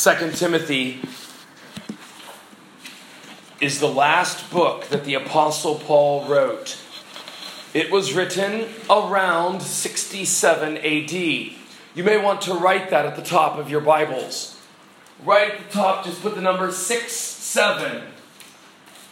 Second 0.00 0.34
Timothy 0.34 0.98
is 3.60 3.80
the 3.80 3.86
last 3.86 4.50
book 4.50 4.86
that 4.86 5.04
the 5.04 5.12
Apostle 5.12 5.74
Paul 5.74 6.24
wrote. 6.24 6.78
It 7.74 7.90
was 7.90 8.14
written 8.14 8.70
around 8.88 9.60
67 9.60 10.78
AD. 10.78 11.12
You 11.12 11.52
may 11.96 12.16
want 12.16 12.40
to 12.40 12.54
write 12.54 12.88
that 12.88 13.04
at 13.04 13.14
the 13.14 13.20
top 13.20 13.58
of 13.58 13.68
your 13.68 13.82
Bibles. 13.82 14.58
Right 15.22 15.52
at 15.52 15.68
the 15.68 15.70
top, 15.70 16.06
just 16.06 16.22
put 16.22 16.34
the 16.34 16.40
number 16.40 16.72
6 16.72 17.12
7 17.12 18.02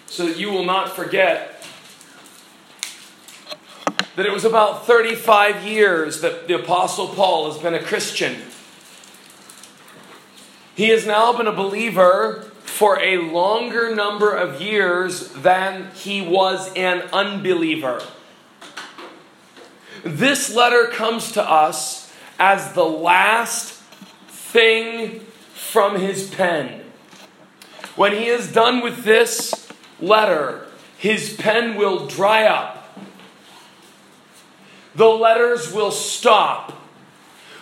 so 0.06 0.24
that 0.24 0.38
you 0.38 0.50
will 0.50 0.64
not 0.64 0.96
forget 0.96 1.66
that 4.16 4.24
it 4.24 4.32
was 4.32 4.46
about 4.46 4.86
35 4.86 5.64
years 5.64 6.22
that 6.22 6.48
the 6.48 6.54
Apostle 6.54 7.08
Paul 7.08 7.52
has 7.52 7.60
been 7.60 7.74
a 7.74 7.82
Christian. 7.82 8.47
He 10.78 10.90
has 10.90 11.04
now 11.04 11.32
been 11.32 11.48
a 11.48 11.52
believer 11.52 12.52
for 12.60 13.00
a 13.00 13.16
longer 13.16 13.96
number 13.96 14.32
of 14.32 14.62
years 14.62 15.28
than 15.30 15.90
he 15.90 16.22
was 16.22 16.72
an 16.74 17.00
unbeliever. 17.12 18.00
This 20.04 20.54
letter 20.54 20.86
comes 20.86 21.32
to 21.32 21.42
us 21.42 22.12
as 22.38 22.74
the 22.74 22.84
last 22.84 23.72
thing 24.28 25.18
from 25.52 25.98
his 25.98 26.30
pen. 26.30 26.84
When 27.96 28.12
he 28.12 28.26
is 28.26 28.52
done 28.52 28.80
with 28.80 29.02
this 29.02 29.68
letter, 29.98 30.68
his 30.96 31.34
pen 31.34 31.74
will 31.74 32.06
dry 32.06 32.44
up. 32.44 32.96
The 34.94 35.08
letters 35.08 35.72
will 35.72 35.90
stop. 35.90 36.80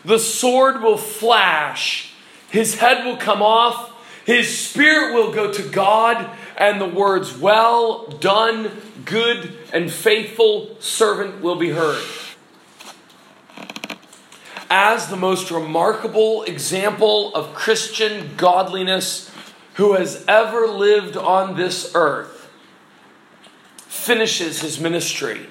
The 0.04 0.18
sword 0.18 0.82
will 0.82 0.98
flash 0.98 2.05
his 2.50 2.76
head 2.76 3.04
will 3.04 3.16
come 3.16 3.42
off, 3.42 3.92
his 4.24 4.56
spirit 4.56 5.14
will 5.14 5.32
go 5.32 5.52
to 5.52 5.62
God, 5.62 6.30
and 6.56 6.80
the 6.80 6.88
words, 6.88 7.36
Well 7.36 8.06
done, 8.06 8.70
good 9.04 9.56
and 9.72 9.90
faithful 9.90 10.76
servant, 10.80 11.42
will 11.42 11.56
be 11.56 11.70
heard. 11.70 12.02
As 14.68 15.08
the 15.08 15.16
most 15.16 15.50
remarkable 15.50 16.42
example 16.42 17.32
of 17.34 17.54
Christian 17.54 18.36
godliness 18.36 19.30
who 19.74 19.92
has 19.92 20.24
ever 20.26 20.66
lived 20.66 21.16
on 21.16 21.56
this 21.56 21.92
earth, 21.94 22.50
finishes 23.76 24.60
his 24.60 24.80
ministry. 24.80 25.46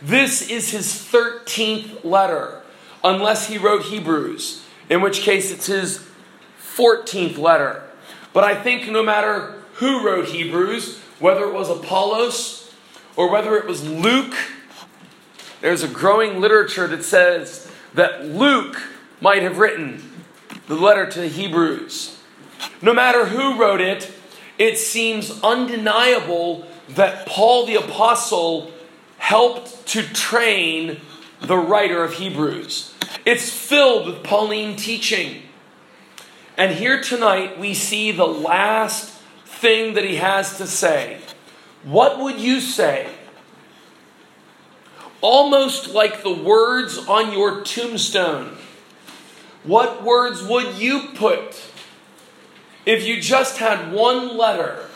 This 0.00 0.48
is 0.48 0.70
his 0.70 0.86
13th 0.86 2.04
letter, 2.04 2.62
unless 3.04 3.48
he 3.48 3.58
wrote 3.58 3.82
Hebrews 3.84 4.64
in 4.88 5.00
which 5.00 5.20
case 5.20 5.50
it's 5.50 5.66
his 5.66 6.06
14th 6.60 7.38
letter. 7.38 7.82
But 8.32 8.44
I 8.44 8.54
think 8.54 8.90
no 8.90 9.02
matter 9.02 9.54
who 9.74 10.04
wrote 10.04 10.26
Hebrews, 10.26 10.98
whether 11.18 11.44
it 11.44 11.52
was 11.52 11.68
Apollos 11.68 12.72
or 13.16 13.30
whether 13.30 13.56
it 13.56 13.66
was 13.66 13.88
Luke, 13.88 14.34
there's 15.60 15.82
a 15.82 15.88
growing 15.88 16.40
literature 16.40 16.86
that 16.86 17.04
says 17.04 17.70
that 17.94 18.24
Luke 18.26 18.80
might 19.20 19.42
have 19.42 19.58
written 19.58 20.02
the 20.68 20.76
letter 20.76 21.06
to 21.06 21.20
the 21.20 21.28
Hebrews. 21.28 22.18
No 22.80 22.92
matter 22.92 23.26
who 23.26 23.60
wrote 23.60 23.80
it, 23.80 24.12
it 24.58 24.78
seems 24.78 25.42
undeniable 25.42 26.66
that 26.90 27.26
Paul 27.26 27.66
the 27.66 27.76
Apostle 27.76 28.70
helped 29.18 29.86
to 29.88 30.02
train 30.02 31.00
the 31.40 31.56
writer 31.56 32.02
of 32.04 32.14
Hebrews. 32.14 32.94
It's 33.28 33.50
filled 33.50 34.06
with 34.06 34.22
Pauline 34.22 34.74
teaching. 34.74 35.42
And 36.56 36.72
here 36.72 37.02
tonight 37.02 37.58
we 37.58 37.74
see 37.74 38.10
the 38.10 38.26
last 38.26 39.10
thing 39.44 39.92
that 39.92 40.04
he 40.04 40.16
has 40.16 40.56
to 40.56 40.66
say. 40.66 41.18
What 41.84 42.18
would 42.18 42.40
you 42.40 42.62
say? 42.62 43.06
Almost 45.20 45.90
like 45.90 46.22
the 46.22 46.32
words 46.32 46.96
on 47.06 47.34
your 47.34 47.62
tombstone. 47.64 48.56
What 49.62 50.02
words 50.02 50.42
would 50.42 50.76
you 50.76 51.08
put 51.14 51.62
if 52.86 53.06
you 53.06 53.20
just 53.20 53.58
had 53.58 53.92
one 53.92 54.38
letter? 54.38 54.86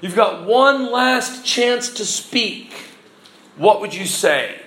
You've 0.00 0.14
got 0.14 0.46
one 0.46 0.92
last 0.92 1.44
chance 1.44 1.92
to 1.94 2.04
speak. 2.04 2.72
What 3.56 3.80
would 3.80 3.94
you 3.94 4.06
say? 4.06 4.61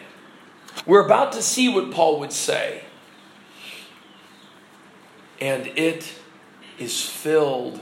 We're 0.86 1.06
about 1.06 1.32
to 1.34 1.42
see 1.42 1.70
what 1.70 1.92
Paul 1.92 2.20
would 2.20 2.32
say. 2.34 2.84
And 5.40 5.68
it 5.68 6.14
is 6.78 7.02
filled 7.02 7.82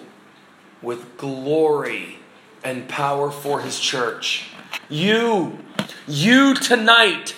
with 0.81 1.17
glory 1.17 2.19
and 2.63 2.87
power 2.87 3.31
for 3.31 3.61
his 3.61 3.79
church. 3.79 4.49
You, 4.89 5.59
you 6.07 6.53
tonight 6.55 7.35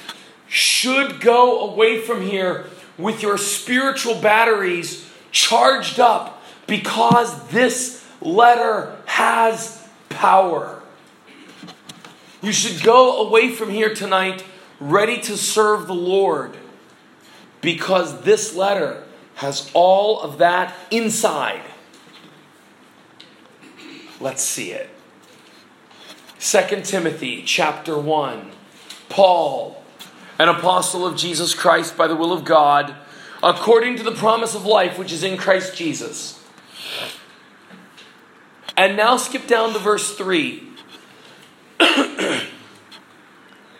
should 0.47 1.19
go 1.19 1.69
away 1.69 1.99
from 2.01 2.21
here 2.21 2.65
with 2.97 3.21
your 3.21 3.37
spiritual 3.37 4.15
batteries 4.15 5.09
charged 5.31 5.99
up 5.99 6.41
because 6.67 7.47
this 7.49 8.05
letter 8.21 8.95
has 9.05 9.87
power. 10.09 10.81
You 12.41 12.51
should 12.51 12.83
go 12.83 13.27
away 13.27 13.51
from 13.51 13.69
here 13.69 13.93
tonight 13.93 14.43
ready 14.79 15.19
to 15.21 15.37
serve 15.37 15.87
the 15.87 15.93
Lord 15.93 16.57
because 17.61 18.21
this 18.21 18.55
letter 18.55 19.03
has 19.35 19.69
all 19.73 20.21
of 20.21 20.37
that 20.37 20.75
inside. 20.91 21.61
Let's 24.19 24.43
see 24.43 24.71
it. 24.71 24.89
2 26.39 26.81
Timothy 26.81 27.41
chapter 27.43 27.97
1. 27.97 28.51
Paul, 29.09 29.83
an 30.39 30.49
apostle 30.49 31.05
of 31.05 31.15
Jesus 31.15 31.53
Christ 31.53 31.97
by 31.97 32.07
the 32.07 32.15
will 32.15 32.33
of 32.33 32.43
God, 32.43 32.95
according 33.41 33.97
to 33.97 34.03
the 34.03 34.11
promise 34.11 34.55
of 34.55 34.65
life 34.65 34.97
which 34.97 35.11
is 35.11 35.23
in 35.23 35.37
Christ 35.37 35.75
Jesus. 35.75 36.43
And 38.77 38.97
now 38.97 39.17
skip 39.17 39.47
down 39.47 39.73
to 39.73 39.79
verse 39.79 40.15
3. 40.15 40.63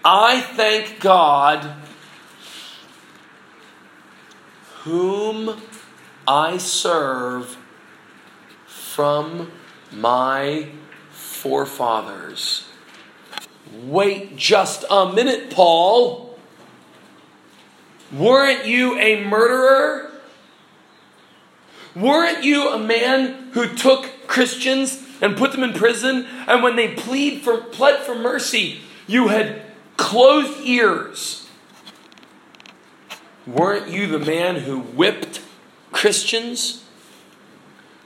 I 0.08 0.40
thank 0.40 1.00
God, 1.00 1.68
whom 4.84 5.60
I 6.28 6.58
serve 6.58 7.58
from 8.68 9.52
my 9.92 10.70
forefathers. 11.10 12.68
Wait 13.84 14.36
just 14.36 14.86
a 14.92 15.12
minute, 15.12 15.50
Paul. 15.50 16.38
Weren't 18.14 18.68
you 18.68 19.00
a 19.00 19.24
murderer? 19.26 20.12
Weren't 21.96 22.44
you 22.44 22.70
a 22.70 22.78
man 22.78 23.50
who 23.54 23.74
took 23.74 24.28
Christians 24.28 25.04
and 25.20 25.36
put 25.36 25.52
them 25.52 25.64
in 25.64 25.74
prison? 25.74 26.28
And 26.48 26.62
when 26.62 26.76
they 26.76 26.94
plead 26.94 27.42
for, 27.42 27.58
pled 27.58 28.02
for 28.02 28.14
mercy, 28.14 28.82
you 29.08 29.30
had 29.30 29.64
closed 29.98 30.60
ears. 30.62 31.48
Weren't 33.48 33.90
you 33.90 34.08
the 34.08 34.20
man 34.20 34.58
who 34.58 34.80
whipped 34.80 35.42
Christians? 35.92 36.84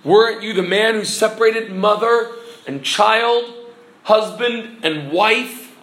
Weren't 0.04 0.44
you 0.44 0.54
the 0.54 0.64
man 0.64 0.96
who 0.96 1.06
separated 1.06 1.72
mother 1.72 2.32
and 2.68 2.84
child, 2.84 3.54
husband 4.04 4.80
and 4.84 5.12
wife? 5.12 5.78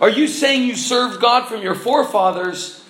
Are 0.00 0.10
you 0.10 0.28
saying 0.28 0.64
you 0.64 0.76
served 0.76 1.20
God 1.20 1.48
from 1.48 1.62
your 1.62 1.74
forefathers? 1.74 2.84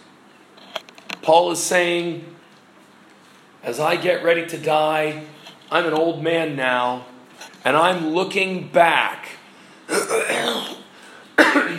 Paul 1.22 1.50
is 1.52 1.62
saying, 1.62 2.24
as 3.62 3.80
I 3.80 3.96
get 3.96 4.22
ready 4.22 4.46
to 4.46 4.58
die, 4.58 5.24
I'm 5.70 5.86
an 5.86 5.94
old 5.94 6.22
man 6.22 6.54
now, 6.56 7.06
and 7.64 7.76
I'm 7.76 8.08
looking 8.10 8.68
back 8.68 9.28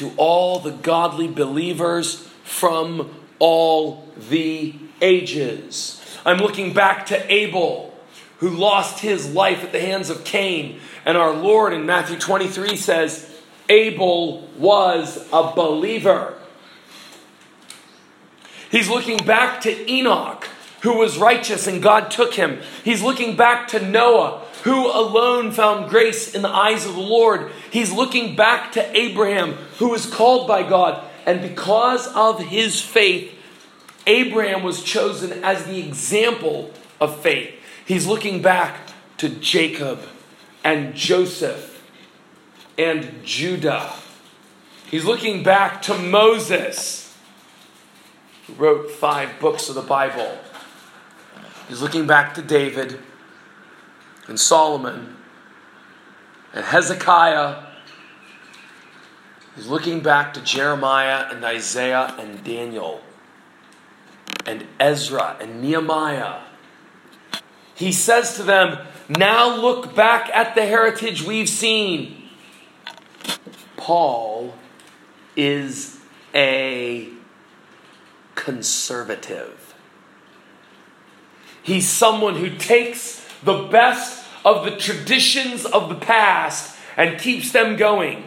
to 0.00 0.10
all 0.16 0.58
the 0.58 0.70
godly 0.70 1.28
believers 1.28 2.26
from 2.42 3.14
all 3.38 4.08
the 4.30 4.74
ages. 5.02 6.02
I'm 6.24 6.38
looking 6.38 6.72
back 6.72 7.04
to 7.06 7.32
Abel, 7.32 7.94
who 8.38 8.48
lost 8.48 9.00
his 9.00 9.34
life 9.34 9.62
at 9.62 9.72
the 9.72 9.80
hands 9.80 10.08
of 10.08 10.24
Cain. 10.24 10.80
And 11.04 11.18
our 11.18 11.34
Lord 11.34 11.74
in 11.74 11.84
Matthew 11.84 12.18
23 12.18 12.76
says, 12.76 13.30
Abel 13.68 14.48
was 14.56 15.22
a 15.34 15.52
believer. 15.54 16.34
He's 18.70 18.88
looking 18.88 19.18
back 19.18 19.60
to 19.62 19.90
Enoch, 19.90 20.48
who 20.80 20.96
was 20.96 21.18
righteous 21.18 21.66
and 21.66 21.82
God 21.82 22.10
took 22.10 22.32
him. 22.32 22.60
He's 22.84 23.02
looking 23.02 23.36
back 23.36 23.68
to 23.68 23.86
Noah, 23.86 24.46
who 24.62 24.86
alone 24.86 25.52
found 25.52 25.88
grace 25.88 26.34
in 26.34 26.42
the 26.42 26.48
eyes 26.48 26.86
of 26.86 26.94
the 26.94 27.00
Lord. 27.00 27.50
He's 27.70 27.92
looking 27.92 28.36
back 28.36 28.72
to 28.72 28.98
Abraham, 28.98 29.54
who 29.78 29.88
was 29.88 30.06
called 30.06 30.46
by 30.46 30.68
God. 30.68 31.04
And 31.26 31.40
because 31.40 32.06
of 32.08 32.40
his 32.40 32.80
faith, 32.80 33.32
Abraham 34.06 34.62
was 34.62 34.82
chosen 34.82 35.44
as 35.44 35.64
the 35.64 35.78
example 35.78 36.72
of 37.00 37.20
faith. 37.20 37.54
He's 37.84 38.06
looking 38.06 38.42
back 38.42 38.90
to 39.18 39.28
Jacob 39.28 40.00
and 40.64 40.94
Joseph 40.94 41.82
and 42.78 43.24
Judah. 43.24 43.92
He's 44.90 45.04
looking 45.04 45.42
back 45.42 45.82
to 45.82 45.96
Moses, 45.96 47.16
who 48.46 48.54
wrote 48.54 48.90
five 48.90 49.38
books 49.38 49.68
of 49.68 49.74
the 49.74 49.82
Bible. 49.82 50.38
He's 51.68 51.80
looking 51.80 52.06
back 52.06 52.34
to 52.34 52.42
David 52.42 52.98
and 54.30 54.40
Solomon 54.40 55.16
and 56.54 56.64
Hezekiah. 56.64 57.64
He's 59.56 59.66
looking 59.66 60.00
back 60.00 60.32
to 60.34 60.40
Jeremiah 60.40 61.26
and 61.30 61.44
Isaiah 61.44 62.14
and 62.18 62.42
Daniel 62.44 63.02
and 64.46 64.66
Ezra 64.78 65.36
and 65.40 65.60
Nehemiah. 65.60 66.42
He 67.74 67.90
says 67.90 68.36
to 68.36 68.44
them, 68.44 68.78
Now 69.08 69.54
look 69.54 69.96
back 69.96 70.30
at 70.32 70.54
the 70.54 70.64
heritage 70.64 71.22
we've 71.22 71.48
seen. 71.48 72.28
Paul 73.76 74.54
is 75.34 75.98
a 76.32 77.08
conservative. 78.36 79.74
He's 81.62 81.88
someone 81.88 82.36
who 82.36 82.56
takes 82.56 83.26
the 83.42 83.64
best 83.64 84.19
of 84.44 84.64
the 84.64 84.76
traditions 84.76 85.64
of 85.64 85.88
the 85.88 85.94
past 85.94 86.76
and 86.96 87.20
keeps 87.20 87.52
them 87.52 87.76
going. 87.76 88.24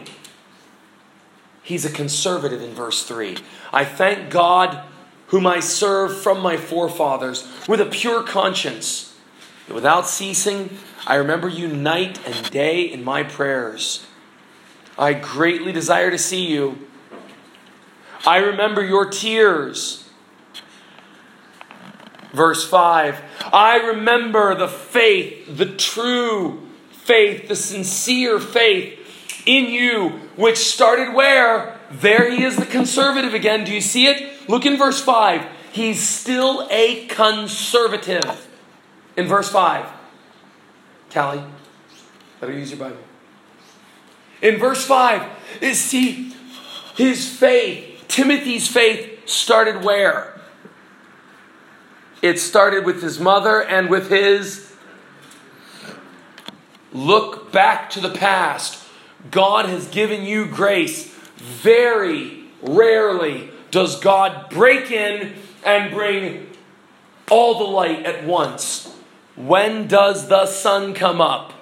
He's 1.62 1.84
a 1.84 1.90
conservative 1.90 2.60
in 2.60 2.74
verse 2.74 3.04
3. 3.04 3.38
I 3.72 3.84
thank 3.84 4.30
God, 4.30 4.84
whom 5.28 5.46
I 5.46 5.60
serve 5.60 6.20
from 6.20 6.40
my 6.40 6.56
forefathers, 6.56 7.48
with 7.66 7.80
a 7.80 7.86
pure 7.86 8.22
conscience. 8.22 9.16
Without 9.68 10.06
ceasing, 10.06 10.78
I 11.06 11.14
remember 11.16 11.48
you 11.48 11.68
night 11.68 12.20
and 12.26 12.50
day 12.50 12.82
in 12.82 13.02
my 13.02 13.22
prayers. 13.22 14.06
I 14.98 15.14
greatly 15.14 15.72
desire 15.72 16.10
to 16.10 16.18
see 16.18 16.46
you. 16.46 16.86
I 18.26 18.38
remember 18.38 18.84
your 18.84 19.06
tears. 19.06 20.03
Verse 22.34 22.68
5 22.68 23.22
I 23.52 23.76
remember 23.76 24.54
the 24.54 24.68
faith, 24.68 25.56
the 25.56 25.66
true 25.66 26.68
faith, 26.90 27.48
the 27.48 27.56
sincere 27.56 28.40
faith 28.40 28.98
in 29.46 29.66
you, 29.66 30.08
which 30.36 30.58
started 30.58 31.14
where? 31.14 31.78
There 31.90 32.30
he 32.30 32.42
is, 32.42 32.56
the 32.56 32.66
conservative 32.66 33.34
again. 33.34 33.64
Do 33.64 33.72
you 33.72 33.80
see 33.80 34.06
it? 34.06 34.48
Look 34.48 34.66
in 34.66 34.76
verse 34.76 35.00
5. 35.00 35.46
He's 35.72 36.02
still 36.02 36.66
a 36.70 37.06
conservative. 37.06 38.48
In 39.16 39.26
verse 39.26 39.48
5. 39.48 39.86
Callie, 41.12 41.44
better 42.40 42.52
use 42.52 42.70
your 42.70 42.80
Bible. 42.80 42.98
In 44.42 44.58
verse 44.58 44.84
5, 44.84 45.22
is 45.60 45.80
see 45.80 46.34
his 46.96 47.28
faith, 47.28 48.04
Timothy's 48.08 48.66
faith 48.66 49.28
started 49.28 49.84
where? 49.84 50.33
It 52.24 52.40
started 52.40 52.86
with 52.86 53.02
his 53.02 53.20
mother 53.20 53.62
and 53.62 53.90
with 53.90 54.08
his 54.08 54.72
look 56.90 57.52
back 57.52 57.90
to 57.90 58.00
the 58.00 58.08
past. 58.08 58.82
God 59.30 59.66
has 59.66 59.88
given 59.88 60.24
you 60.24 60.46
grace. 60.46 61.12
Very 61.36 62.44
rarely 62.62 63.50
does 63.70 64.00
God 64.00 64.48
break 64.48 64.90
in 64.90 65.34
and 65.66 65.92
bring 65.92 66.48
all 67.30 67.58
the 67.58 67.70
light 67.70 68.06
at 68.06 68.24
once. 68.24 68.96
When 69.36 69.86
does 69.86 70.28
the 70.28 70.46
sun 70.46 70.94
come 70.94 71.20
up? 71.20 71.52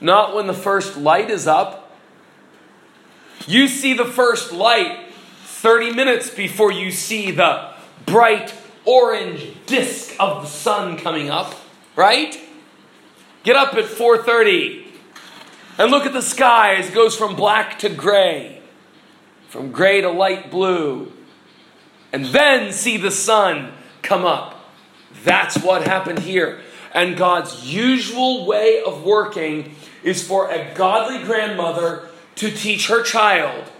Not 0.00 0.34
when 0.34 0.46
the 0.46 0.54
first 0.54 0.96
light 0.96 1.28
is 1.28 1.46
up. 1.46 1.94
You 3.46 3.68
see 3.68 3.92
the 3.92 4.06
first 4.06 4.52
light 4.52 5.12
30 5.42 5.92
minutes 5.92 6.30
before 6.30 6.72
you 6.72 6.90
see 6.90 7.30
the 7.30 7.74
bright 8.06 8.54
orange 8.84 9.54
disk 9.66 10.14
of 10.18 10.42
the 10.42 10.48
sun 10.48 10.96
coming 10.96 11.30
up, 11.30 11.54
right? 11.96 12.38
Get 13.42 13.56
up 13.56 13.74
at 13.74 13.84
4:30 13.84 14.86
and 15.78 15.90
look 15.90 16.06
at 16.06 16.12
the 16.12 16.22
sky 16.22 16.74
as 16.74 16.88
it 16.88 16.94
goes 16.94 17.16
from 17.16 17.34
black 17.36 17.78
to 17.80 17.88
gray, 17.88 18.60
from 19.48 19.72
gray 19.72 20.00
to 20.00 20.10
light 20.10 20.50
blue, 20.50 21.12
and 22.12 22.26
then 22.26 22.72
see 22.72 22.96
the 22.96 23.10
sun 23.10 23.72
come 24.02 24.24
up. 24.24 24.70
That's 25.24 25.58
what 25.58 25.86
happened 25.86 26.20
here. 26.20 26.60
And 26.92 27.16
God's 27.16 27.72
usual 27.72 28.46
way 28.46 28.82
of 28.82 29.04
working 29.04 29.76
is 30.02 30.26
for 30.26 30.50
a 30.50 30.74
godly 30.74 31.22
grandmother 31.22 32.08
to 32.36 32.50
teach 32.50 32.88
her 32.88 33.02
child, 33.02 33.70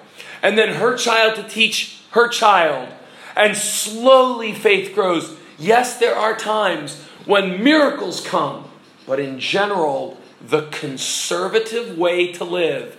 and 0.42 0.56
then 0.56 0.76
her 0.76 0.96
child 0.96 1.34
to 1.36 1.42
teach 1.42 2.00
her 2.12 2.28
child. 2.28 2.88
And 3.40 3.56
slowly 3.56 4.52
faith 4.52 4.94
grows. 4.94 5.34
Yes, 5.58 5.98
there 5.98 6.14
are 6.14 6.36
times 6.36 7.02
when 7.24 7.64
miracles 7.64 8.20
come, 8.20 8.68
but 9.06 9.18
in 9.18 9.40
general, 9.40 10.18
the 10.46 10.68
conservative 10.68 11.96
way 11.96 12.32
to 12.32 12.44
live 12.44 12.98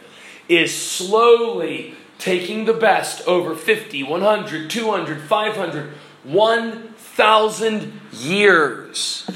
is 0.50 0.76
slowly 0.76 1.94
taking 2.18 2.66
the 2.66 2.74
best 2.74 3.28
over 3.28 3.54
50, 3.54 4.02
100, 4.02 4.68
200, 4.68 5.22
500, 5.22 5.94
1,000 6.24 8.02
years. 8.12 9.30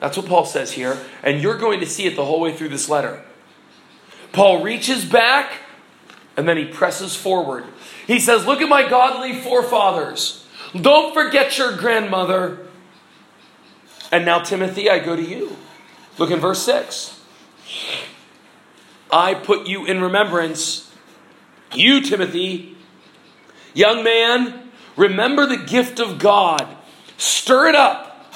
That's 0.00 0.16
what 0.16 0.26
Paul 0.26 0.46
says 0.46 0.72
here, 0.72 0.96
and 1.22 1.42
you're 1.42 1.58
going 1.58 1.80
to 1.80 1.86
see 1.86 2.06
it 2.06 2.16
the 2.16 2.24
whole 2.24 2.40
way 2.40 2.56
through 2.56 2.70
this 2.70 2.88
letter. 2.88 3.22
Paul 4.32 4.62
reaches 4.62 5.04
back 5.04 5.52
and 6.38 6.48
then 6.48 6.56
he 6.56 6.64
presses 6.64 7.14
forward. 7.14 7.64
He 8.06 8.18
says, 8.20 8.46
Look 8.46 8.60
at 8.60 8.68
my 8.68 8.88
godly 8.88 9.34
forefathers. 9.34 10.46
Don't 10.78 11.12
forget 11.12 11.58
your 11.58 11.76
grandmother. 11.76 12.66
And 14.10 14.24
now, 14.24 14.40
Timothy, 14.40 14.90
I 14.90 14.98
go 14.98 15.16
to 15.16 15.22
you. 15.22 15.56
Look 16.18 16.30
in 16.30 16.40
verse 16.40 16.62
6. 16.62 17.20
I 19.10 19.34
put 19.34 19.66
you 19.66 19.84
in 19.84 20.00
remembrance, 20.00 20.90
you, 21.74 22.00
Timothy, 22.00 22.76
young 23.74 24.02
man, 24.02 24.70
remember 24.96 25.46
the 25.46 25.58
gift 25.58 26.00
of 26.00 26.18
God, 26.18 26.66
stir 27.18 27.68
it 27.68 27.74
up. 27.74 28.26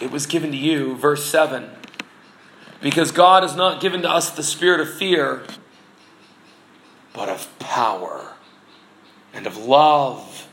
It 0.00 0.10
was 0.10 0.26
given 0.26 0.50
to 0.50 0.56
you, 0.56 0.96
verse 0.96 1.24
7. 1.24 1.70
Because 2.82 3.10
God 3.10 3.42
has 3.42 3.54
not 3.54 3.80
given 3.80 4.02
to 4.02 4.10
us 4.10 4.30
the 4.30 4.42
spirit 4.42 4.80
of 4.80 4.92
fear, 4.92 5.42
but 7.12 7.28
of 7.28 7.58
power 7.58 8.34
and 9.32 9.46
of 9.46 9.56
love, 9.56 10.48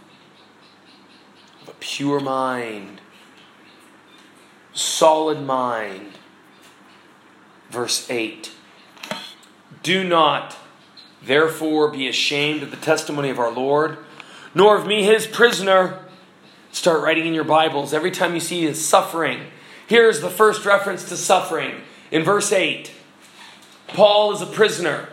of 1.61 1.69
a 1.69 1.75
pure 1.79 2.19
mind, 2.19 3.01
solid 4.73 5.41
mind. 5.41 6.13
Verse 7.69 8.09
8 8.09 8.51
Do 9.83 10.03
not, 10.03 10.57
therefore, 11.23 11.91
be 11.91 12.07
ashamed 12.07 12.63
of 12.63 12.71
the 12.71 12.77
testimony 12.77 13.29
of 13.29 13.39
our 13.39 13.51
Lord, 13.51 13.97
nor 14.53 14.77
of 14.77 14.87
me, 14.87 15.03
his 15.03 15.27
prisoner. 15.27 15.99
Start 16.71 17.01
writing 17.01 17.25
in 17.25 17.33
your 17.33 17.43
Bibles 17.43 17.93
every 17.93 18.11
time 18.11 18.33
you 18.33 18.39
see 18.39 18.61
his 18.61 18.85
suffering. 18.85 19.47
Here's 19.87 20.21
the 20.21 20.29
first 20.29 20.65
reference 20.65 21.07
to 21.09 21.17
suffering 21.17 21.81
in 22.11 22.23
verse 22.23 22.51
8. 22.51 22.91
Paul 23.87 24.33
is 24.33 24.41
a 24.41 24.45
prisoner. 24.45 25.09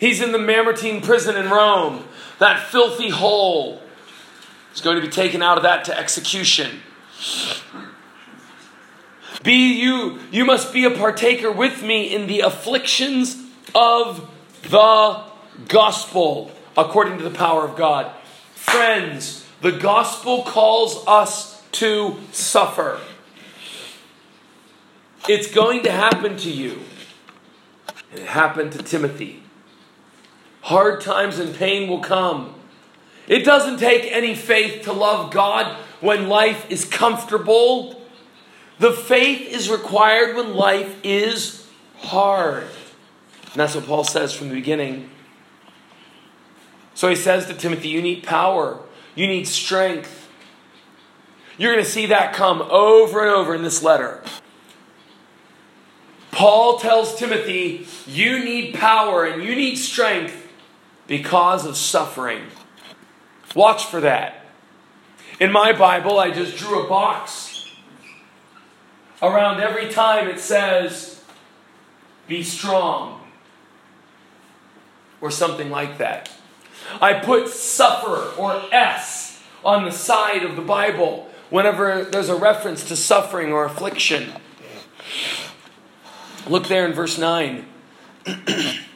He's 0.00 0.22
in 0.22 0.32
the 0.32 0.38
Mamertine 0.38 1.02
prison 1.02 1.36
in 1.36 1.50
Rome, 1.50 2.04
that 2.38 2.68
filthy 2.68 3.10
hole. 3.10 3.82
He's 4.72 4.80
going 4.80 4.96
to 4.96 5.02
be 5.02 5.12
taken 5.12 5.42
out 5.42 5.58
of 5.58 5.62
that 5.64 5.84
to 5.84 5.96
execution. 5.96 6.80
Be 9.42 9.74
you, 9.74 10.18
you 10.32 10.46
must 10.46 10.72
be 10.72 10.84
a 10.84 10.90
partaker 10.90 11.52
with 11.52 11.82
me 11.82 12.14
in 12.14 12.26
the 12.26 12.40
afflictions 12.40 13.36
of 13.74 14.30
the 14.62 15.22
gospel, 15.68 16.50
according 16.78 17.18
to 17.18 17.24
the 17.24 17.30
power 17.30 17.66
of 17.66 17.76
God. 17.76 18.10
Friends, 18.54 19.46
the 19.60 19.72
gospel 19.72 20.44
calls 20.44 21.04
us 21.06 21.62
to 21.72 22.16
suffer. 22.32 23.00
It's 25.28 25.50
going 25.50 25.82
to 25.82 25.92
happen 25.92 26.38
to 26.38 26.50
you. 26.50 26.80
It 28.14 28.24
happened 28.24 28.72
to 28.72 28.78
Timothy. 28.78 29.42
Hard 30.62 31.00
times 31.00 31.38
and 31.38 31.54
pain 31.54 31.88
will 31.88 32.00
come. 32.00 32.54
It 33.26 33.44
doesn't 33.44 33.78
take 33.78 34.10
any 34.10 34.34
faith 34.34 34.82
to 34.84 34.92
love 34.92 35.32
God 35.32 35.76
when 36.00 36.28
life 36.28 36.70
is 36.70 36.84
comfortable. 36.84 38.02
The 38.78 38.92
faith 38.92 39.48
is 39.48 39.70
required 39.70 40.36
when 40.36 40.54
life 40.54 40.96
is 41.04 41.66
hard. 41.98 42.64
And 42.64 43.54
that's 43.54 43.74
what 43.74 43.86
Paul 43.86 44.04
says 44.04 44.32
from 44.32 44.48
the 44.48 44.54
beginning. 44.54 45.10
So 46.94 47.08
he 47.08 47.16
says 47.16 47.46
to 47.46 47.54
Timothy, 47.54 47.88
You 47.88 48.02
need 48.02 48.24
power 48.24 48.80
You 49.14 49.26
need 49.26 49.46
strength. 49.46 50.28
You're 51.58 51.72
going 51.72 51.84
to 51.84 51.90
see 51.90 52.06
that 52.06 52.32
come 52.32 52.62
over 52.62 53.20
and 53.20 53.30
over 53.30 53.54
in 53.54 53.62
this 53.62 53.82
letter. 53.82 54.22
Paul 56.30 56.78
tells 56.78 57.16
Timothy, 57.16 57.86
You 58.06 58.42
need 58.42 58.74
power 58.74 59.24
and 59.24 59.42
you 59.42 59.54
need 59.54 59.76
strength 59.76 60.39
because 61.10 61.66
of 61.66 61.76
suffering. 61.76 62.40
Watch 63.56 63.84
for 63.84 64.00
that. 64.00 64.46
In 65.40 65.50
my 65.50 65.72
Bible, 65.72 66.20
I 66.20 66.30
just 66.30 66.56
drew 66.56 66.84
a 66.84 66.88
box 66.88 67.68
around 69.20 69.60
every 69.60 69.90
time 69.90 70.28
it 70.28 70.38
says, 70.38 71.20
Be 72.28 72.44
strong, 72.44 73.28
or 75.20 75.32
something 75.32 75.68
like 75.68 75.98
that. 75.98 76.30
I 77.00 77.14
put 77.14 77.48
suffer 77.48 78.40
or 78.40 78.62
S 78.70 79.42
on 79.64 79.84
the 79.84 79.90
side 79.90 80.44
of 80.44 80.54
the 80.54 80.62
Bible 80.62 81.28
whenever 81.50 82.04
there's 82.04 82.28
a 82.28 82.36
reference 82.36 82.86
to 82.86 82.94
suffering 82.94 83.52
or 83.52 83.64
affliction. 83.64 84.32
Look 86.46 86.68
there 86.68 86.86
in 86.86 86.92
verse 86.92 87.18
9. 87.18 87.66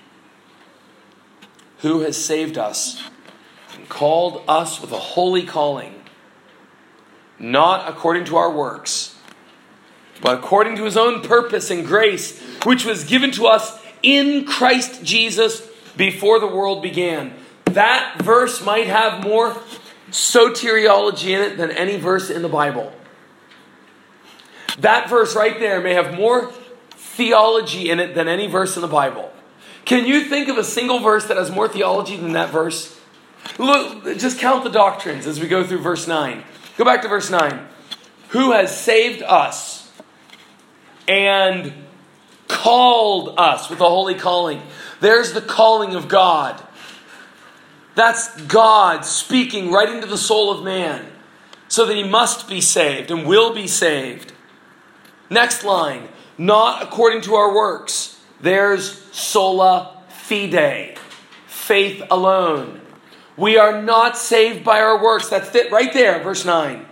Who 1.79 2.01
has 2.01 2.17
saved 2.17 2.57
us 2.57 3.03
and 3.75 3.89
called 3.89 4.43
us 4.49 4.81
with 4.81 4.93
a 4.93 4.99
holy 4.99 5.43
calling, 5.43 6.03
not 7.39 7.89
according 7.89 8.25
to 8.27 8.37
our 8.37 8.51
works, 8.51 9.17
but 10.23 10.39
according 10.39 10.77
to 10.77 10.85
his 10.85 10.97
own 10.97 11.23
purpose 11.23 11.71
and 11.71 11.87
grace, 11.87 12.41
which 12.65 12.85
was 12.85 13.05
given 13.05 13.31
to 13.33 13.47
us 13.47 13.79
in 14.03 14.45
Christ 14.45 15.03
Jesus 15.05 15.69
before 15.97 16.39
the 16.41 16.47
world 16.47 16.83
began. 16.83 17.35
That 17.67 18.23
verse 18.23 18.65
might 18.65 18.87
have 18.87 19.25
more 19.25 19.57
soteriology 20.11 21.31
in 21.31 21.41
it 21.41 21.57
than 21.57 21.71
any 21.73 21.97
verse 21.97 22.31
in 22.31 22.43
the 22.43 22.49
Bible. 22.49 22.93
That 24.79 25.09
verse 25.09 25.35
right 25.35 25.59
there 25.59 25.81
may 25.81 25.95
have 25.95 26.15
more 26.15 26.53
theology 26.93 27.91
in 27.91 28.01
it 28.01 28.15
than 28.15 28.29
any 28.29 28.47
verse 28.47 28.77
in 28.77 28.83
the 28.83 28.89
Bible. 28.89 29.33
Can 29.85 30.07
you 30.07 30.25
think 30.25 30.49
of 30.49 30.57
a 30.57 30.65
single 30.65 31.01
verse 31.01 31.27
that 31.27 31.37
has 31.37 31.51
more 31.51 31.69
theology 31.69 32.17
than 32.17 32.33
that 32.33 32.51
verse? 32.51 32.99
Look, 33.59 34.19
just 34.19 34.39
count 34.39 34.65
the 34.65 34.71
doctrines 34.71 35.27
as 35.27 35.39
we 35.39 35.47
go 35.47 35.65
through 35.65 35.79
verse 35.79 36.09
9. 36.09 36.43
Go 36.77 36.85
back 36.85 37.03
to 37.03 37.09
verse 37.09 37.31
9. 37.31 37.69
Who 38.29 38.53
has 38.53 38.77
saved 38.77 39.23
us 39.23 39.93
and 41.07 41.73
called 42.49 43.35
us 43.39 43.69
with 43.69 43.81
a 43.81 43.89
holy 43.89 44.15
calling? 44.15 44.63
There's 45.01 45.33
the 45.33 45.43
calling 45.43 45.95
of 45.95 46.09
God. 46.09 46.63
That's 47.95 48.41
God 48.43 49.05
speaking 49.05 49.71
right 49.71 49.89
into 49.89 50.07
the 50.07 50.19
soul 50.19 50.51
of 50.51 50.65
man 50.65 51.07
so 51.69 51.87
that 51.87 51.95
he 51.95 52.03
must 52.03 52.49
be 52.49 52.61
saved 52.61 53.11
and 53.11 53.27
will 53.27 53.55
be 53.55 53.69
saved. 53.69 54.33
Next 55.31 55.65
line 55.65 56.09
not 56.37 56.83
according 56.83 57.21
to 57.23 57.35
our 57.35 57.55
works. 57.55 58.14
There's 58.45 59.03
sola 59.11 60.03
fide, 60.11 60.99
faith 61.47 62.03
alone. 62.11 62.83
We 63.39 63.57
are 63.57 63.81
not 63.81 64.19
saved 64.19 64.63
by 64.63 64.81
our 64.81 65.03
works. 65.03 65.31
That's 65.31 65.55
it 65.55 65.73
right 65.73 65.91
there, 65.95 66.23
verse 66.23 66.45
9. 66.45 66.85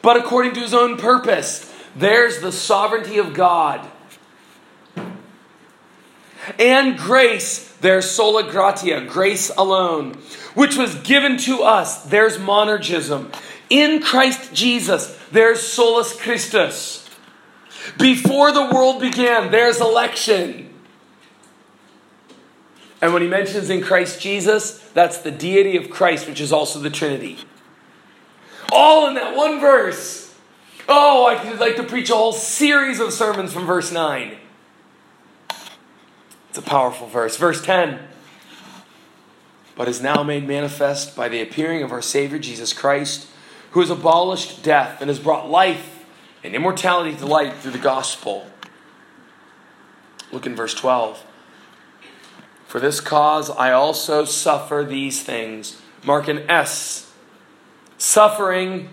But 0.00 0.16
according 0.16 0.54
to 0.54 0.60
his 0.60 0.72
own 0.72 0.96
purpose, 0.96 1.70
there's 1.94 2.40
the 2.40 2.52
sovereignty 2.52 3.18
of 3.18 3.34
God. 3.34 3.86
And 6.58 6.96
grace, 6.96 7.76
there's 7.82 8.10
sola 8.10 8.50
gratia, 8.50 9.04
grace 9.06 9.50
alone, 9.58 10.14
which 10.54 10.78
was 10.78 10.94
given 11.02 11.36
to 11.40 11.62
us. 11.62 12.02
There's 12.02 12.38
monergism. 12.38 13.30
In 13.68 14.00
Christ 14.00 14.54
Jesus, 14.54 15.18
there's 15.30 15.60
solus 15.60 16.18
Christus. 16.18 17.03
Before 17.98 18.52
the 18.52 18.70
world 18.72 19.00
began, 19.00 19.50
there's 19.50 19.80
election. 19.80 20.70
And 23.00 23.12
when 23.12 23.22
he 23.22 23.28
mentions 23.28 23.68
in 23.68 23.82
Christ 23.82 24.20
Jesus, 24.20 24.78
that's 24.94 25.18
the 25.18 25.30
deity 25.30 25.76
of 25.76 25.90
Christ, 25.90 26.26
which 26.26 26.40
is 26.40 26.52
also 26.52 26.78
the 26.78 26.90
Trinity. 26.90 27.38
All 28.72 29.06
in 29.06 29.14
that 29.14 29.36
one 29.36 29.60
verse. 29.60 30.34
Oh, 30.88 31.26
I 31.26 31.36
could 31.36 31.58
like 31.58 31.76
to 31.76 31.82
preach 31.82 32.10
a 32.10 32.14
whole 32.14 32.32
series 32.32 33.00
of 33.00 33.12
sermons 33.12 33.52
from 33.52 33.66
verse 33.66 33.92
9. 33.92 34.36
It's 36.48 36.58
a 36.58 36.62
powerful 36.62 37.06
verse. 37.06 37.36
Verse 37.36 37.62
10 37.62 38.00
But 39.76 39.88
is 39.88 40.00
now 40.00 40.22
made 40.22 40.46
manifest 40.46 41.16
by 41.16 41.28
the 41.28 41.42
appearing 41.42 41.82
of 41.82 41.92
our 41.92 42.02
Savior 42.02 42.38
Jesus 42.38 42.72
Christ, 42.72 43.26
who 43.72 43.80
has 43.80 43.90
abolished 43.90 44.62
death 44.62 45.00
and 45.00 45.08
has 45.08 45.18
brought 45.18 45.50
life 45.50 45.93
and 46.44 46.54
immortality 46.54 47.16
to 47.16 47.26
light 47.26 47.54
through 47.54 47.72
the 47.72 47.78
gospel. 47.78 48.46
Look 50.30 50.46
in 50.46 50.54
verse 50.54 50.74
12. 50.74 51.24
For 52.66 52.78
this 52.78 53.00
cause 53.00 53.50
I 53.50 53.72
also 53.72 54.24
suffer 54.24 54.84
these 54.86 55.22
things. 55.22 55.80
Mark 56.04 56.28
an 56.28 56.48
S. 56.50 57.10
Suffering. 57.96 58.90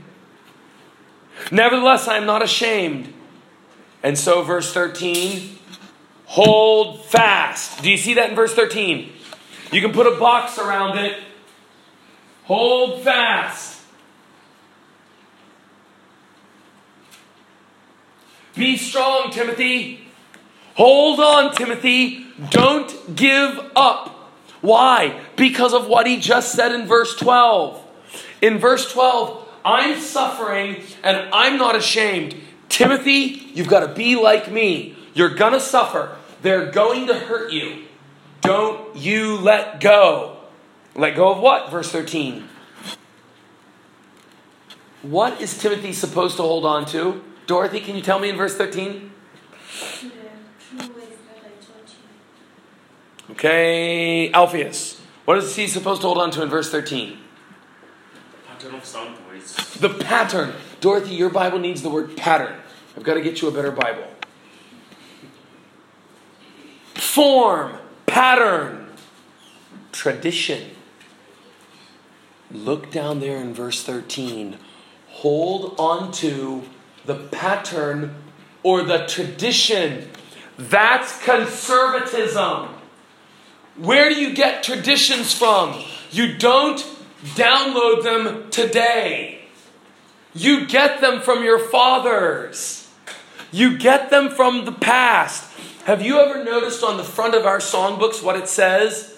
Nevertheless, 1.52 2.08
I 2.08 2.18
am 2.18 2.26
not 2.26 2.42
ashamed. 2.42 3.14
And 4.02 4.18
so, 4.18 4.42
verse 4.42 4.74
13 4.74 5.58
hold 6.26 7.04
fast. 7.04 7.84
Do 7.84 7.92
you 7.92 7.98
see 7.98 8.14
that 8.14 8.30
in 8.30 8.36
verse 8.38 8.54
13? 8.54 9.12
You 9.74 9.82
can 9.82 9.92
put 9.92 10.08
a 10.08 10.18
box 10.18 10.58
around 10.58 10.98
it. 10.98 11.22
Hold 12.44 13.02
fast. 13.02 13.81
Be 18.62 18.78
strong, 18.78 19.32
Timothy. 19.32 20.02
Hold 20.76 21.20
on, 21.20 21.56
Timothy. 21.56 22.28
Don't 22.52 23.16
give 23.16 23.60
up. 23.76 24.32
Why? 24.62 25.20
Because 25.36 25.74
of 25.74 25.88
what 25.88 26.06
he 26.06 26.20
just 26.20 26.52
said 26.52 26.72
in 26.72 26.86
verse 26.86 27.16
12. 27.16 27.84
In 28.40 28.60
verse 28.60 28.92
12, 28.94 29.50
I'm 29.66 30.00
suffering 30.00 30.84
and 31.02 31.28
I'm 31.34 31.58
not 31.58 31.76
ashamed. 31.76 32.36
Timothy, 32.70 33.50
you've 33.56 33.68
got 33.68 33.80
to 33.80 33.96
be 33.96 34.16
like 34.16 34.52
me. 34.52 34.96
You're 35.16 35.34
going 35.34 35.54
to 35.54 35.60
suffer. 35.60 36.16
They're 36.44 36.70
going 36.70 37.08
to 37.08 37.16
hurt 37.16 37.52
you. 37.52 37.86
Don't 38.42 38.96
you 38.96 39.38
let 39.38 39.80
go. 39.82 40.38
Let 40.94 41.16
go 41.16 41.32
of 41.32 41.40
what? 41.40 41.72
Verse 41.72 41.92
13. 41.92 42.48
What 45.02 45.42
is 45.42 45.58
Timothy 45.58 45.94
supposed 45.94 46.38
to 46.38 46.44
hold 46.44 46.64
on 46.64 46.86
to? 46.90 47.24
Dorothy, 47.52 47.82
can 47.82 47.98
you 47.98 48.02
tell 48.02 48.18
me 48.18 48.30
in 48.30 48.38
verse 48.38 48.56
13? 48.56 49.12
Okay, 53.32 54.32
Alpheus. 54.32 55.02
What 55.26 55.38
is 55.38 55.54
he 55.54 55.68
supposed 55.68 56.00
to 56.00 56.08
hold 56.08 56.20
on 56.20 56.32
to 56.32 56.44
in 56.44 56.50
verse 56.50 56.72
13? 56.72 57.18
Pattern 58.48 58.76
of 58.76 58.86
sound 58.86 59.18
voice. 59.18 59.76
The 59.76 59.90
pattern. 59.90 60.54
Dorothy, 60.80 61.14
your 61.14 61.30
Bible 61.30 61.60
needs 61.60 61.82
the 61.82 61.90
word 61.90 62.16
pattern. 62.16 62.56
I've 62.96 63.04
got 63.04 63.16
to 63.16 63.22
get 63.22 63.42
you 63.42 63.50
a 63.50 63.52
better 63.52 63.72
Bible. 63.72 64.08
Form, 66.94 67.80
pattern, 68.06 68.88
tradition. 69.92 70.70
Look 72.50 72.92
down 72.92 73.20
there 73.20 73.40
in 73.40 73.54
verse 73.54 73.84
13. 73.84 74.58
Hold 75.10 75.76
on 75.78 76.14
to 76.14 76.64
the 77.06 77.16
pattern 77.16 78.16
or 78.64 78.84
the 78.84 79.06
tradition. 79.08 80.10
That's 80.58 81.24
conservatism. 81.24 82.70
Where 83.78 84.10
do 84.10 84.16
you 84.16 84.34
get 84.34 84.64
traditions 84.64 85.34
from? 85.34 85.82
You 86.12 86.38
don't 86.38 86.80
download 87.36 88.04
them 88.04 88.50
today. 88.52 89.40
You 90.34 90.66
get 90.66 91.02
them 91.02 91.22
from 91.22 91.44
your 91.44 91.60
fathers. 91.60 92.90
You 93.52 93.78
get 93.78 94.10
them 94.10 94.30
from 94.30 94.66
the 94.66 94.72
past. 94.72 95.52
Have 95.86 96.02
you 96.02 96.20
ever 96.20 96.44
noticed 96.44 96.84
on 96.84 96.98
the 96.98 97.04
front 97.04 97.34
of 97.34 97.46
our 97.46 97.58
songbooks 97.58 98.24
what 98.24 98.36
it 98.36 98.48
says? 98.48 99.18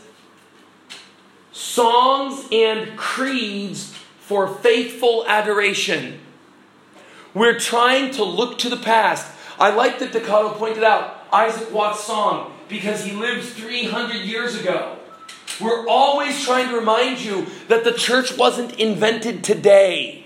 Songs 1.52 2.48
and 2.52 2.98
creeds 2.98 3.94
for 4.20 4.48
faithful 4.48 5.26
adoration. 5.28 6.20
We're 7.34 7.60
trying 7.60 8.12
to 8.12 8.24
look 8.24 8.60
to 8.60 8.70
the 8.70 8.78
past. 8.78 9.32
I 9.60 9.74
like 9.74 10.00
that 10.00 10.12
Decado 10.12 10.54
pointed 10.56 10.84
out 10.84 11.26
Isaac 11.32 11.72
Watts' 11.74 12.04
song 12.04 12.54
because 12.70 13.04
he 13.04 13.12
lived 13.12 13.46
300 13.46 14.16
years 14.16 14.60
ago. 14.60 14.98
We're 15.62 15.88
always 15.88 16.44
trying 16.44 16.70
to 16.70 16.76
remind 16.76 17.20
you 17.22 17.48
that 17.68 17.84
the 17.84 17.94
church 17.94 18.38
wasn't 18.38 18.80
invented 18.80 19.44
today. 19.44 20.26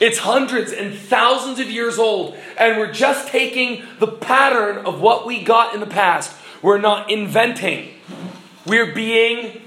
It's 0.00 0.18
hundreds 0.18 0.72
and 0.72 0.94
thousands 0.94 1.60
of 1.60 1.70
years 1.70 1.98
old, 1.98 2.36
and 2.58 2.76
we're 2.76 2.92
just 2.92 3.28
taking 3.28 3.84
the 4.00 4.08
pattern 4.08 4.84
of 4.84 5.00
what 5.00 5.26
we 5.26 5.44
got 5.44 5.74
in 5.74 5.80
the 5.80 5.86
past. 5.86 6.32
We're 6.60 6.78
not 6.78 7.10
inventing. 7.10 7.90
We're 8.66 8.92
being, 8.92 9.62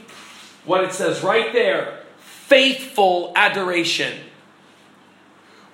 what 0.66 0.84
it 0.84 0.92
says 0.92 1.24
right 1.24 1.54
there, 1.54 2.02
faithful 2.20 3.32
adoration. 3.36 4.25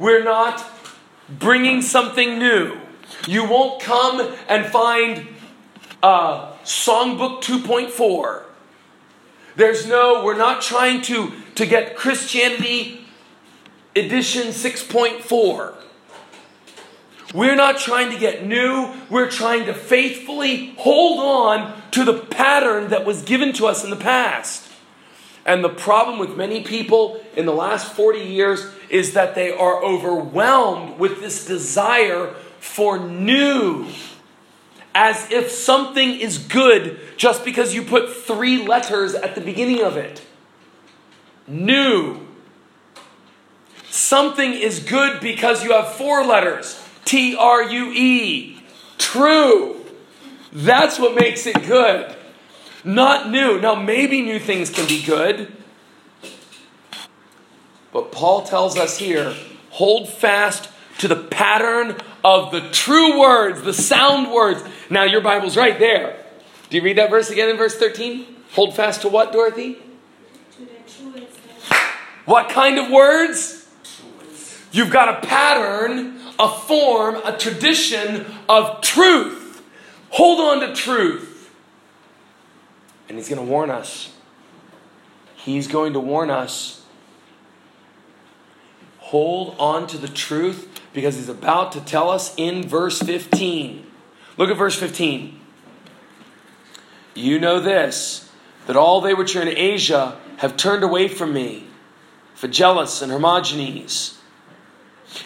We're 0.02 0.24
not 0.24 0.66
bringing 1.30 1.84
something 1.84 2.40
new. 2.40 2.76
You 3.28 3.48
won't 3.48 3.80
come 3.80 4.36
and 4.50 4.66
find 4.66 5.28
Songbook 6.02 7.44
2.4. 7.44 8.42
There's 9.56 9.86
no, 9.86 10.26
we're 10.26 10.40
not 10.40 10.64
trying 10.64 11.04
to, 11.04 11.32
to 11.54 11.68
get 11.68 11.96
Christianity 11.96 13.06
edition 13.96 14.48
6.4. 14.48 15.76
We're 17.36 17.56
not 17.56 17.78
trying 17.78 18.12
to 18.12 18.18
get 18.18 18.44
new. 18.44 18.92
We're 19.08 19.30
trying 19.30 19.68
to 19.68 19.74
faithfully 19.76 20.74
hold 20.80 21.20
on 21.20 21.80
to 21.92 22.04
the 22.04 22.18
pattern 22.18 22.90
that 22.90 23.06
was 23.06 23.22
given 23.22 23.54
to 23.54 23.68
us 23.68 23.84
in 23.84 23.92
the 23.92 23.96
past. 23.96 24.68
And 25.46 25.64
the 25.64 25.70
problem 25.70 26.18
with 26.18 26.36
many 26.36 26.64
people 26.64 27.24
in 27.36 27.46
the 27.46 27.54
last 27.54 27.94
40 27.94 28.20
years 28.20 28.66
is 28.92 29.14
that 29.14 29.34
they 29.34 29.52
are 29.52 29.84
overwhelmed 29.84 31.00
with 31.00 31.22
this 31.22 31.46
desire 31.46 32.34
for 32.60 33.00
new. 33.00 33.88
As 34.94 35.32
if 35.32 35.50
something 35.50 36.20
is 36.20 36.38
good 36.38 37.00
just 37.16 37.46
because 37.46 37.74
you 37.74 37.82
put 37.82 38.14
three 38.14 38.68
letters 38.68 39.16
at 39.16 39.36
the 39.36 39.42
beginning 39.42 39.82
of 39.82 39.96
it. 39.96 40.22
New. 41.48 42.28
Something 43.90 44.54
is 44.54 44.80
good 44.80 45.22
because 45.22 45.64
you 45.64 45.72
have 45.72 45.94
four 45.94 46.26
letters. 46.26 46.82
T 47.06 47.36
R 47.36 47.64
U 47.64 47.94
E. 47.94 48.62
True. 48.98 49.86
That's 50.52 51.00
what 51.00 51.16
makes 51.16 51.48
it 51.48 51.66
good. 51.66 52.14
Not 52.84 53.30
new. 53.30 53.60
Now, 53.62 53.76
maybe 53.76 54.22
new 54.22 54.40
things 54.40 54.70
can 54.70 54.88
be 54.88 55.02
good. 55.02 55.52
But 57.94 58.12
Paul 58.12 58.44
tells 58.44 58.78
us 58.78 58.98
here 58.98 59.36
hold 59.70 60.10
fast 60.10 60.70
to 61.00 61.08
the 61.08 61.16
pattern 61.16 61.98
of 62.24 62.52
the 62.52 62.62
true 62.72 63.20
words, 63.20 63.62
the 63.64 63.74
sound 63.74 64.32
words. 64.32 64.64
Now, 64.90 65.04
your 65.04 65.22
Bible's 65.22 65.58
right 65.58 65.78
there. 65.80 66.18
Do 66.70 66.78
you 66.78 66.84
read 66.84 66.98
that 66.98 67.10
verse 67.10 67.30
again 67.30 67.50
in 67.50 67.58
verse 67.58 67.76
13? 67.76 68.26
Hold 68.54 68.76
fast 68.76 69.02
to 69.02 69.10
what, 69.10 69.34
Dorothy? 69.34 69.74
To 69.74 70.60
the 70.60 70.68
truest 70.88 71.38
What 72.26 72.50
kind 72.50 72.78
of 72.78 72.92
words? 72.92 73.68
You've 74.72 74.92
got 74.92 75.10
a 75.10 75.28
pattern, 75.28 76.20
a 76.40 76.50
form, 76.50 77.16
a 77.26 77.38
tradition 77.38 78.26
of 78.48 78.82
truth. 78.82 79.62
Hold 80.12 80.40
on 80.40 80.68
to 80.68 80.76
truth. 80.76 81.52
And 83.10 83.18
he's 83.18 83.28
going 83.28 83.40
to 83.40 83.50
warn 83.50 83.70
us. 83.70 84.14
He's 85.36 85.68
going 85.68 85.94
to 85.94 86.00
warn 86.00 86.30
us. 86.30 86.81
Hold 89.12 89.56
on 89.60 89.88
to 89.88 89.98
the 89.98 90.08
truth 90.08 90.82
because 90.94 91.18
he's 91.18 91.28
about 91.28 91.74
to 91.74 91.82
tell 91.82 92.10
us 92.10 92.34
in 92.38 92.66
verse 92.66 93.02
15. 93.02 93.86
Look 94.38 94.50
at 94.50 94.56
verse 94.56 94.80
15. 94.80 95.38
You 97.14 97.38
know 97.38 97.60
this, 97.60 98.32
that 98.68 98.78
all 98.78 99.02
they 99.02 99.14
which 99.14 99.36
are 99.36 99.42
in 99.42 99.50
Asia 99.50 100.18
have 100.38 100.56
turned 100.56 100.82
away 100.82 101.10
from 101.10 101.34
me, 101.34 101.68
Phygellus 102.38 103.02
and 103.02 103.12
Hermogenes. 103.12 104.18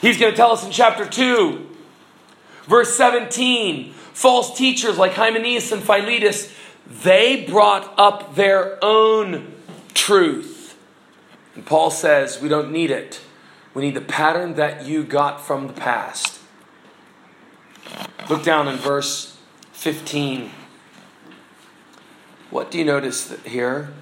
He's 0.02 0.18
going 0.18 0.32
to 0.32 0.36
tell 0.36 0.52
us 0.52 0.66
in 0.66 0.72
chapter 0.72 1.06
2, 1.06 1.70
verse 2.68 2.96
17 2.96 3.94
false 4.16 4.58
teachers 4.58 4.98
like 4.98 5.12
Hymenaeus 5.12 5.72
and 5.72 5.84
Philetus, 5.84 6.52
they 6.88 7.46
brought 7.46 7.94
up 8.00 8.34
their 8.34 8.84
own 8.84 9.54
truth. 9.94 10.76
And 11.54 11.66
Paul 11.66 11.92
says, 11.92 12.42
we 12.42 12.50
don't 12.50 12.72
need 12.72 12.90
it. 12.90 13.22
We 13.76 13.82
need 13.82 13.94
the 13.94 14.02
pattern 14.02 14.56
that 14.56 14.86
you 14.86 15.04
got 15.04 15.46
from 15.46 15.68
the 15.68 15.74
past. 15.74 16.40
Look 18.30 18.44
down 18.44 18.70
in 18.70 18.78
verse 18.78 19.38
15. 19.74 20.50
What 22.50 22.72
do 22.72 22.78
you 22.78 22.86
notice 22.86 23.36
here 23.44 23.94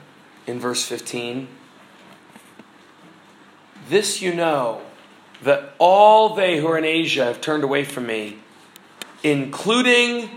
in 0.46 0.60
verse 0.60 0.86
15? 0.86 1.48
This 3.90 4.22
you 4.22 4.34
know, 4.34 4.82
that 5.42 5.74
all 5.80 6.36
they 6.36 6.60
who 6.60 6.68
are 6.68 6.78
in 6.78 6.86
Asia 6.86 7.26
have 7.26 7.42
turned 7.42 7.64
away 7.64 7.84
from 7.84 8.06
me, 8.06 8.38
including, 9.24 10.30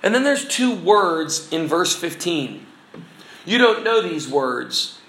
and 0.00 0.14
then 0.14 0.22
there's 0.22 0.46
two 0.46 0.74
words 0.76 1.52
in 1.52 1.66
verse 1.66 1.94
15. 1.96 2.64
You 3.44 3.58
don't 3.58 3.82
know 3.82 4.00
these 4.00 4.28
words, 4.28 5.00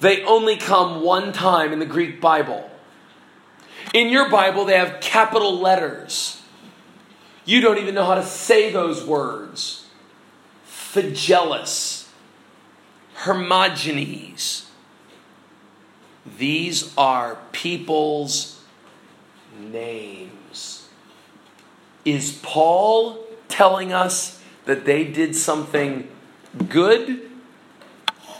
they 0.00 0.22
only 0.24 0.56
come 0.56 1.00
one 1.02 1.32
time 1.32 1.72
in 1.72 1.78
the 1.78 1.86
Greek 1.86 2.20
Bible. 2.20 2.70
In 3.94 4.08
your 4.08 4.28
Bible, 4.28 4.64
they 4.64 4.76
have 4.76 5.00
capital 5.00 5.56
letters. 5.56 6.42
You 7.44 7.60
don't 7.60 7.78
even 7.78 7.94
know 7.94 8.04
how 8.04 8.16
to 8.16 8.24
say 8.24 8.72
those 8.72 9.04
words. 9.04 9.86
Phygellus, 10.68 12.08
Hermogenes. 13.18 14.66
These 16.38 16.92
are 16.98 17.38
people's 17.52 18.60
names. 19.60 20.88
Is 22.04 22.40
Paul 22.42 23.24
telling 23.46 23.92
us 23.92 24.42
that 24.64 24.84
they 24.84 25.04
did 25.04 25.36
something 25.36 26.08
good? 26.68 27.30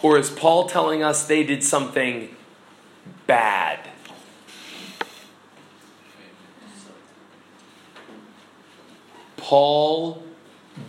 Or 0.02 0.18
is 0.18 0.30
Paul 0.30 0.68
telling 0.68 1.04
us 1.04 1.26
they 1.26 1.44
did 1.44 1.62
something 1.62 2.34
bad? 3.28 3.90
Paul 9.54 10.20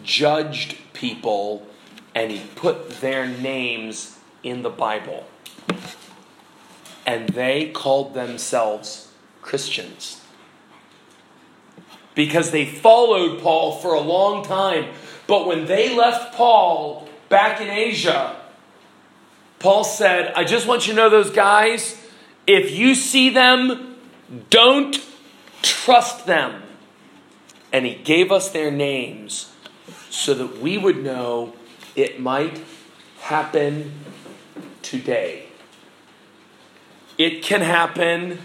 judged 0.01 0.75
people 0.93 1.67
and 2.15 2.31
he 2.31 2.41
put 2.55 2.99
their 2.99 3.27
names 3.27 4.17
in 4.41 4.63
the 4.63 4.71
Bible. 4.71 5.27
And 7.05 7.29
they 7.29 7.69
called 7.69 8.15
themselves 8.15 9.13
Christians. 9.43 10.19
Because 12.15 12.49
they 12.49 12.65
followed 12.65 13.39
Paul 13.39 13.73
for 13.73 13.93
a 13.93 13.99
long 13.99 14.43
time. 14.43 14.85
But 15.27 15.45
when 15.45 15.67
they 15.67 15.95
left 15.95 16.33
Paul 16.33 17.07
back 17.29 17.61
in 17.61 17.69
Asia, 17.69 18.35
Paul 19.59 19.83
said, 19.83 20.33
I 20.35 20.43
just 20.43 20.65
want 20.65 20.87
you 20.87 20.93
to 20.93 20.97
know 20.97 21.09
those 21.11 21.29
guys, 21.29 22.03
if 22.47 22.71
you 22.71 22.95
see 22.95 23.29
them, 23.29 23.97
don't 24.49 24.99
trust 25.61 26.25
them. 26.25 26.63
And 27.75 27.85
he 27.85 27.95
gave 27.95 28.31
us 28.31 28.51
their 28.51 28.71
names 28.71 29.51
so 30.09 30.33
that 30.33 30.61
we 30.61 30.77
would 30.77 31.03
know 31.03 31.55
it 31.93 32.21
might 32.21 32.63
happen 33.19 33.91
today. 34.81 35.47
It 37.17 37.43
can 37.43 37.59
happen 37.59 38.39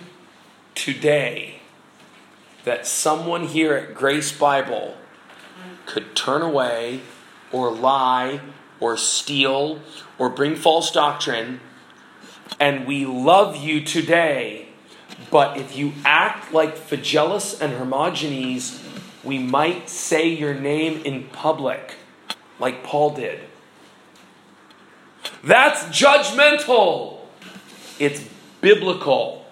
today 0.74 1.60
that 2.64 2.88
someone 2.88 3.46
here 3.46 3.72
at 3.74 3.94
Grace 3.94 4.32
Bible 4.32 4.96
could 5.86 6.16
turn 6.16 6.42
away 6.42 7.00
or 7.52 7.70
lie 7.70 8.40
or 8.80 8.96
steal 8.96 9.78
or 10.18 10.28
bring 10.28 10.56
false 10.56 10.90
doctrine, 10.90 11.60
and 12.58 12.84
we 12.84 13.06
love 13.06 13.54
you 13.54 13.80
today. 13.80 14.66
But 15.30 15.56
if 15.56 15.76
you 15.76 15.92
act 16.04 16.52
like 16.52 16.76
Phygellus 16.76 17.60
and 17.60 17.74
Hermogenes, 17.74 18.89
we 19.22 19.38
might 19.38 19.88
say 19.88 20.28
your 20.28 20.54
name 20.54 21.02
in 21.04 21.24
public, 21.24 21.96
like 22.58 22.82
Paul 22.82 23.10
did. 23.10 23.40
That's 25.44 25.82
judgmental. 25.84 27.18
It's 27.98 28.26
biblical. 28.60 29.46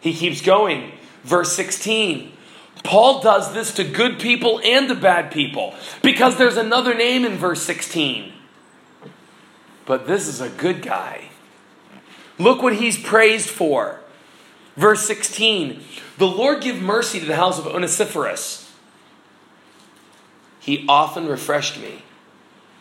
He 0.00 0.14
keeps 0.14 0.40
going. 0.40 0.92
Verse 1.22 1.52
16. 1.52 2.32
Paul 2.82 3.20
does 3.20 3.52
this 3.52 3.74
to 3.74 3.84
good 3.84 4.18
people 4.18 4.60
and 4.64 4.88
to 4.88 4.94
bad 4.94 5.30
people 5.30 5.74
because 6.02 6.38
there's 6.38 6.56
another 6.56 6.94
name 6.94 7.24
in 7.24 7.36
verse 7.36 7.62
16. 7.62 8.32
But 9.84 10.06
this 10.06 10.26
is 10.26 10.40
a 10.40 10.48
good 10.48 10.82
guy. 10.82 11.30
Look 12.38 12.62
what 12.62 12.76
he's 12.76 12.98
praised 12.98 13.50
for. 13.50 14.00
Verse 14.76 15.06
16 15.06 15.82
The 16.20 16.28
Lord 16.28 16.60
give 16.60 16.82
mercy 16.82 17.18
to 17.18 17.24
the 17.24 17.36
house 17.36 17.58
of 17.58 17.66
Onesiphorus. 17.66 18.70
He 20.58 20.84
often 20.86 21.26
refreshed 21.26 21.80
me. 21.80 22.02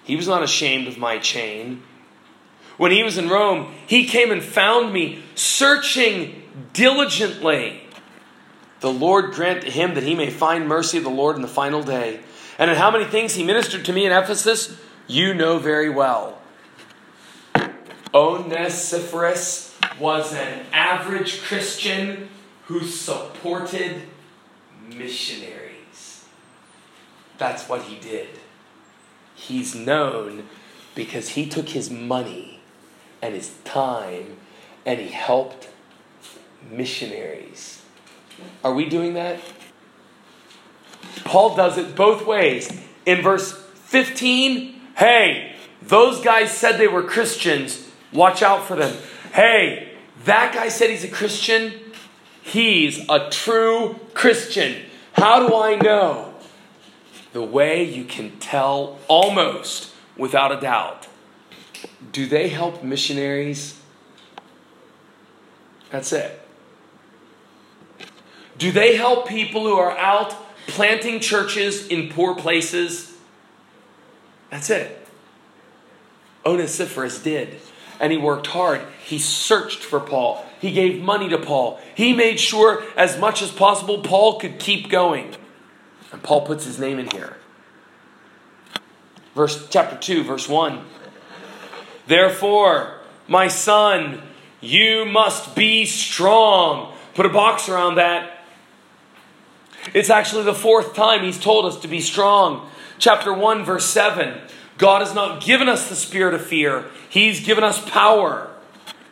He 0.04 0.18
was 0.18 0.28
not 0.28 0.44
ashamed 0.44 0.90
of 0.90 0.98
my 0.98 1.20
chain. 1.20 1.82
When 2.76 2.92
he 2.92 3.02
was 3.02 3.18
in 3.18 3.30
Rome, 3.30 3.74
he 3.88 4.06
came 4.06 4.30
and 4.34 4.44
found 4.44 4.92
me, 4.92 5.24
searching 5.36 6.44
diligently. 6.74 7.88
The 8.82 8.92
Lord 8.92 9.32
grant 9.32 9.62
to 9.62 9.72
him 9.72 9.94
that 9.94 10.04
he 10.04 10.16
may 10.16 10.30
find 10.30 10.68
mercy 10.68 10.98
of 10.98 11.06
the 11.06 11.10
Lord 11.10 11.38
in 11.38 11.42
the 11.42 11.48
final 11.48 11.82
day. 11.82 12.20
And 12.58 12.70
in 12.70 12.76
how 12.76 12.92
many 12.92 13.06
things 13.06 13.36
he 13.36 13.46
ministered 13.46 13.86
to 13.86 13.94
me 13.94 14.06
in 14.06 14.12
Ephesus, 14.12 14.78
you 15.08 15.34
know 15.34 15.60
very 15.60 15.90
well. 15.90 16.42
Onesiphorus 18.14 19.78
was 19.98 20.34
an 20.34 20.66
average 20.74 21.42
Christian 21.42 22.28
who 22.70 22.84
supported 22.84 24.04
missionaries. 24.96 26.26
That's 27.40 27.68
what 27.68 27.82
he 27.82 27.96
did. 27.96 28.28
He's 29.34 29.74
known 29.74 30.48
because 30.94 31.30
he 31.30 31.50
took 31.50 31.70
his 31.70 31.90
money 31.90 32.60
and 33.24 33.34
his 33.34 33.56
time 33.64 34.38
and 34.86 35.00
he 35.00 35.08
helped 35.08 35.70
missionaries. 36.70 37.82
Are 38.64 38.76
we 38.76 38.88
doing 38.88 39.16
that? 39.16 39.40
Paul 41.24 41.56
does 41.56 41.80
it 41.80 41.96
both 41.96 42.24
ways. 42.28 42.72
In 43.04 43.24
verse 43.24 43.52
15, 43.86 44.80
hey, 44.96 45.56
those 45.82 46.22
guys 46.22 46.52
said 46.52 46.78
they 46.78 46.88
were 46.88 47.02
Christians. 47.02 47.90
Watch 48.14 48.44
out 48.44 48.64
for 48.64 48.76
them. 48.76 48.96
Hey, 49.34 49.94
that 50.26 50.54
guy 50.54 50.70
said 50.70 50.92
he's 50.92 51.04
a 51.04 51.08
Christian. 51.08 51.89
He's 52.50 53.08
a 53.08 53.30
true 53.30 54.00
Christian. 54.16 54.82
How 55.14 55.48
do 55.48 55.56
I 55.56 55.76
know? 55.76 56.34
The 57.32 57.44
way 57.44 57.84
you 57.84 58.06
can 58.06 58.40
tell 58.40 58.98
almost 59.08 59.94
without 60.18 60.52
a 60.52 60.60
doubt. 60.60 61.08
Do 62.12 62.26
they 62.26 62.50
help 62.50 62.84
missionaries? 62.84 63.80
That's 65.92 66.12
it. 66.12 66.42
Do 68.58 68.72
they 68.72 68.96
help 68.96 69.28
people 69.28 69.64
who 69.68 69.76
are 69.76 69.96
out 69.96 70.36
planting 70.66 71.20
churches 71.20 71.88
in 71.88 72.10
poor 72.10 72.34
places? 72.34 73.14
That's 74.50 74.72
it. 74.72 75.08
Onesiphorus 76.44 77.22
did. 77.22 77.60
And 78.00 78.12
he 78.12 78.18
worked 78.18 78.48
hard. 78.48 78.82
He 79.04 79.20
searched 79.20 79.84
for 79.84 80.00
Paul. 80.00 80.49
He 80.60 80.72
gave 80.72 81.02
money 81.02 81.30
to 81.30 81.38
Paul. 81.38 81.80
He 81.96 82.14
made 82.14 82.40
sure, 82.40 82.84
as 82.98 83.18
much 83.18 83.42
as 83.42 83.52
possible, 83.52 84.00
Paul 84.00 84.40
could 84.40 84.60
keep 84.60 84.90
going. 84.90 85.36
And 86.12 86.22
Paul 86.22 86.46
puts 86.46 86.66
his 86.66 86.80
name 86.80 87.00
in 87.00 87.10
here. 87.12 87.38
Verse 89.36 89.68
chapter 89.70 89.96
2, 89.96 90.24
verse 90.24 90.50
1. 90.50 90.84
Therefore, 92.08 93.00
my 93.28 93.48
son, 93.48 94.22
you 94.60 95.06
must 95.06 95.56
be 95.56 95.86
strong. 95.86 96.94
Put 97.14 97.26
a 97.26 97.30
box 97.30 97.70
around 97.70 97.96
that. 97.96 98.44
It's 99.94 100.10
actually 100.10 100.44
the 100.44 100.54
fourth 100.54 100.94
time 100.94 101.24
he's 101.24 101.40
told 101.40 101.66
us 101.66 101.80
to 101.82 101.88
be 101.88 102.02
strong. 102.02 102.70
Chapter 102.98 103.32
1, 103.34 103.64
verse 103.64 103.86
7. 103.86 104.40
God 104.78 105.02
has 105.02 105.14
not 105.14 105.44
given 105.44 105.70
us 105.70 105.90
the 105.90 105.96
spirit 105.96 106.34
of 106.34 106.46
fear, 106.46 106.86
He's 107.10 107.46
given 107.46 107.64
us 107.64 107.88
power. 107.90 108.49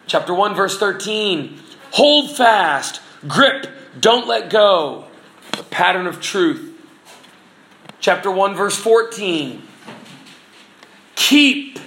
Chapter 0.08 0.34
1, 0.34 0.56
verse 0.56 0.78
13. 0.78 1.60
Hold 1.92 2.36
fast, 2.36 3.02
grip, 3.28 3.68
don't 4.00 4.28
let 4.28 4.50
go. 4.50 5.06
The 5.52 5.64
pattern 5.64 6.08
of 6.08 6.22
truth. 6.22 6.74
Chapter 8.00 8.32
1, 8.32 8.56
verse 8.56 8.78
14. 8.78 9.62
Keep 11.16 11.80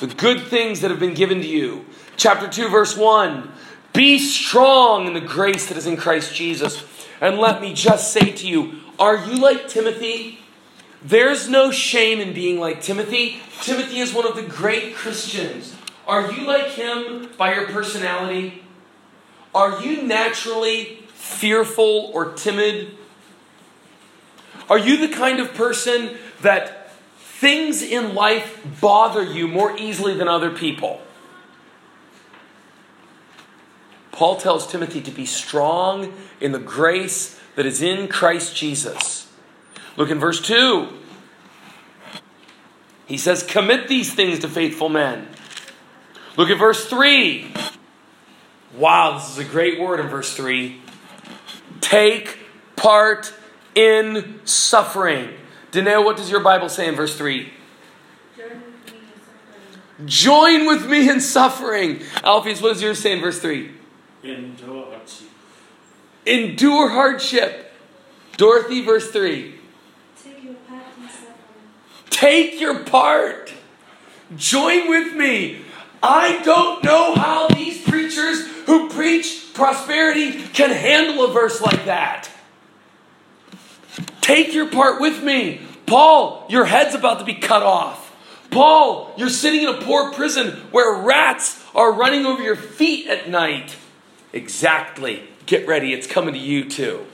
the 0.00 0.08
good 0.08 0.42
things 0.42 0.80
that 0.80 0.90
have 0.90 1.00
been 1.00 1.14
given 1.14 1.40
to 1.40 1.46
you. 1.46 1.86
Chapter 2.16 2.48
2, 2.48 2.68
verse 2.68 2.96
1. 2.96 3.50
Be 3.92 4.18
strong 4.18 5.06
in 5.06 5.14
the 5.14 5.20
grace 5.20 5.68
that 5.68 5.76
is 5.76 5.86
in 5.86 5.96
Christ 5.96 6.34
Jesus. 6.34 6.84
And 7.20 7.38
let 7.38 7.60
me 7.60 7.72
just 7.72 8.12
say 8.12 8.32
to 8.32 8.46
you, 8.46 8.80
are 8.98 9.16
you 9.16 9.36
like 9.36 9.68
Timothy? 9.68 10.38
There's 11.04 11.48
no 11.48 11.70
shame 11.70 12.20
in 12.20 12.32
being 12.32 12.58
like 12.60 12.82
Timothy. 12.82 13.40
Timothy 13.60 13.98
is 13.98 14.12
one 14.12 14.26
of 14.26 14.36
the 14.36 14.42
great 14.42 14.94
Christians. 14.94 15.76
Are 16.06 16.32
you 16.32 16.46
like 16.46 16.68
him 16.68 17.30
by 17.36 17.54
your 17.54 17.66
personality? 17.66 18.62
Are 19.54 19.82
you 19.82 20.02
naturally 20.02 21.04
fearful 21.14 22.10
or 22.14 22.32
timid? 22.32 22.96
Are 24.68 24.78
you 24.78 25.06
the 25.06 25.14
kind 25.14 25.40
of 25.40 25.54
person 25.54 26.16
that 26.40 26.92
things 27.16 27.82
in 27.82 28.14
life 28.14 28.66
bother 28.80 29.22
you 29.22 29.46
more 29.46 29.76
easily 29.76 30.14
than 30.14 30.28
other 30.28 30.50
people? 30.50 31.02
Paul 34.12 34.36
tells 34.36 34.66
Timothy 34.66 35.00
to 35.00 35.10
be 35.10 35.26
strong 35.26 36.12
in 36.40 36.52
the 36.52 36.58
grace 36.58 37.40
that 37.56 37.66
is 37.66 37.82
in 37.82 38.08
Christ 38.08 38.54
Jesus. 38.54 39.30
Look 39.96 40.10
in 40.10 40.18
verse 40.18 40.40
2. 40.40 40.88
He 43.06 43.18
says, 43.18 43.42
Commit 43.42 43.88
these 43.88 44.14
things 44.14 44.38
to 44.40 44.48
faithful 44.48 44.88
men. 44.88 45.28
Look 46.36 46.50
at 46.50 46.58
verse 46.58 46.86
3. 46.86 47.52
Wow, 48.76 49.18
this 49.18 49.30
is 49.30 49.38
a 49.38 49.44
great 49.44 49.78
word 49.78 50.00
in 50.00 50.08
verse 50.08 50.34
3. 50.34 50.80
Take 51.80 52.38
part 52.76 53.32
in 53.74 54.40
suffering. 54.44 55.30
Danae, 55.72 55.98
what 55.98 56.16
does 56.16 56.30
your 56.30 56.40
Bible 56.40 56.68
say 56.68 56.88
in 56.88 56.94
verse 56.94 57.16
3? 57.16 57.52
Join 60.06 60.66
with 60.66 60.88
me 60.88 61.08
in 61.08 61.20
suffering. 61.20 62.02
Alpheus, 62.24 62.60
what 62.60 62.72
does 62.72 62.82
yours 62.82 62.98
say 62.98 63.12
in 63.12 63.20
verse 63.20 63.38
3? 63.40 63.70
Endure 64.24 64.90
hardship. 64.90 65.28
Endure 66.26 66.88
hardship. 66.88 67.72
Dorothy, 68.36 68.84
verse 68.84 69.10
3. 69.10 69.54
Take 70.22 70.44
your 70.44 70.54
part 70.54 70.82
in 70.98 71.08
suffering. 71.08 71.34
Take 72.10 72.60
your 72.60 72.78
part. 72.84 73.52
Join 74.36 74.88
with 74.88 75.14
me. 75.14 75.62
I 76.02 76.42
don't 76.42 76.82
know 76.82 77.14
how 77.14 77.48
these 77.48 77.82
preachers 77.82 78.46
who 78.66 78.88
preach 78.90 79.54
prosperity 79.54 80.32
can 80.48 80.70
handle 80.70 81.24
a 81.24 81.32
verse 81.32 81.60
like 81.60 81.84
that. 81.84 82.28
Take 84.20 84.54
your 84.54 84.68
part 84.68 85.00
with 85.00 85.22
me. 85.22 85.60
Paul, 85.86 86.46
your 86.48 86.64
head's 86.64 86.94
about 86.94 87.18
to 87.18 87.24
be 87.24 87.34
cut 87.34 87.62
off. 87.62 88.10
Paul, 88.50 89.14
you're 89.16 89.28
sitting 89.28 89.62
in 89.62 89.68
a 89.68 89.80
poor 89.80 90.12
prison 90.12 90.50
where 90.70 91.02
rats 91.02 91.64
are 91.74 91.92
running 91.92 92.26
over 92.26 92.42
your 92.42 92.56
feet 92.56 93.06
at 93.08 93.28
night. 93.28 93.76
Exactly. 94.32 95.28
Get 95.46 95.66
ready, 95.66 95.92
it's 95.92 96.06
coming 96.06 96.34
to 96.34 96.40
you 96.40 96.68
too. 96.68 97.06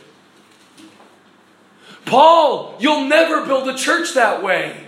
Paul, 2.05 2.77
you'll 2.81 3.05
never 3.05 3.45
build 3.45 3.69
a 3.69 3.77
church 3.77 4.15
that 4.15 4.43
way. 4.43 4.87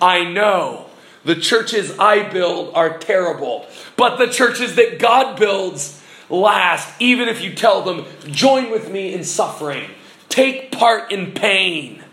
I 0.00 0.24
know. 0.24 0.85
The 1.26 1.34
churches 1.34 1.98
I 1.98 2.22
build 2.28 2.72
are 2.76 2.98
terrible, 2.98 3.66
but 3.96 4.16
the 4.16 4.28
churches 4.28 4.76
that 4.76 5.00
God 5.00 5.36
builds 5.36 6.00
last, 6.30 6.88
even 7.00 7.28
if 7.28 7.42
you 7.42 7.52
tell 7.52 7.82
them, 7.82 8.04
join 8.26 8.70
with 8.70 8.92
me 8.92 9.12
in 9.12 9.24
suffering, 9.24 9.90
take 10.28 10.70
part 10.70 11.10
in 11.10 11.32
pain. 11.32 12.04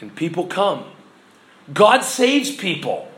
And 0.00 0.14
people 0.14 0.46
come. 0.46 0.84
God 1.74 2.04
saves 2.04 2.54
people. 2.54 3.10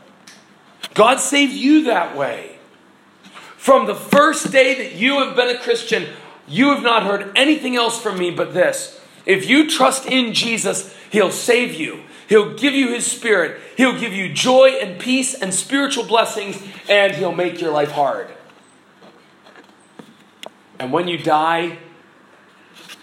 God 0.95 1.19
saved 1.19 1.53
you 1.53 1.83
that 1.83 2.17
way. 2.17 2.57
From 3.57 3.85
the 3.85 3.93
first 3.93 4.51
day 4.51 4.73
that 4.73 4.95
you 4.95 5.19
have 5.19 5.35
been 5.35 5.55
a 5.55 5.59
Christian, 5.59 6.07
you 6.47 6.69
have 6.73 6.81
not 6.81 7.03
heard 7.03 7.31
anything 7.35 7.75
else 7.75 8.01
from 8.01 8.17
me 8.17 8.31
but 8.31 8.55
this. 8.55 8.99
If 9.27 9.47
you 9.47 9.69
trust 9.69 10.07
in 10.07 10.33
Jesus, 10.33 10.91
He'll 11.11 11.29
save 11.29 11.75
you. 11.75 12.01
He'll 12.31 12.53
give 12.53 12.73
you 12.73 12.93
His 12.93 13.05
Spirit. 13.05 13.59
He'll 13.75 13.99
give 13.99 14.13
you 14.13 14.31
joy 14.31 14.69
and 14.81 14.97
peace 14.97 15.33
and 15.33 15.53
spiritual 15.53 16.05
blessings, 16.05 16.63
and 16.87 17.13
He'll 17.13 17.33
make 17.33 17.59
your 17.59 17.71
life 17.71 17.91
hard. 17.91 18.29
And 20.79 20.93
when 20.93 21.09
you 21.09 21.17
die, 21.17 21.77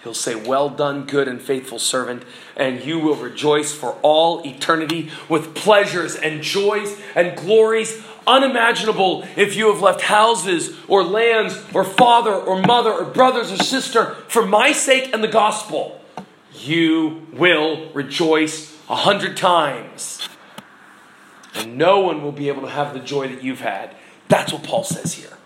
He'll 0.03 0.15
say, 0.15 0.35
Well 0.35 0.71
done, 0.71 1.05
good 1.05 1.29
and 1.29 1.43
faithful 1.43 1.79
servant, 1.79 2.23
and 2.57 2.83
you 2.83 2.99
will 3.01 3.17
rejoice 3.17 3.71
for 3.71 3.99
all 4.01 4.41
eternity 4.47 5.11
with 5.29 5.55
pleasures 5.55 6.17
and 6.17 6.43
joys 6.43 6.99
and 7.15 7.37
glories 7.37 8.03
unimaginable 8.27 9.29
if 9.37 9.57
you 9.57 9.71
have 9.71 9.83
left 9.83 10.01
houses 10.01 10.75
or 10.89 11.05
lands 11.05 11.63
or 11.75 11.85
father 11.85 12.33
or 12.33 12.63
mother 12.63 12.93
or 12.93 13.05
brothers 13.05 13.53
or 13.53 13.59
sister 13.59 14.15
for 14.29 14.47
my 14.47 14.73
sake 14.73 15.13
and 15.13 15.23
the 15.23 15.29
gospel. 15.29 16.01
You 16.55 17.27
will 17.35 17.93
rejoice 17.93 18.78
a 18.89 18.97
hundred 18.97 19.37
times. 19.37 20.29
And 21.55 21.77
no 21.77 22.01
one 22.01 22.23
will 22.23 22.33
be 22.33 22.49
able 22.49 22.63
to 22.63 22.71
have 22.71 22.95
the 22.95 23.01
joy 23.01 23.29
that 23.29 23.43
you've 23.43 23.61
had. 23.61 23.95
That's 24.29 24.53
what 24.53 24.63
Paul 24.63 24.85
says 24.85 25.15
here. 25.15 25.37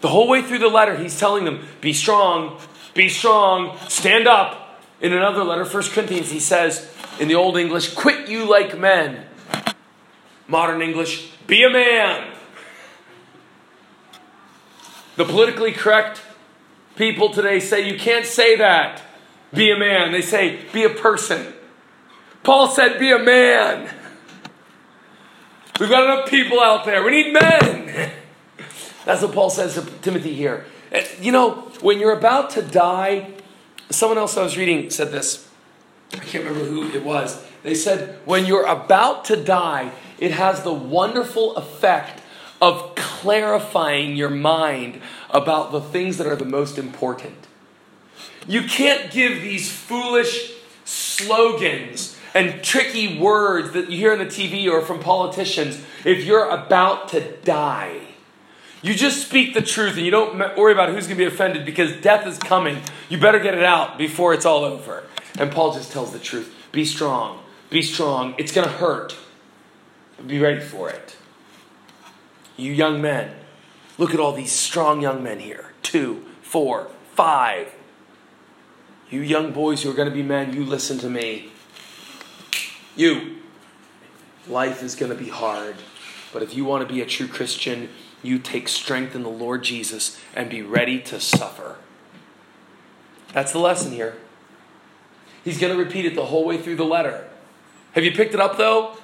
The 0.00 0.08
whole 0.08 0.28
way 0.28 0.42
through 0.42 0.58
the 0.58 0.68
letter, 0.68 0.96
he's 0.96 1.18
telling 1.18 1.44
them, 1.44 1.66
Be 1.80 1.92
strong, 1.92 2.60
be 2.94 3.08
strong, 3.08 3.76
stand 3.88 4.28
up. 4.28 4.80
In 5.00 5.12
another 5.12 5.44
letter, 5.44 5.64
1 5.64 5.82
Corinthians, 5.90 6.30
he 6.30 6.40
says 6.40 6.90
in 7.18 7.28
the 7.28 7.34
Old 7.34 7.56
English, 7.56 7.94
Quit 7.94 8.28
you 8.28 8.48
like 8.48 8.78
men. 8.78 9.24
Modern 10.48 10.80
English, 10.80 11.30
be 11.46 11.64
a 11.64 11.70
man. 11.70 12.32
The 15.16 15.24
politically 15.24 15.72
correct 15.72 16.20
people 16.94 17.30
today 17.30 17.58
say 17.58 17.90
you 17.90 17.98
can't 17.98 18.26
say 18.26 18.56
that. 18.56 19.02
Be 19.52 19.70
a 19.70 19.78
man. 19.78 20.12
They 20.12 20.22
say 20.22 20.60
be 20.72 20.84
a 20.84 20.90
person. 20.90 21.54
Paul 22.46 22.68
said 22.68 23.00
be 23.00 23.10
a 23.10 23.18
man. 23.18 23.92
We've 25.80 25.90
got 25.90 26.04
enough 26.04 26.30
people 26.30 26.60
out 26.60 26.84
there. 26.84 27.02
We 27.02 27.10
need 27.10 27.32
men. 27.32 28.12
That's 29.04 29.20
what 29.22 29.32
Paul 29.32 29.50
says 29.50 29.74
to 29.74 29.82
Timothy 30.00 30.32
here. 30.32 30.64
You 31.20 31.32
know, 31.32 31.54
when 31.80 31.98
you're 31.98 32.16
about 32.16 32.50
to 32.50 32.62
die, 32.62 33.32
someone 33.90 34.16
else 34.16 34.36
I 34.36 34.44
was 34.44 34.56
reading 34.56 34.90
said 34.90 35.10
this. 35.10 35.48
I 36.12 36.18
can't 36.18 36.44
remember 36.44 36.66
who 36.66 36.88
it 36.96 37.04
was. 37.04 37.44
They 37.64 37.74
said, 37.74 38.20
when 38.24 38.46
you're 38.46 38.64
about 38.64 39.24
to 39.24 39.34
die, 39.34 39.90
it 40.20 40.30
has 40.30 40.62
the 40.62 40.72
wonderful 40.72 41.56
effect 41.56 42.22
of 42.62 42.94
clarifying 42.94 44.14
your 44.14 44.30
mind 44.30 45.00
about 45.30 45.72
the 45.72 45.80
things 45.80 46.16
that 46.18 46.28
are 46.28 46.36
the 46.36 46.44
most 46.44 46.78
important. 46.78 47.48
You 48.46 48.62
can't 48.62 49.10
give 49.10 49.42
these 49.42 49.68
foolish 49.68 50.52
slogans 50.84 52.15
and 52.36 52.62
tricky 52.62 53.18
words 53.18 53.72
that 53.72 53.90
you 53.90 53.96
hear 53.96 54.12
on 54.12 54.18
the 54.18 54.26
TV 54.26 54.70
or 54.70 54.82
from 54.82 55.00
politicians 55.00 55.82
if 56.04 56.22
you're 56.22 56.46
about 56.50 57.08
to 57.08 57.34
die. 57.38 57.98
You 58.82 58.94
just 58.94 59.26
speak 59.26 59.54
the 59.54 59.62
truth 59.62 59.96
and 59.96 60.04
you 60.04 60.10
don't 60.10 60.36
worry 60.54 60.74
about 60.74 60.90
who's 60.90 61.06
going 61.06 61.16
to 61.16 61.24
be 61.24 61.34
offended 61.34 61.64
because 61.64 61.96
death 62.02 62.26
is 62.26 62.36
coming. 62.36 62.82
You 63.08 63.16
better 63.18 63.38
get 63.38 63.54
it 63.54 63.64
out 63.64 63.96
before 63.96 64.34
it's 64.34 64.44
all 64.44 64.64
over. 64.64 65.04
And 65.38 65.50
Paul 65.50 65.72
just 65.72 65.92
tells 65.92 66.12
the 66.12 66.18
truth 66.18 66.54
be 66.72 66.84
strong, 66.84 67.40
be 67.70 67.80
strong. 67.80 68.34
It's 68.36 68.52
going 68.52 68.66
to 68.66 68.74
hurt. 68.74 69.16
Be 70.26 70.38
ready 70.38 70.60
for 70.60 70.90
it. 70.90 71.16
You 72.58 72.70
young 72.70 73.00
men, 73.00 73.34
look 73.96 74.12
at 74.12 74.20
all 74.20 74.32
these 74.32 74.52
strong 74.52 75.00
young 75.00 75.22
men 75.22 75.38
here 75.38 75.72
two, 75.82 76.22
four, 76.42 76.88
five. 77.14 77.74
You 79.08 79.22
young 79.22 79.52
boys 79.52 79.82
who 79.82 79.90
are 79.90 79.94
going 79.94 80.08
to 80.08 80.14
be 80.14 80.22
men, 80.22 80.52
you 80.52 80.66
listen 80.66 80.98
to 80.98 81.08
me. 81.08 81.52
You, 82.96 83.36
life 84.48 84.82
is 84.82 84.94
going 84.94 85.12
to 85.12 85.18
be 85.18 85.28
hard, 85.28 85.76
but 86.32 86.42
if 86.42 86.54
you 86.54 86.64
want 86.64 86.86
to 86.86 86.92
be 86.92 87.02
a 87.02 87.06
true 87.06 87.28
Christian, 87.28 87.90
you 88.22 88.38
take 88.38 88.68
strength 88.68 89.14
in 89.14 89.22
the 89.22 89.28
Lord 89.28 89.62
Jesus 89.62 90.18
and 90.34 90.48
be 90.48 90.62
ready 90.62 90.98
to 91.02 91.20
suffer. 91.20 91.76
That's 93.32 93.52
the 93.52 93.58
lesson 93.58 93.92
here. 93.92 94.16
He's 95.44 95.60
going 95.60 95.76
to 95.76 95.78
repeat 95.78 96.06
it 96.06 96.14
the 96.14 96.24
whole 96.24 96.44
way 96.44 96.56
through 96.56 96.76
the 96.76 96.84
letter. 96.84 97.28
Have 97.92 98.02
you 98.02 98.12
picked 98.12 98.34
it 98.34 98.40
up 98.40 98.56
though? 98.56 98.96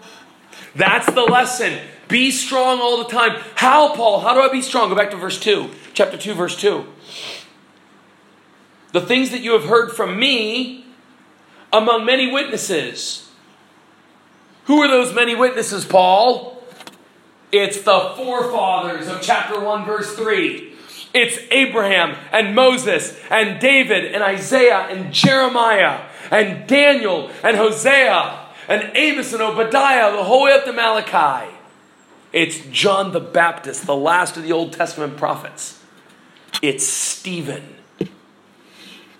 That's 0.74 1.06
the 1.06 1.22
lesson. 1.22 1.78
Be 2.08 2.30
strong 2.30 2.80
all 2.80 2.98
the 2.98 3.10
time. 3.10 3.40
How, 3.54 3.94
Paul? 3.94 4.20
How 4.20 4.34
do 4.34 4.40
I 4.40 4.50
be 4.50 4.62
strong? 4.62 4.88
Go 4.88 4.96
back 4.96 5.10
to 5.10 5.16
verse 5.16 5.38
2, 5.38 5.70
chapter 5.94 6.16
2, 6.16 6.34
verse 6.34 6.60
2. 6.60 6.84
The 8.92 9.00
things 9.00 9.30
that 9.30 9.40
you 9.40 9.52
have 9.52 9.64
heard 9.64 9.92
from 9.92 10.18
me 10.18 10.86
among 11.72 12.04
many 12.04 12.30
witnesses. 12.30 13.30
Who 14.72 14.80
are 14.80 14.88
those 14.88 15.12
many 15.12 15.34
witnesses, 15.34 15.84
Paul? 15.84 16.56
It's 17.52 17.82
the 17.82 18.14
forefathers 18.16 19.06
of 19.06 19.20
chapter 19.20 19.60
1, 19.60 19.84
verse 19.84 20.16
3. 20.16 20.72
It's 21.12 21.38
Abraham 21.50 22.16
and 22.32 22.54
Moses 22.54 23.20
and 23.28 23.60
David 23.60 24.14
and 24.14 24.22
Isaiah 24.22 24.86
and 24.88 25.12
Jeremiah 25.12 26.08
and 26.30 26.66
Daniel 26.66 27.30
and 27.44 27.58
Hosea 27.58 28.46
and 28.66 28.90
Amos 28.94 29.34
and 29.34 29.42
Obadiah, 29.42 30.10
the 30.10 30.24
whole 30.24 30.44
way 30.44 30.52
up 30.52 30.64
to 30.64 30.72
Malachi. 30.72 31.54
It's 32.32 32.64
John 32.70 33.12
the 33.12 33.20
Baptist, 33.20 33.84
the 33.84 33.94
last 33.94 34.38
of 34.38 34.42
the 34.42 34.52
Old 34.52 34.72
Testament 34.72 35.18
prophets. 35.18 35.82
It's 36.62 36.86
Stephen. 36.86 37.76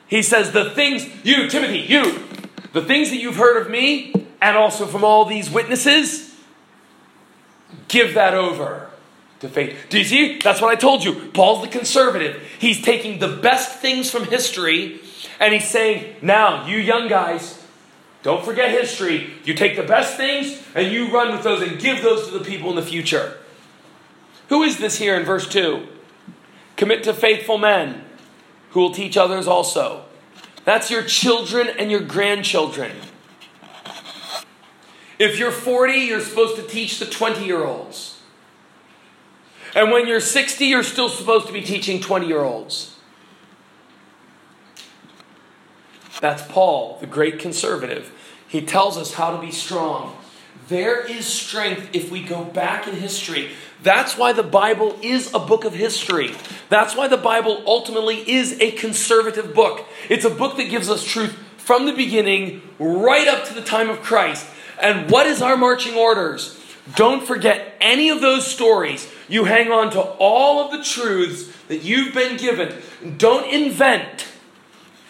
He 0.06 0.22
says, 0.22 0.52
The 0.52 0.70
things, 0.70 1.06
you, 1.22 1.46
Timothy, 1.50 1.80
you, 1.80 2.26
the 2.72 2.80
things 2.80 3.10
that 3.10 3.18
you've 3.18 3.36
heard 3.36 3.60
of 3.60 3.70
me, 3.70 4.21
and 4.42 4.56
also 4.56 4.86
from 4.86 5.04
all 5.04 5.24
these 5.24 5.48
witnesses, 5.48 6.34
give 7.86 8.14
that 8.14 8.34
over 8.34 8.90
to 9.38 9.48
faith. 9.48 9.76
Do 9.88 9.98
you 9.98 10.04
see? 10.04 10.38
That's 10.38 10.60
what 10.60 10.70
I 10.70 10.74
told 10.74 11.04
you. 11.04 11.30
Paul's 11.32 11.62
the 11.62 11.68
conservative. 11.68 12.42
He's 12.58 12.82
taking 12.82 13.20
the 13.20 13.28
best 13.28 13.78
things 13.78 14.10
from 14.10 14.24
history 14.24 15.00
and 15.38 15.54
he's 15.54 15.68
saying, 15.68 16.16
now, 16.22 16.66
you 16.66 16.76
young 16.76 17.08
guys, 17.08 17.64
don't 18.24 18.44
forget 18.44 18.70
history. 18.70 19.30
You 19.44 19.54
take 19.54 19.76
the 19.76 19.82
best 19.84 20.16
things 20.16 20.60
and 20.74 20.92
you 20.92 21.12
run 21.12 21.32
with 21.32 21.44
those 21.44 21.62
and 21.62 21.80
give 21.80 22.02
those 22.02 22.28
to 22.28 22.38
the 22.38 22.44
people 22.44 22.68
in 22.70 22.76
the 22.76 22.82
future. 22.82 23.38
Who 24.48 24.64
is 24.64 24.78
this 24.78 24.98
here 24.98 25.16
in 25.16 25.24
verse 25.24 25.48
2? 25.48 25.86
Commit 26.76 27.04
to 27.04 27.14
faithful 27.14 27.58
men 27.58 28.04
who 28.70 28.80
will 28.80 28.92
teach 28.92 29.16
others 29.16 29.46
also. 29.46 30.04
That's 30.64 30.90
your 30.90 31.02
children 31.04 31.68
and 31.78 31.92
your 31.92 32.00
grandchildren. 32.00 32.92
If 35.22 35.38
you're 35.38 35.52
40, 35.52 35.92
you're 35.92 36.20
supposed 36.20 36.56
to 36.56 36.64
teach 36.64 36.98
the 36.98 37.06
20 37.06 37.44
year 37.46 37.64
olds. 37.64 38.18
And 39.72 39.92
when 39.92 40.08
you're 40.08 40.18
60, 40.18 40.66
you're 40.66 40.82
still 40.82 41.08
supposed 41.08 41.46
to 41.46 41.52
be 41.52 41.60
teaching 41.60 42.00
20 42.00 42.26
year 42.26 42.40
olds. 42.40 42.96
That's 46.20 46.42
Paul, 46.48 46.98
the 46.98 47.06
great 47.06 47.38
conservative. 47.38 48.10
He 48.48 48.62
tells 48.62 48.98
us 48.98 49.14
how 49.14 49.30
to 49.30 49.40
be 49.40 49.52
strong. 49.52 50.16
There 50.66 51.06
is 51.08 51.24
strength 51.24 51.90
if 51.92 52.10
we 52.10 52.24
go 52.24 52.42
back 52.42 52.88
in 52.88 52.96
history. 52.96 53.50
That's 53.80 54.18
why 54.18 54.32
the 54.32 54.42
Bible 54.42 54.98
is 55.02 55.32
a 55.32 55.38
book 55.38 55.64
of 55.64 55.72
history. 55.72 56.34
That's 56.68 56.96
why 56.96 57.06
the 57.06 57.16
Bible 57.16 57.62
ultimately 57.64 58.28
is 58.28 58.60
a 58.60 58.72
conservative 58.72 59.54
book. 59.54 59.86
It's 60.08 60.24
a 60.24 60.30
book 60.30 60.56
that 60.56 60.68
gives 60.68 60.90
us 60.90 61.04
truth 61.04 61.38
from 61.58 61.86
the 61.86 61.92
beginning 61.92 62.62
right 62.80 63.28
up 63.28 63.44
to 63.44 63.54
the 63.54 63.62
time 63.62 63.88
of 63.88 64.02
Christ. 64.02 64.48
And 64.80 65.10
what 65.10 65.26
is 65.26 65.42
our 65.42 65.56
marching 65.56 65.94
orders? 65.94 66.58
Don't 66.96 67.26
forget 67.26 67.76
any 67.80 68.08
of 68.08 68.20
those 68.20 68.46
stories. 68.46 69.08
You 69.28 69.44
hang 69.44 69.70
on 69.70 69.90
to 69.92 70.00
all 70.00 70.64
of 70.64 70.72
the 70.72 70.84
truths 70.84 71.52
that 71.68 71.82
you've 71.82 72.12
been 72.12 72.36
given. 72.36 72.82
Don't 73.16 73.52
invent, 73.52 74.26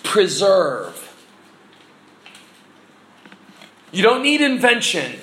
preserve. 0.02 0.98
You 3.90 4.02
don't 4.02 4.22
need 4.22 4.40
invention, 4.40 5.18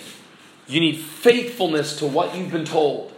you 0.67 0.79
need 0.79 0.97
faithfulness 0.97 1.97
to 1.99 2.07
what 2.07 2.35
you've 2.35 2.51
been 2.51 2.65
told. 2.65 3.11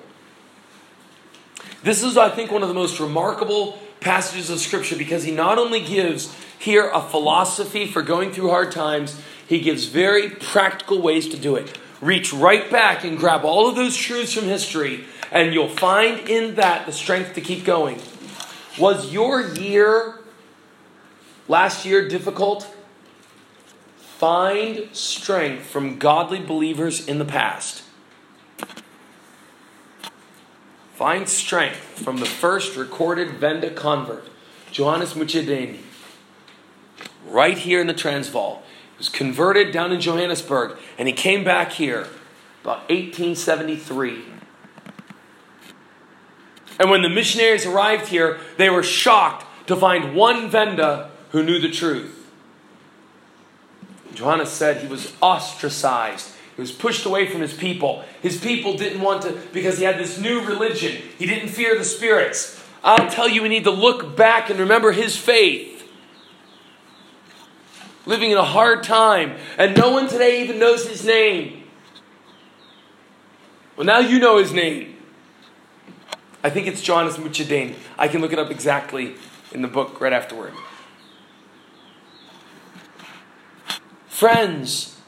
This 1.84 2.04
is, 2.04 2.18
I 2.18 2.30
think, 2.30 2.52
one 2.52 2.62
of 2.62 2.70
the 2.70 2.76
most 2.76 3.00
remarkable 3.00 3.78
passages 4.00 4.50
of 4.50 4.60
Scripture 4.60 4.96
because 4.96 5.24
he 5.24 5.32
not 5.32 5.58
only 5.58 5.82
gives 5.82 6.34
here 6.60 6.90
a 6.94 7.02
philosophy 7.02 7.88
for 7.88 8.02
going 8.02 8.32
through 8.32 8.50
hard 8.50 8.72
times, 8.72 9.20
he 9.52 9.60
gives 9.60 9.84
very 9.84 10.30
practical 10.30 11.02
ways 11.02 11.28
to 11.28 11.36
do 11.36 11.58
it. 11.58 11.78
Reach 12.00 12.32
right 12.32 12.72
back 12.72 13.04
and 13.04 13.18
grab 13.18 13.44
all 13.44 13.68
of 13.68 13.76
those 13.76 13.98
truths 13.98 14.32
from 14.32 14.46
history, 14.46 15.04
and 15.30 15.54
you'll 15.54 15.68
find 15.68 16.30
in 16.30 16.56
that 16.56 16.86
the 16.86 16.94
strength 16.94 17.34
to 17.34 17.42
keep 17.42 17.66
going. 17.66 18.00
Was 18.80 19.12
your 19.12 19.42
year 19.42 20.22
last 21.50 21.86
year 21.86 22.08
difficult? 22.08 22.74
Find 23.98 24.88
strength 24.96 25.66
from 25.66 26.00
godly 26.00 26.40
believers 26.40 27.06
in 27.06 27.20
the 27.20 27.26
past. 27.26 27.84
Find 30.94 31.28
strength 31.28 32.00
from 32.02 32.20
the 32.20 32.26
first 32.26 32.78
recorded 32.78 33.32
Venda 33.32 33.70
convert, 33.70 34.30
Johannes 34.72 35.14
Muchedeni, 35.14 35.80
right 37.28 37.58
here 37.58 37.82
in 37.82 37.88
the 37.88 37.94
Transvaal. 37.94 38.64
Was 39.02 39.10
converted 39.10 39.72
down 39.72 39.92
in 39.92 40.00
Johannesburg, 40.00 40.78
and 40.96 41.08
he 41.08 41.14
came 41.16 41.44
back 41.44 41.72
here 41.72 42.08
about 42.62 42.88
1873. 42.92 44.26
And 46.80 46.92
when 46.92 47.02
the 47.02 47.10
missionaries 47.10 47.66
arrived 47.66 48.10
here, 48.10 48.40
they 48.58 48.70
were 48.70 48.84
shocked 48.84 49.48
to 49.66 49.76
find 49.76 50.14
one 50.16 50.52
Venda 50.52 51.10
who 51.32 51.42
knew 51.42 51.58
the 51.58 51.72
truth. 51.72 52.32
Johannes 54.14 54.52
said 54.52 54.78
he 54.84 54.88
was 54.88 55.14
ostracized. 55.20 56.36
He 56.56 56.62
was 56.62 56.72
pushed 56.72 57.04
away 57.04 57.28
from 57.28 57.42
his 57.42 57.56
people. 57.56 58.04
His 58.22 58.40
people 58.40 58.78
didn't 58.78 59.02
want 59.02 59.24
to, 59.24 59.32
because 59.52 59.80
he 59.80 59.84
had 59.84 59.98
this 59.98 60.20
new 60.20 60.42
religion. 60.42 61.02
He 61.18 61.26
didn't 61.26 61.50
fear 61.50 61.76
the 61.76 61.86
spirits. 61.86 62.64
I'll 62.84 63.10
tell 63.10 63.28
you, 63.28 63.42
we 63.42 63.50
need 63.50 63.64
to 63.64 63.72
look 63.72 64.16
back 64.16 64.52
and 64.52 64.60
remember 64.60 64.92
his 64.92 65.18
faith. 65.18 65.81
Living 68.06 68.32
in 68.32 68.38
a 68.38 68.44
hard 68.44 68.84
time, 68.84 69.38
and 69.58 69.78
no 69.78 69.92
one 69.92 70.08
today 70.08 70.44
even 70.44 70.58
knows 70.58 70.88
his 70.88 71.06
name. 71.06 71.64
Well, 73.76 73.86
now 73.86 74.00
you 74.00 74.20
know 74.20 74.38
his 74.38 74.52
name. 74.52 74.98
I 76.44 76.50
think 76.50 76.68
it's 76.68 76.82
Johannes 76.82 77.18
Muchedane. 77.18 77.76
I 77.98 78.08
can 78.08 78.22
look 78.22 78.34
it 78.34 78.40
up 78.40 78.50
exactly 78.50 79.16
in 79.52 79.62
the 79.62 79.68
book 79.68 80.02
right 80.02 80.14
afterward. 80.14 80.54
Friends, 84.08 85.00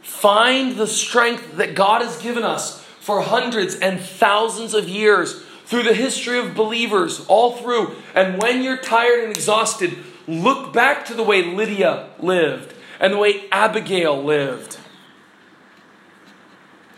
find 0.00 0.76
the 0.76 0.86
strength 0.86 1.56
that 1.56 1.74
God 1.74 2.02
has 2.02 2.20
given 2.20 2.44
us 2.44 2.80
for 3.00 3.20
hundreds 3.22 3.74
and 3.74 4.00
thousands 4.00 4.74
of 4.74 4.88
years 4.88 5.42
through 5.64 5.82
the 5.82 5.94
history 5.94 6.38
of 6.38 6.54
believers, 6.54 7.24
all 7.26 7.56
through. 7.56 7.96
And 8.14 8.40
when 8.40 8.62
you're 8.62 8.76
tired 8.76 9.24
and 9.24 9.30
exhausted, 9.30 9.98
look 10.26 10.72
back 10.72 11.04
to 11.06 11.14
the 11.14 11.22
way 11.22 11.42
Lydia 11.42 12.10
lived 12.18 12.74
and 13.00 13.12
the 13.12 13.18
way 13.18 13.48
Abigail 13.50 14.22
lived. 14.22 14.78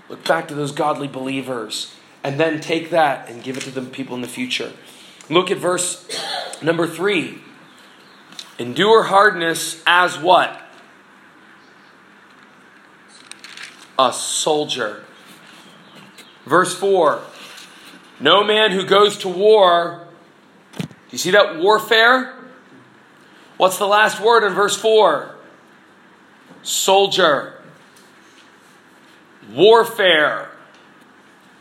Look 0.09 0.25
back 0.27 0.49
to 0.49 0.55
those 0.55 0.73
godly 0.73 1.09
believers 1.09 1.95
and 2.23 2.39
then 2.39 2.61
take 2.61 2.91
that 2.91 3.29
and 3.29 3.43
give 3.43 3.57
it 3.57 3.63
to 3.63 3.71
the 3.71 3.83
people 3.83 4.15
in 4.15 4.23
the 4.23 4.29
future. 4.29 4.73
Look 5.29 5.51
at 5.51 5.59
verse 5.59 6.07
number 6.63 6.87
three. 6.87 7.41
Endure 8.59 9.05
hardness 9.05 9.83
as 9.87 10.19
what? 10.19 10.61
A 13.99 14.13
soldier. 14.13 15.05
Verse 16.45 16.75
4 16.79 17.23
No 18.21 18.45
man 18.45 18.71
who 18.73 18.85
goes 18.85 19.19
to 19.19 19.29
war, 19.29 20.07
do 20.79 20.87
you 21.11 21.19
see 21.19 21.31
that 21.31 21.59
warfare? 21.59 22.34
What's 23.57 23.79
the 23.79 23.87
last 23.87 24.21
word 24.21 24.45
in 24.45 24.53
verse 24.53 24.77
4? 24.77 25.35
Soldier. 26.63 27.61
Warfare. 29.53 30.51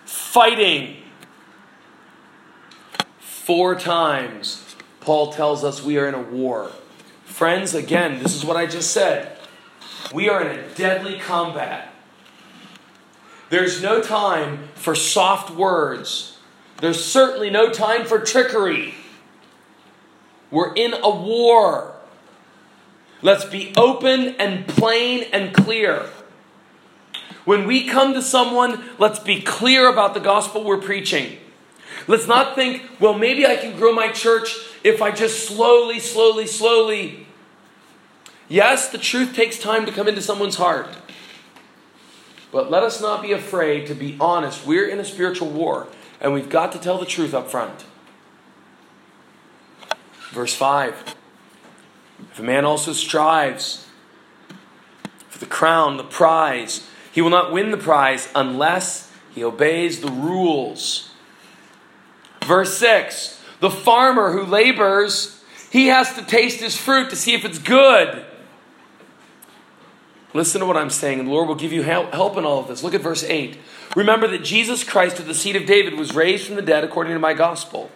Fighting. 0.05 0.97
Four 3.19 3.75
times, 3.75 4.75
Paul 5.01 5.33
tells 5.33 5.63
us 5.63 5.83
we 5.83 5.97
are 5.97 6.07
in 6.07 6.13
a 6.13 6.21
war. 6.21 6.71
Friends, 7.25 7.73
again, 7.73 8.23
this 8.23 8.35
is 8.35 8.45
what 8.45 8.55
I 8.55 8.65
just 8.65 8.91
said. 8.91 9.37
We 10.13 10.29
are 10.29 10.41
in 10.41 10.59
a 10.59 10.69
deadly 10.75 11.19
combat. 11.19 11.93
There's 13.49 13.83
no 13.83 14.01
time 14.01 14.69
for 14.75 14.95
soft 14.95 15.51
words. 15.51 16.37
There's 16.77 17.03
certainly 17.03 17.49
no 17.49 17.69
time 17.69 18.05
for 18.05 18.19
trickery. 18.19 18.93
We're 20.53 20.71
in 20.75 20.93
a 20.93 21.09
war. 21.09 21.95
Let's 23.23 23.43
be 23.43 23.73
open 23.75 24.35
and 24.37 24.67
plain 24.67 25.25
and 25.33 25.51
clear. 25.51 26.05
When 27.43 27.65
we 27.65 27.87
come 27.87 28.13
to 28.13 28.21
someone, 28.21 28.83
let's 28.99 29.17
be 29.17 29.41
clear 29.41 29.89
about 29.89 30.13
the 30.13 30.19
gospel 30.19 30.63
we're 30.63 30.77
preaching. 30.77 31.39
Let's 32.07 32.27
not 32.27 32.53
think, 32.53 32.83
well, 32.99 33.15
maybe 33.15 33.47
I 33.47 33.55
can 33.55 33.75
grow 33.75 33.93
my 33.93 34.11
church 34.11 34.55
if 34.83 35.01
I 35.01 35.09
just 35.09 35.47
slowly, 35.47 35.99
slowly, 35.99 36.45
slowly. 36.45 37.25
Yes, 38.47 38.89
the 38.89 38.99
truth 38.99 39.33
takes 39.35 39.57
time 39.57 39.87
to 39.87 39.91
come 39.91 40.07
into 40.07 40.21
someone's 40.21 40.57
heart. 40.57 40.87
But 42.51 42.69
let 42.69 42.83
us 42.83 43.01
not 43.01 43.23
be 43.23 43.31
afraid 43.31 43.87
to 43.87 43.95
be 43.95 44.17
honest. 44.19 44.67
We're 44.67 44.87
in 44.87 44.99
a 44.99 45.05
spiritual 45.05 45.49
war, 45.49 45.87
and 46.21 46.31
we've 46.31 46.49
got 46.49 46.71
to 46.73 46.79
tell 46.79 46.99
the 46.99 47.07
truth 47.07 47.33
up 47.33 47.49
front. 47.49 47.85
Verse 50.33 50.55
5 50.55 51.15
If 52.31 52.39
a 52.39 52.43
man 52.43 52.65
also 52.65 52.91
strives 52.91 53.87
for 55.29 55.37
the 55.37 55.45
crown, 55.45 55.97
the 55.97 56.03
prize, 56.03 56.87
he 57.11 57.21
will 57.21 57.29
not 57.29 57.53
win 57.53 57.69
the 57.69 57.77
prize 57.77 58.27
unless 58.33 59.11
he 59.33 59.43
obeys 59.43 60.01
the 60.01 60.11
rules. 60.11 61.11
Verse 62.43 62.75
6 62.79 63.41
The 63.59 63.69
farmer 63.69 64.31
who 64.31 64.43
labors, 64.43 65.43
he 65.69 65.87
has 65.87 66.15
to 66.15 66.23
taste 66.23 66.59
his 66.59 66.75
fruit 66.75 67.11
to 67.11 67.15
see 67.15 67.35
if 67.35 67.45
it's 67.45 67.59
good. 67.59 68.25
Listen 70.33 70.61
to 70.61 70.65
what 70.65 70.77
I'm 70.77 70.89
saying, 70.89 71.19
and 71.19 71.27
the 71.27 71.31
Lord 71.31 71.47
will 71.47 71.53
give 71.53 71.71
you 71.71 71.83
help 71.83 72.37
in 72.37 72.43
all 72.43 72.59
of 72.59 72.67
this. 72.67 72.81
Look 72.81 72.95
at 72.95 73.01
verse 73.01 73.23
8. 73.23 73.55
Remember 73.95 74.27
that 74.29 74.43
Jesus 74.43 74.83
Christ 74.83 75.19
of 75.19 75.27
the 75.27 75.35
seed 75.35 75.55
of 75.55 75.67
David 75.67 75.93
was 75.93 76.15
raised 76.15 76.47
from 76.47 76.55
the 76.55 76.63
dead 76.63 76.83
according 76.83 77.13
to 77.13 77.19
my 77.19 77.35
gospel, 77.35 77.91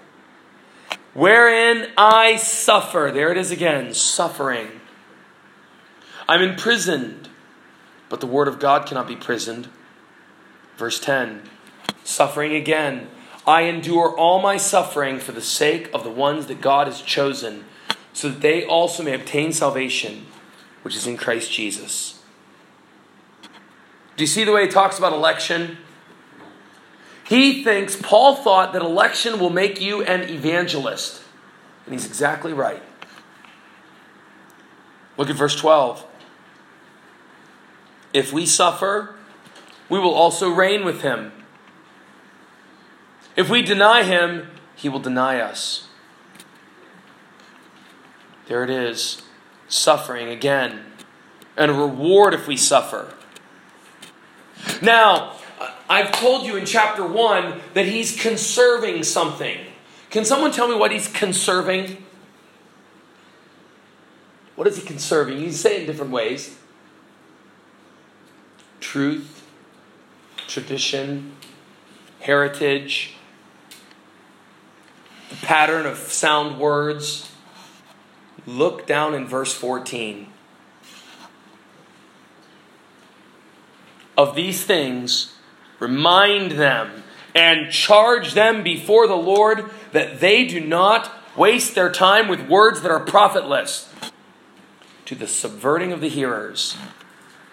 wherein 1.17 1.89
I 1.97 2.35
suffer. 2.35 3.09
There 3.11 3.31
it 3.31 3.37
is 3.37 3.49
again 3.49 3.93
suffering. 3.95 4.67
I'm 6.29 6.43
imprisoned, 6.43 7.27
but 8.07 8.21
the 8.21 8.27
word 8.27 8.47
of 8.47 8.59
God 8.59 8.85
cannot 8.85 9.07
be 9.07 9.15
prisoned. 9.15 9.67
Verse 10.77 10.99
10 10.99 11.41
Suffering 12.03 12.53
again. 12.53 13.09
I 13.47 13.61
endure 13.61 14.13
all 14.15 14.41
my 14.41 14.57
suffering 14.57 15.19
for 15.19 15.31
the 15.31 15.41
sake 15.41 15.89
of 15.93 16.03
the 16.03 16.11
ones 16.11 16.45
that 16.47 16.61
God 16.61 16.85
has 16.85 17.01
chosen, 17.01 17.65
so 18.13 18.29
that 18.29 18.41
they 18.41 18.65
also 18.65 19.01
may 19.01 19.13
obtain 19.13 19.53
salvation, 19.53 20.27
which 20.83 20.95
is 20.95 21.07
in 21.07 21.17
Christ 21.17 21.51
Jesus. 21.51 22.21
Do 23.41 24.23
you 24.23 24.27
see 24.27 24.43
the 24.43 24.51
way 24.51 24.65
he 24.65 24.71
talks 24.71 24.97
about 24.97 25.13
election? 25.13 25.77
He 27.27 27.61
thinks, 27.63 27.95
Paul 27.95 28.35
thought 28.35 28.71
that 28.73 28.81
election 28.81 29.39
will 29.39 29.49
make 29.49 29.81
you 29.81 30.01
an 30.03 30.29
evangelist. 30.29 31.21
And 31.85 31.93
he's 31.93 32.05
exactly 32.05 32.53
right. 32.53 32.81
Look 35.17 35.29
at 35.29 35.35
verse 35.35 35.55
12. 35.55 36.05
If 38.13 38.31
we 38.31 38.45
suffer, 38.45 39.15
we 39.89 39.99
will 39.99 40.13
also 40.13 40.49
reign 40.49 40.85
with 40.85 41.01
him. 41.01 41.33
If 43.35 43.49
we 43.49 43.61
deny 43.61 44.03
him, 44.03 44.47
he 44.75 44.87
will 44.87 44.99
deny 44.99 45.39
us. 45.39 45.87
There 48.47 48.63
it 48.63 48.69
is. 48.69 49.21
Suffering 49.67 50.29
again. 50.29 50.85
And 51.57 51.71
a 51.71 51.73
reward 51.73 52.33
if 52.33 52.47
we 52.47 52.55
suffer. 52.55 53.13
Now, 54.81 55.33
I've 55.89 56.11
told 56.11 56.45
you 56.45 56.57
in 56.57 56.65
chapter 56.65 57.05
1 57.05 57.61
that 57.73 57.85
he's 57.85 58.19
conserving 58.19 59.03
something. 59.03 59.57
Can 60.09 60.25
someone 60.25 60.51
tell 60.51 60.67
me 60.67 60.75
what 60.75 60.91
he's 60.91 61.07
conserving? 61.07 62.03
What 64.55 64.67
is 64.67 64.77
he 64.77 64.83
conserving? 64.83 65.37
You 65.37 65.45
can 65.45 65.53
say 65.53 65.75
it 65.77 65.81
in 65.81 65.87
different 65.87 66.11
ways 66.11 66.57
truth, 68.79 69.45
tradition, 70.47 71.35
heritage, 72.19 73.15
the 75.29 75.35
pattern 75.37 75.85
of 75.85 75.97
sound 75.97 76.59
words. 76.59 77.31
Look 78.45 78.87
down 78.87 79.13
in 79.13 79.27
verse 79.27 79.53
14. 79.53 80.27
of 84.17 84.35
these 84.35 84.63
things, 84.63 85.36
remind 85.79 86.53
them 86.53 87.03
and 87.35 87.71
charge 87.71 88.33
them 88.33 88.63
before 88.63 89.07
the 89.07 89.15
Lord 89.15 89.65
that 89.91 90.19
they 90.19 90.45
do 90.45 90.59
not 90.59 91.11
waste 91.37 91.75
their 91.75 91.91
time 91.91 92.27
with 92.27 92.49
words 92.49 92.81
that 92.81 92.91
are 92.91 92.99
profitless 92.99 93.93
to 95.05 95.15
the 95.15 95.27
subverting 95.27 95.91
of 95.91 96.01
the 96.01 96.09
hearers. 96.09 96.75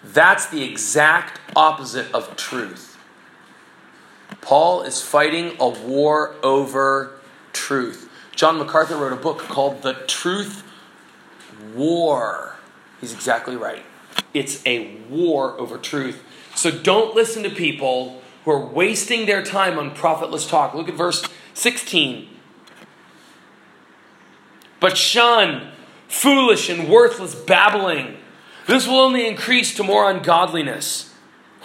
That's 0.03 0.47
the 0.47 0.63
exact 0.63 1.39
opposite 1.55 2.13
of 2.13 2.35
truth. 2.35 2.97
Paul 4.41 4.81
is 4.81 5.01
fighting 5.01 5.55
a 5.59 5.69
war 5.69 6.35
over 6.43 7.19
truth. 7.53 8.09
John 8.35 8.57
MacArthur 8.57 8.97
wrote 8.97 9.13
a 9.13 9.17
book 9.17 9.39
called 9.39 9.81
The 9.81 9.93
Truth 9.93 10.63
War. 11.73 12.55
He's 12.99 13.13
exactly 13.13 13.55
right. 13.55 13.83
It's 14.33 14.65
a 14.65 14.97
war 15.09 15.57
over 15.59 15.77
truth. 15.77 16.21
So 16.55 16.71
don't 16.71 17.13
listen 17.13 17.43
to 17.43 17.49
people 17.49 18.21
who 18.43 18.51
are 18.51 18.65
wasting 18.65 19.25
their 19.25 19.43
time 19.43 19.77
on 19.77 19.91
profitless 19.91 20.47
talk. 20.47 20.73
Look 20.73 20.89
at 20.89 20.95
verse 20.95 21.27
16. 21.53 22.29
But 24.79 24.97
shun 24.97 25.71
foolish 26.07 26.69
and 26.69 26.89
worthless 26.89 27.35
babbling. 27.35 28.17
This 28.67 28.87
will 28.87 28.99
only 28.99 29.27
increase 29.27 29.75
to 29.75 29.83
more 29.83 30.09
ungodliness. 30.09 31.13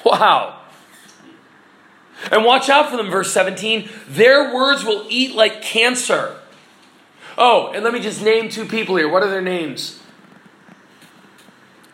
Wow. 0.05 0.61
And 2.31 2.45
watch 2.45 2.69
out 2.69 2.91
for 2.91 2.97
them, 2.97 3.11
verse 3.11 3.33
17. 3.33 3.89
Their 4.09 4.55
words 4.55 4.85
will 4.85 5.07
eat 5.09 5.35
like 5.35 5.63
cancer. 5.63 6.37
Oh, 7.39 7.73
and 7.73 7.85
let 7.85 7.93
me 7.93 8.01
just 8.01 8.23
name 8.23 8.49
two 8.49 8.67
people 8.67 8.97
here. 8.97 9.09
What 9.09 9.23
are 9.23 9.31
their 9.31 9.41
names? 9.41 10.01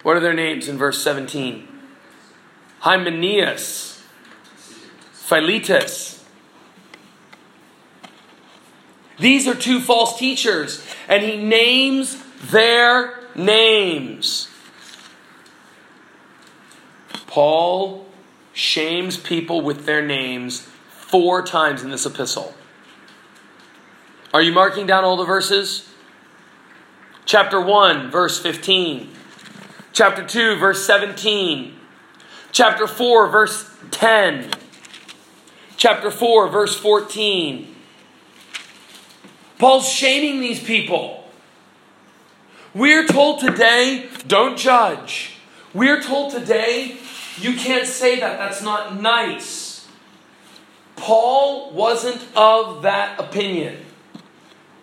What 0.03 0.17
are 0.17 0.21
their 0.21 0.35
names 0.35 0.69
in 0.69 0.79
verse 0.79 1.03
17? 1.03 1.76
Hymenaeus, 2.81 4.03
Philetus. 5.13 6.25
These 9.19 9.49
are 9.49 9.55
two 9.55 9.81
false 9.81 10.19
teachers, 10.19 10.87
and 11.09 11.23
he 11.23 11.37
names 11.37 12.23
their 12.51 13.21
names. 13.35 14.49
Paul 17.27 18.07
shames 18.53 19.17
people 19.17 19.61
with 19.63 19.85
their 19.85 20.05
names 20.05 20.61
four 20.89 21.43
times 21.43 21.83
in 21.83 21.91
this 21.91 22.07
epistle. 22.07 22.55
Are 24.33 24.43
you 24.43 24.53
marking 24.53 24.87
down 24.87 25.05
all 25.05 25.17
the 25.17 25.25
verses? 25.25 25.89
Chapter 27.25 27.61
1, 27.61 28.11
verse 28.11 28.39
15. 28.39 29.11
Chapter 29.93 30.27
2, 30.27 30.57
verse 30.57 30.85
17 30.87 31.76
chapter 32.57 32.87
4, 32.87 33.29
verse 33.29 33.69
10, 33.91 34.51
chapter 35.77 36.11
4, 36.11 36.49
verse 36.49 36.75
14. 36.75 37.75
Paul's 39.59 39.87
shaming 39.87 40.41
these 40.41 40.65
people. 40.65 41.29
We're 42.73 43.07
told 43.07 43.41
today, 43.41 44.09
don't 44.27 44.57
judge. 44.57 45.35
We're 45.75 46.01
told 46.03 46.33
today, 46.33 46.97
you 47.39 47.57
can't 47.57 47.87
say 47.87 48.21
that. 48.21 48.39
That's 48.39 48.63
not 48.63 48.99
nice. 48.99 49.87
Paul 50.97 51.73
wasn't 51.73 52.27
of 52.35 52.81
that 52.81 53.21
opinion, 53.21 53.85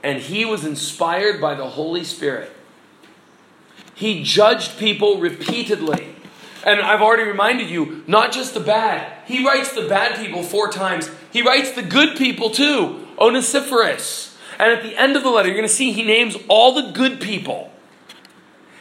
and 0.03 0.21
he 0.21 0.45
was 0.45 0.63
inspired 0.63 1.41
by 1.41 1.55
the 1.55 1.69
Holy 1.69 2.03
Spirit. 2.03 2.51
He 3.95 4.21
judged 4.21 4.77
people 4.77 5.17
repeatedly. 5.17 6.13
And 6.65 6.79
I've 6.79 7.01
already 7.01 7.23
reminded 7.23 7.69
you, 7.69 8.03
not 8.07 8.31
just 8.31 8.53
the 8.53 8.59
bad. 8.59 9.11
He 9.25 9.45
writes 9.45 9.73
the 9.73 9.87
bad 9.87 10.17
people 10.17 10.43
four 10.43 10.69
times. 10.71 11.09
He 11.31 11.41
writes 11.41 11.71
the 11.71 11.81
good 11.81 12.17
people 12.17 12.49
too. 12.49 13.05
Onesiphorus. 13.19 14.37
And 14.59 14.71
at 14.71 14.83
the 14.83 14.95
end 14.95 15.17
of 15.17 15.23
the 15.23 15.29
letter, 15.29 15.49
you're 15.49 15.57
going 15.57 15.67
to 15.67 15.73
see 15.73 15.91
he 15.91 16.03
names 16.03 16.37
all 16.47 16.73
the 16.73 16.91
good 16.91 17.19
people. 17.19 17.71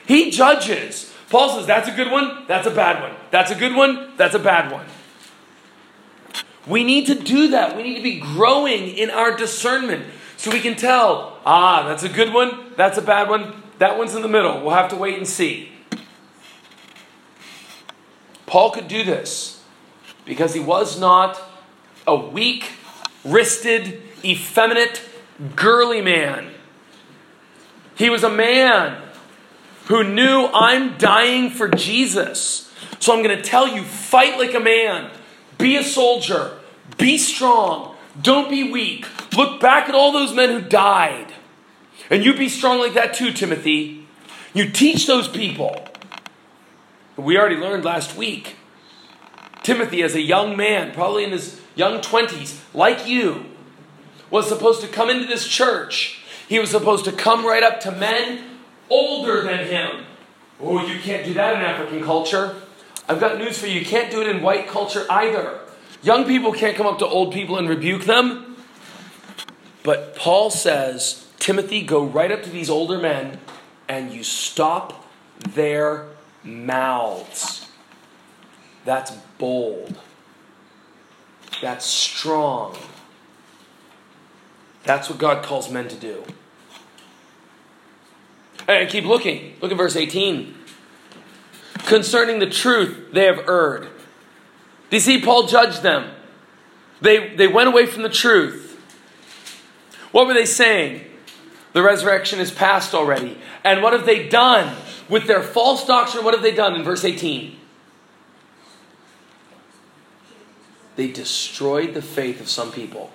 He 0.06 0.30
judges. 0.30 1.12
Paul 1.28 1.56
says, 1.56 1.66
that's 1.66 1.88
a 1.88 1.92
good 1.92 2.10
one, 2.10 2.44
that's 2.46 2.66
a 2.66 2.70
bad 2.70 3.02
one. 3.02 3.16
That's 3.30 3.50
a 3.50 3.54
good 3.54 3.74
one, 3.74 4.12
that's 4.16 4.34
a 4.34 4.38
bad 4.38 4.70
one. 4.70 4.86
We 6.66 6.84
need 6.84 7.06
to 7.06 7.14
do 7.14 7.48
that. 7.48 7.76
We 7.76 7.82
need 7.82 7.96
to 7.96 8.02
be 8.02 8.20
growing 8.20 8.90
in 8.90 9.10
our 9.10 9.36
discernment 9.36 10.04
so 10.36 10.50
we 10.50 10.60
can 10.60 10.76
tell, 10.76 11.38
ah, 11.46 11.84
that's 11.88 12.02
a 12.02 12.08
good 12.08 12.32
one, 12.32 12.74
that's 12.76 12.98
a 12.98 13.02
bad 13.02 13.28
one, 13.28 13.62
that 13.78 13.98
one's 13.98 14.14
in 14.14 14.22
the 14.22 14.28
middle. 14.28 14.60
We'll 14.60 14.74
have 14.74 14.90
to 14.90 14.96
wait 14.96 15.16
and 15.16 15.26
see. 15.26 15.71
Paul 18.52 18.70
could 18.70 18.86
do 18.86 19.02
this 19.02 19.62
because 20.26 20.52
he 20.52 20.60
was 20.60 21.00
not 21.00 21.40
a 22.06 22.14
weak 22.14 22.72
wristed, 23.24 24.02
effeminate, 24.22 25.00
girly 25.56 26.02
man. 26.02 26.50
He 27.94 28.10
was 28.10 28.22
a 28.22 28.28
man 28.28 29.00
who 29.86 30.04
knew 30.04 30.50
I'm 30.52 30.98
dying 30.98 31.48
for 31.48 31.66
Jesus. 31.66 32.70
So 33.00 33.14
I'm 33.14 33.22
going 33.22 33.34
to 33.34 33.42
tell 33.42 33.66
you 33.66 33.84
fight 33.84 34.38
like 34.38 34.52
a 34.52 34.60
man, 34.60 35.10
be 35.56 35.76
a 35.76 35.82
soldier, 35.82 36.58
be 36.98 37.16
strong, 37.16 37.96
don't 38.20 38.50
be 38.50 38.70
weak. 38.70 39.06
Look 39.34 39.62
back 39.62 39.88
at 39.88 39.94
all 39.94 40.12
those 40.12 40.34
men 40.34 40.50
who 40.50 40.60
died. 40.60 41.32
And 42.10 42.22
you 42.22 42.34
be 42.34 42.50
strong 42.50 42.80
like 42.80 42.92
that 42.92 43.14
too, 43.14 43.32
Timothy. 43.32 44.06
You 44.52 44.68
teach 44.68 45.06
those 45.06 45.26
people. 45.26 45.88
We 47.16 47.38
already 47.38 47.56
learned 47.56 47.84
last 47.84 48.16
week. 48.16 48.56
Timothy, 49.62 50.02
as 50.02 50.14
a 50.14 50.20
young 50.20 50.56
man, 50.56 50.92
probably 50.92 51.24
in 51.24 51.30
his 51.30 51.60
young 51.74 52.00
20s, 52.00 52.60
like 52.74 53.06
you, 53.06 53.46
was 54.30 54.48
supposed 54.48 54.80
to 54.80 54.88
come 54.88 55.10
into 55.10 55.26
this 55.26 55.46
church. 55.46 56.22
He 56.48 56.58
was 56.58 56.70
supposed 56.70 57.04
to 57.04 57.12
come 57.12 57.46
right 57.46 57.62
up 57.62 57.80
to 57.80 57.92
men 57.92 58.58
older 58.90 59.42
than 59.42 59.66
him. 59.66 60.04
Oh, 60.60 60.84
you 60.84 60.98
can't 61.00 61.24
do 61.24 61.34
that 61.34 61.54
in 61.54 61.60
African 61.60 62.02
culture. 62.02 62.56
I've 63.08 63.20
got 63.20 63.38
news 63.38 63.58
for 63.58 63.66
you. 63.66 63.80
You 63.80 63.86
can't 63.86 64.10
do 64.10 64.20
it 64.20 64.28
in 64.28 64.42
white 64.42 64.68
culture 64.68 65.04
either. 65.10 65.60
Young 66.02 66.24
people 66.24 66.52
can't 66.52 66.76
come 66.76 66.86
up 66.86 66.98
to 66.98 67.06
old 67.06 67.32
people 67.32 67.58
and 67.58 67.68
rebuke 67.68 68.04
them. 68.04 68.56
But 69.82 70.16
Paul 70.16 70.50
says, 70.50 71.26
Timothy, 71.38 71.82
go 71.82 72.04
right 72.04 72.30
up 72.30 72.42
to 72.44 72.50
these 72.50 72.70
older 72.70 72.98
men 72.98 73.38
and 73.88 74.12
you 74.12 74.22
stop 74.22 75.06
their 75.40 76.06
mouths. 76.44 77.68
That's 78.84 79.12
bold. 79.38 79.98
That's 81.60 81.86
strong. 81.86 82.76
That's 84.84 85.08
what 85.08 85.18
God 85.18 85.44
calls 85.44 85.70
men 85.70 85.88
to 85.88 85.96
do. 85.96 86.24
And 88.66 88.88
keep 88.88 89.04
looking. 89.04 89.56
Look 89.60 89.70
at 89.70 89.78
verse 89.78 89.96
18. 89.96 90.54
Concerning 91.86 92.38
the 92.38 92.48
truth, 92.48 93.12
they 93.12 93.24
have 93.26 93.48
erred. 93.48 93.88
Do 94.90 94.96
you 94.96 95.00
see 95.00 95.20
Paul 95.20 95.46
judged 95.46 95.82
them? 95.82 96.10
They, 97.00 97.34
they 97.34 97.48
went 97.48 97.68
away 97.68 97.86
from 97.86 98.02
the 98.02 98.08
truth. 98.08 98.80
What 100.12 100.26
were 100.26 100.34
they 100.34 100.46
saying? 100.46 101.04
The 101.72 101.82
resurrection 101.82 102.38
is 102.38 102.50
past 102.50 102.94
already. 102.94 103.38
And 103.64 103.82
what 103.82 103.92
have 103.92 104.06
they 104.06 104.28
done? 104.28 104.76
With 105.12 105.26
their 105.26 105.42
false 105.42 105.86
doctrine, 105.86 106.24
what 106.24 106.32
have 106.32 106.42
they 106.42 106.54
done 106.54 106.74
in 106.74 106.82
verse 106.82 107.04
18? 107.04 107.54
They 110.96 111.08
destroyed 111.08 111.92
the 111.92 112.00
faith 112.00 112.40
of 112.40 112.48
some 112.48 112.72
people. 112.72 113.10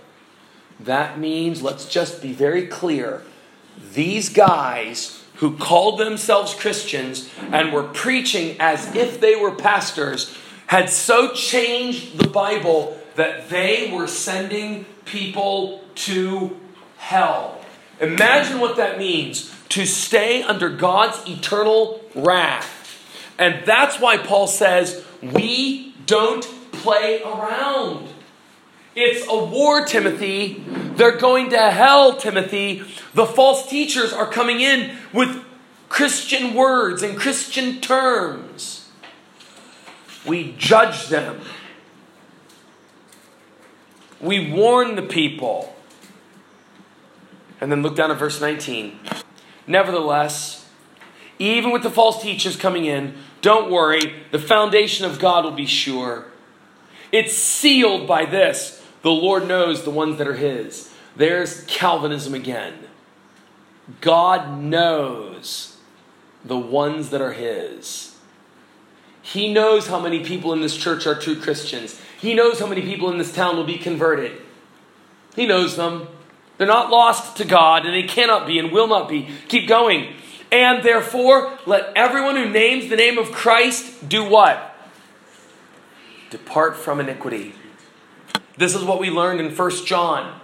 That 0.80 1.18
means, 1.18 1.64
let's 1.64 1.90
just 1.90 2.22
be 2.22 2.34
very 2.34 2.68
clear, 2.68 3.24
these 3.96 4.30
guys 4.30 5.24
who 5.38 5.58
called 5.58 6.00
themselves 6.00 6.54
Christians 6.54 7.32
and 7.52 7.74
were 7.74 7.86
preaching 7.86 8.58
as 8.60 8.96
if 8.96 9.20
they 9.20 9.36
were 9.36 9.56
pastors 9.56 10.38
had 10.68 10.92
so 10.92 11.34
changed 11.34 12.20
the 12.20 12.30
Bible 12.30 12.96
that 13.16 13.50
they 13.50 13.92
were 13.92 14.06
sending 14.06 14.86
people 15.06 15.84
to 15.96 16.60
hell. 16.98 17.60
Imagine 18.00 18.60
what 18.60 18.78
that 18.78 19.00
means 19.00 19.57
to 19.70 19.86
stay 19.86 20.44
under 20.44 20.70
God's 20.70 21.28
eternal 21.28 22.02
wrath. 22.16 22.76
And 23.38 23.66
that's 23.66 24.00
why 24.00 24.18
Paul 24.18 24.48
says, 24.48 25.06
we 25.22 25.94
don't 26.06 26.44
play 26.72 27.22
around. 27.22 28.10
It's 28.96 29.28
a 29.28 29.46
war, 29.46 29.86
Timothy. 29.86 30.64
They're 30.96 31.18
going 31.18 31.52
to 31.52 31.72
hell, 31.72 32.16
Timothy. 32.18 32.84
The 33.14 33.28
false 33.28 33.70
teachers 33.70 34.12
are 34.12 34.26
coming 34.26 34.60
in 34.60 34.98
with 35.14 35.44
Christian 35.90 36.56
words 36.56 37.04
and 37.04 37.18
Christian 37.18 37.80
terms. 37.80 38.90
We 40.26 40.56
judge 40.58 41.08
them. 41.08 41.42
We 44.20 44.52
warn 44.52 44.96
the 44.96 45.04
people. 45.04 45.76
And 47.62 47.72
then 47.72 47.84
look 47.84 47.96
down 47.96 48.10
at 48.10 48.18
verse 48.18 48.42
19. 48.42 49.00
Nevertheless, 49.68 50.66
even 51.38 51.72
with 51.72 51.84
the 51.84 51.92
false 51.92 52.22
teachers 52.22 52.56
coming 52.56 52.86
in, 52.86 53.16
don't 53.42 53.70
worry, 53.70 54.24
the 54.32 54.40
foundation 54.40 55.06
of 55.06 55.20
God 55.20 55.44
will 55.44 55.52
be 55.52 55.66
sure. 55.66 56.26
It's 57.12 57.36
sealed 57.36 58.08
by 58.08 58.26
this 58.26 58.84
the 59.02 59.12
Lord 59.12 59.48
knows 59.48 59.84
the 59.84 59.92
ones 59.92 60.18
that 60.18 60.28
are 60.28 60.36
His. 60.36 60.92
There's 61.16 61.64
Calvinism 61.66 62.34
again. 62.34 62.74
God 64.02 64.60
knows 64.60 65.78
the 66.44 66.58
ones 66.58 67.10
that 67.10 67.22
are 67.22 67.34
His. 67.34 68.16
He 69.22 69.52
knows 69.52 69.88
how 69.88 70.00
many 70.00 70.24
people 70.24 70.54
in 70.54 70.62
this 70.62 70.76
church 70.76 71.06
are 71.06 71.16
true 71.16 71.40
Christians. 71.40 72.02
He 72.20 72.34
knows 72.34 72.60
how 72.60 72.68
many 72.68 72.82
people 72.82 73.12
in 73.12 73.18
this 73.18 73.34
town 73.34 73.58
will 73.58 73.66
be 73.66 73.78
converted. 73.78 74.42
He 75.36 75.46
knows 75.46 75.76
them. 75.76 76.08
They're 76.58 76.68
not 76.68 76.90
lost 76.90 77.38
to 77.38 77.46
God, 77.46 77.86
and 77.86 77.94
they 77.94 78.04
cannot 78.04 78.48
be 78.48 78.58
and 78.60 78.72
will 78.72 78.88
not 78.88 79.08
be. 79.08 79.30
Keep 79.48 79.68
going. 79.68 80.14
And 80.52 80.84
therefore, 80.84 81.58
let 81.66 81.92
everyone 81.96 82.36
who 82.36 82.50
names 82.50 82.90
the 82.90 82.96
name 82.96 83.18
of 83.18 83.32
Christ 83.32 84.08
do 84.08 84.24
what? 84.24 84.76
Depart 86.30 86.76
from 86.78 87.00
iniquity. 87.00 87.54
This 88.58 88.74
is 88.74 88.84
what 88.84 89.00
we 89.00 89.10
learned 89.10 89.40
in 89.40 89.56
1 89.56 89.86
John. 89.86 90.40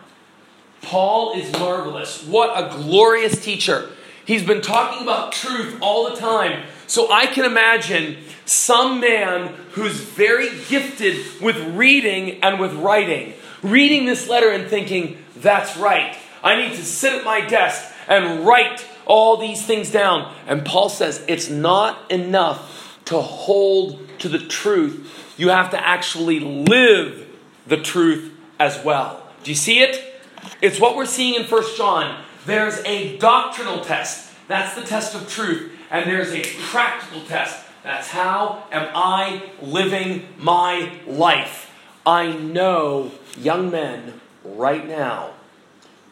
Paul 0.82 1.34
is 1.34 1.52
marvelous. 1.54 2.24
What 2.26 2.52
a 2.56 2.76
glorious 2.78 3.44
teacher. 3.44 3.90
He's 4.26 4.44
been 4.44 4.62
talking 4.62 5.02
about 5.02 5.32
truth 5.32 5.78
all 5.82 6.10
the 6.10 6.16
time. 6.16 6.64
So 6.88 7.12
I 7.12 7.26
can 7.26 7.46
imagine 7.46 8.18
some 8.46 9.00
man 9.00 9.56
who's 9.72 10.00
very 10.00 10.50
gifted 10.68 11.42
with 11.42 11.58
reading 11.76 12.42
and 12.44 12.60
with 12.60 12.74
writing, 12.74 13.34
reading 13.62 14.06
this 14.06 14.28
letter 14.28 14.50
and 14.50 14.70
thinking, 14.70 15.23
that's 15.44 15.78
right. 15.78 16.18
I 16.44 16.56
need 16.56 16.76
to 16.76 16.84
sit 16.84 17.14
at 17.14 17.24
my 17.24 17.42
desk 17.42 17.94
and 18.08 18.46
write 18.46 18.86
all 19.06 19.38
these 19.38 19.66
things 19.66 19.92
down. 19.92 20.34
And 20.48 20.66
Paul 20.66 20.90
says 20.90 21.24
it's 21.28 21.50
not 21.50 22.12
enough 22.12 23.00
to 23.06 23.22
hold 23.22 24.00
to 24.20 24.30
the 24.30 24.40
truth. 24.40 25.34
You 25.38 25.50
have 25.50 25.70
to 25.72 25.88
actually 25.88 26.40
live 26.40 27.28
the 27.68 27.78
truth 27.78 28.34
as 28.60 28.84
well. 28.84 29.28
Do 29.44 29.52
you 29.52 29.56
see 29.56 29.82
it? 29.82 30.22
It's 30.62 30.80
what 30.80 30.96
we're 30.96 31.06
seeing 31.06 31.36
in 31.36 31.48
1 31.48 31.64
John. 31.78 32.24
There's 32.46 32.80
a 32.86 33.18
doctrinal 33.18 33.82
test. 33.82 34.32
That's 34.48 34.76
the 34.76 34.82
test 34.82 35.16
of 35.16 35.30
truth. 35.30 35.72
And 35.90 36.10
there's 36.10 36.32
a 36.34 36.44
practical 36.70 37.22
test. 37.26 37.64
That's 37.84 38.10
how 38.10 38.64
am 38.72 38.90
I 38.94 39.52
living 39.62 40.28
my 40.38 40.92
life? 41.06 41.72
I 42.06 42.34
know 42.34 43.12
young 43.38 43.72
men 43.72 44.22
right 44.44 44.88
now 44.88 45.32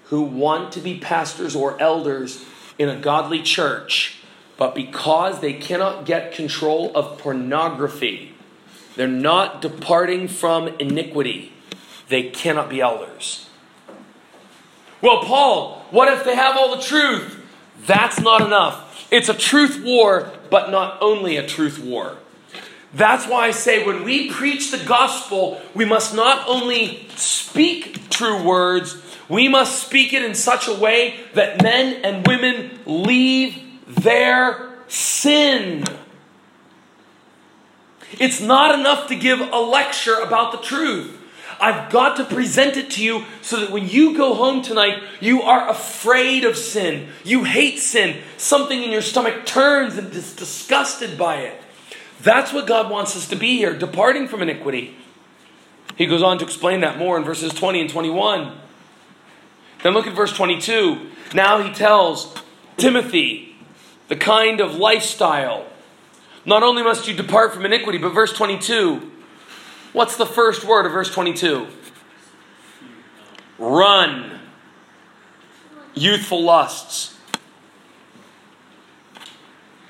who 0.06 0.22
want 0.22 0.74
to 0.74 0.80
be 0.80 1.00
pastors 1.00 1.56
or 1.56 1.80
elders 1.82 2.44
in 2.78 2.90
a 2.90 3.00
godly 3.00 3.42
church, 3.42 4.20
but 4.58 4.76
because 4.76 5.40
they 5.40 5.54
cannot 5.54 6.06
get 6.06 6.34
control 6.34 6.92
of 6.96 7.18
pornography, 7.18 8.34
they're 8.96 9.08
not 9.08 9.62
departing 9.62 10.28
from 10.28 10.68
iniquity, 10.68 11.54
they 12.10 12.24
cannot 12.24 12.70
be 12.70 12.82
elders. 12.82 13.48
Well, 15.02 15.24
Paul, 15.24 15.86
what 15.92 16.12
if 16.14 16.24
they 16.24 16.36
have 16.36 16.58
all 16.58 16.76
the 16.76 16.82
truth? 16.82 17.38
That's 17.86 18.20
not 18.20 18.42
enough. 18.42 19.08
It's 19.12 19.30
a 19.30 19.34
truth 19.34 19.82
war, 19.84 20.32
but 20.50 20.70
not 20.70 20.98
only 21.02 21.38
a 21.38 21.48
truth 21.48 21.80
war. 21.80 22.18
That's 22.94 23.28
why 23.28 23.48
I 23.48 23.52
say 23.52 23.86
when 23.86 24.04
we 24.04 24.30
preach 24.32 24.72
the 24.72 24.84
gospel, 24.84 25.62
we 25.74 25.86
must 25.86 26.14
not 26.14 26.48
only 26.48 27.08
speak 27.16 28.10
true 28.10 28.44
words, 28.44 29.02
we 29.30 29.48
must 29.48 29.82
speak 29.86 30.12
it 30.12 30.24
in 30.24 30.36
such 30.36 30.68
a 30.68 30.74
way 30.74 31.22
that 31.34 31.64
men 31.64 32.04
and 32.04 32.28
women 32.28 32.80
leave 32.86 33.64
their 33.88 34.74
sin. 34.89 35.86
It's 38.20 38.42
not 38.42 38.78
enough 38.78 39.08
to 39.08 39.16
give 39.16 39.39
a 39.39 39.60
lecture 39.60 40.16
about 40.16 40.52
the 40.52 40.58
truth. 40.58 41.18
I've 41.62 41.92
got 41.92 42.18
to 42.18 42.26
present 42.26 42.76
it 42.76 42.89
to 42.92 43.04
you 43.04 43.24
so 43.42 43.60
that 43.60 43.72
when 43.72 43.88
you 43.88 44.18
go 44.18 44.34
home 44.34 44.64
tonight, 44.64 45.02
you 45.20 45.44
are 45.44 45.70
afraid 45.70 46.44
of 46.44 46.58
sin. 46.58 47.08
You 47.24 47.44
hate 47.44 47.78
sin. 47.80 48.18
Something 48.38 48.84
in 48.84 48.92
your 48.92 49.04
stomach 49.04 49.46
turns 49.46 49.98
and 49.98 50.12
is 50.12 50.36
disgusted 50.36 51.18
by 51.18 51.38
it. 51.38 51.61
That's 52.22 52.53
what 52.53 52.67
God 52.67 52.89
wants 52.89 53.15
us 53.15 53.28
to 53.30 53.36
be 53.36 53.57
here, 53.57 53.78
departing 53.78 54.28
from 54.28 54.41
iniquity. 54.41 54.95
He 55.95 56.05
goes 56.05 56.22
on 56.22 56.38
to 56.39 56.45
explain 56.45 56.82
that 56.82 56.97
more 56.97 57.17
in 57.17 57.24
verses 57.24 57.53
20 57.53 57.82
and 57.82 57.89
21. 57.89 58.57
Then 59.84 59.93
look 59.93 60.07
at 60.07 60.15
verse 60.15 60.32
22. 60.34 61.09
Now 61.34 61.63
he 61.63 61.74
tells 61.74 62.36
Timothy 62.78 63.55
the 64.07 64.15
kind 64.15 64.59
of 64.61 64.76
lifestyle. 64.76 65.65
Not 66.45 66.63
only 66.63 66.84
must 66.84 67.07
you 67.07 67.15
depart 67.15 67.53
from 67.53 67.65
iniquity, 67.65 67.97
but 67.97 68.09
verse 68.09 68.34
22 68.34 69.11
What's 69.93 70.15
the 70.15 70.26
first 70.26 70.63
word 70.63 70.86
of 70.86 70.93
verse 70.93 71.13
22? 71.13 71.67
Run. 73.59 74.39
Youthful 75.93 76.41
lusts. 76.41 77.17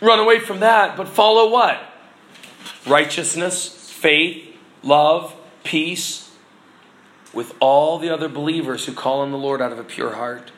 Run 0.02 0.18
away 0.18 0.40
from 0.40 0.62
that, 0.62 0.98
but 0.98 1.08
follow 1.08 1.52
what? 1.52 1.91
Righteousness, 2.86 3.68
faith, 3.92 4.56
love, 4.84 5.36
peace, 5.64 6.32
with 7.34 7.54
all 7.60 8.00
the 8.00 8.10
other 8.10 8.28
believers 8.28 8.86
who 8.86 8.94
call 8.94 9.22
on 9.22 9.32
the 9.32 9.38
Lord 9.38 9.62
out 9.62 9.72
of 9.72 9.80
a 9.80 9.84
pure 9.84 10.16
heart. 10.16 10.52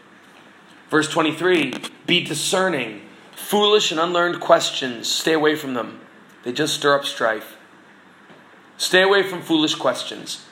Verse 0.90 1.10
23 1.10 1.74
Be 2.06 2.24
discerning. 2.24 3.02
Foolish 3.36 3.92
and 3.92 4.00
unlearned 4.00 4.40
questions, 4.40 5.08
stay 5.08 5.34
away 5.34 5.56
from 5.56 5.74
them. 5.74 6.00
They 6.44 6.54
just 6.54 6.76
stir 6.76 6.96
up 6.96 7.04
strife. 7.04 7.58
Stay 8.78 9.02
away 9.02 9.24
from 9.24 9.42
foolish 9.42 9.76
questions. 9.76 10.46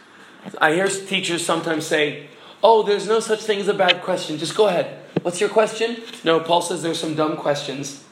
I 0.58 0.74
hear 0.74 0.88
teachers 0.88 1.46
sometimes 1.46 1.86
say, 1.86 2.28
Oh, 2.64 2.84
there's 2.84 3.08
no 3.08 3.20
such 3.20 3.42
thing 3.42 3.60
as 3.60 3.68
a 3.68 3.74
bad 3.74 4.02
question. 4.04 4.38
Just 4.38 4.56
go 4.56 4.68
ahead. 4.68 5.00
What's 5.22 5.40
your 5.40 5.50
question? 5.50 5.98
No, 6.24 6.40
Paul 6.40 6.62
says 6.62 6.84
there's 6.84 7.00
some 7.00 7.16
dumb 7.16 7.38
questions. 7.38 8.04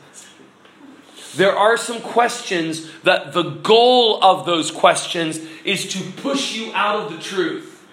There 1.35 1.55
are 1.55 1.77
some 1.77 2.01
questions 2.01 2.89
that 3.03 3.33
the 3.33 3.43
goal 3.43 4.23
of 4.23 4.45
those 4.45 4.71
questions 4.71 5.39
is 5.63 5.87
to 5.93 6.03
push 6.21 6.55
you 6.55 6.71
out 6.73 7.01
of 7.01 7.11
the 7.11 7.19
truth. 7.19 7.85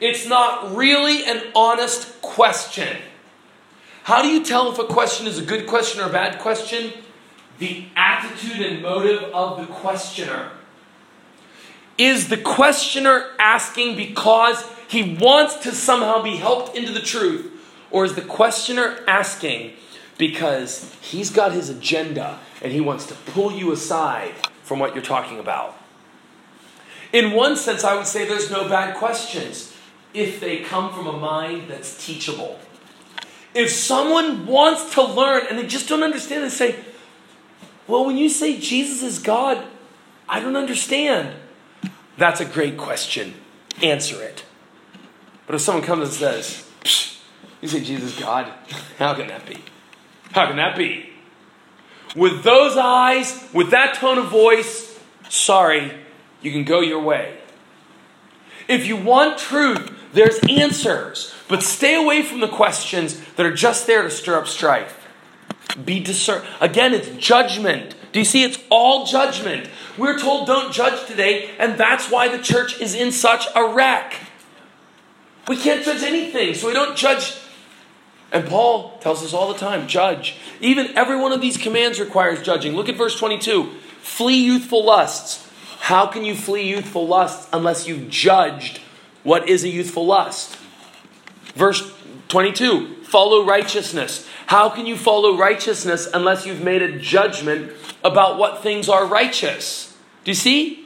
It's 0.00 0.28
not 0.28 0.76
really 0.76 1.24
an 1.24 1.42
honest 1.54 2.20
question. 2.20 2.98
How 4.02 4.22
do 4.22 4.28
you 4.28 4.44
tell 4.44 4.70
if 4.70 4.78
a 4.78 4.84
question 4.84 5.26
is 5.26 5.38
a 5.38 5.44
good 5.44 5.66
question 5.66 6.00
or 6.00 6.08
a 6.08 6.12
bad 6.12 6.38
question? 6.38 6.92
The 7.58 7.86
attitude 7.96 8.60
and 8.60 8.82
motive 8.82 9.22
of 9.34 9.58
the 9.58 9.72
questioner. 9.72 10.50
Is 11.96 12.28
the 12.28 12.36
questioner 12.36 13.30
asking 13.38 13.96
because 13.96 14.62
he 14.86 15.16
wants 15.18 15.56
to 15.56 15.72
somehow 15.72 16.22
be 16.22 16.36
helped 16.36 16.76
into 16.76 16.92
the 16.92 17.00
truth? 17.00 17.50
Or 17.90 18.04
is 18.04 18.14
the 18.14 18.22
questioner 18.22 19.02
asking 19.08 19.72
because 20.18 20.94
he's 21.00 21.30
got 21.30 21.52
his 21.52 21.70
agenda 21.70 22.38
and 22.62 22.72
he 22.72 22.80
wants 22.80 23.06
to 23.06 23.14
pull 23.14 23.52
you 23.52 23.72
aside 23.72 24.34
from 24.62 24.78
what 24.78 24.94
you're 24.94 25.04
talking 25.04 25.38
about? 25.38 25.76
In 27.12 27.32
one 27.32 27.56
sense, 27.56 27.84
I 27.84 27.94
would 27.94 28.06
say 28.06 28.26
there's 28.26 28.50
no 28.50 28.68
bad 28.68 28.96
questions 28.96 29.74
if 30.12 30.40
they 30.40 30.58
come 30.58 30.92
from 30.92 31.06
a 31.06 31.12
mind 31.12 31.68
that's 31.68 32.04
teachable. 32.04 32.58
If 33.54 33.70
someone 33.70 34.46
wants 34.46 34.94
to 34.94 35.02
learn 35.02 35.46
and 35.48 35.58
they 35.58 35.66
just 35.66 35.88
don't 35.88 36.02
understand, 36.02 36.44
they 36.44 36.48
say, 36.48 36.76
Well, 37.86 38.04
when 38.04 38.16
you 38.16 38.28
say 38.28 38.58
Jesus 38.58 39.02
is 39.02 39.18
God, 39.18 39.64
I 40.28 40.40
don't 40.40 40.56
understand. 40.56 41.34
That's 42.18 42.40
a 42.40 42.44
great 42.44 42.76
question. 42.76 43.34
Answer 43.82 44.22
it. 44.22 44.44
But 45.46 45.54
if 45.54 45.60
someone 45.60 45.84
comes 45.84 46.08
and 46.08 46.12
says, 46.12 46.68
You 47.62 47.68
say 47.68 47.80
Jesus 47.80 48.14
is 48.14 48.20
God, 48.20 48.52
how 48.98 49.14
can 49.14 49.28
that 49.28 49.46
be? 49.46 49.58
How 50.32 50.46
can 50.48 50.56
that 50.56 50.76
be? 50.76 51.15
With 52.16 52.42
those 52.42 52.76
eyes, 52.76 53.46
with 53.52 53.70
that 53.70 53.94
tone 53.94 54.18
of 54.18 54.30
voice, 54.30 54.98
sorry, 55.28 55.92
you 56.40 56.50
can 56.50 56.64
go 56.64 56.80
your 56.80 57.02
way. 57.02 57.36
If 58.68 58.86
you 58.86 58.96
want 58.96 59.38
truth, 59.38 59.92
there's 60.14 60.38
answers, 60.48 61.34
but 61.46 61.62
stay 61.62 61.94
away 61.94 62.22
from 62.22 62.40
the 62.40 62.48
questions 62.48 63.20
that 63.36 63.44
are 63.44 63.54
just 63.54 63.86
there 63.86 64.02
to 64.02 64.10
stir 64.10 64.38
up 64.38 64.48
strife. 64.48 65.06
Be 65.84 66.00
discern. 66.00 66.42
Again, 66.60 66.94
it's 66.94 67.10
judgment. 67.22 67.94
Do 68.12 68.18
you 68.18 68.24
see? 68.24 68.42
It's 68.42 68.58
all 68.70 69.04
judgment. 69.04 69.68
We're 69.98 70.18
told 70.18 70.46
don't 70.46 70.72
judge 70.72 71.06
today, 71.06 71.50
and 71.58 71.76
that's 71.76 72.10
why 72.10 72.28
the 72.34 72.42
church 72.42 72.80
is 72.80 72.94
in 72.94 73.12
such 73.12 73.46
a 73.54 73.68
wreck. 73.68 74.16
We 75.48 75.56
can't 75.58 75.84
judge 75.84 76.02
anything, 76.02 76.54
so 76.54 76.66
we 76.66 76.72
don't 76.72 76.96
judge. 76.96 77.36
And 78.32 78.46
Paul 78.46 78.98
tells 78.98 79.24
us 79.24 79.32
all 79.32 79.52
the 79.52 79.58
time 79.58 79.86
judge. 79.86 80.36
Even 80.60 80.96
every 80.96 81.16
one 81.16 81.32
of 81.32 81.40
these 81.40 81.56
commands 81.56 82.00
requires 82.00 82.42
judging. 82.42 82.74
Look 82.74 82.88
at 82.88 82.96
verse 82.96 83.18
22 83.18 83.70
Flee 84.00 84.44
youthful 84.44 84.84
lusts. 84.84 85.48
How 85.80 86.06
can 86.06 86.24
you 86.24 86.34
flee 86.34 86.68
youthful 86.68 87.06
lusts 87.06 87.48
unless 87.52 87.86
you've 87.86 88.08
judged 88.08 88.80
what 89.22 89.48
is 89.48 89.64
a 89.64 89.68
youthful 89.68 90.06
lust? 90.06 90.56
Verse 91.54 91.92
22 92.28 93.04
Follow 93.04 93.44
righteousness. 93.44 94.28
How 94.46 94.68
can 94.68 94.86
you 94.86 94.96
follow 94.96 95.36
righteousness 95.36 96.08
unless 96.12 96.46
you've 96.46 96.62
made 96.62 96.82
a 96.82 96.98
judgment 96.98 97.72
about 98.04 98.38
what 98.38 98.62
things 98.62 98.88
are 98.88 99.06
righteous? 99.06 99.96
Do 100.24 100.30
you 100.30 100.34
see? 100.36 100.84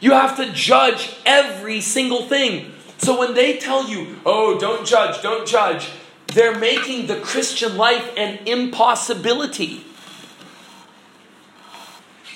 You 0.00 0.12
have 0.12 0.36
to 0.36 0.52
judge 0.52 1.14
every 1.24 1.80
single 1.80 2.26
thing. 2.26 2.72
So 2.98 3.18
when 3.18 3.34
they 3.34 3.56
tell 3.58 3.88
you, 3.88 4.18
oh, 4.26 4.58
don't 4.58 4.86
judge, 4.86 5.22
don't 5.22 5.46
judge, 5.46 5.90
they're 6.34 6.58
making 6.58 7.06
the 7.06 7.20
Christian 7.20 7.76
life 7.76 8.12
an 8.16 8.38
impossibility. 8.46 9.84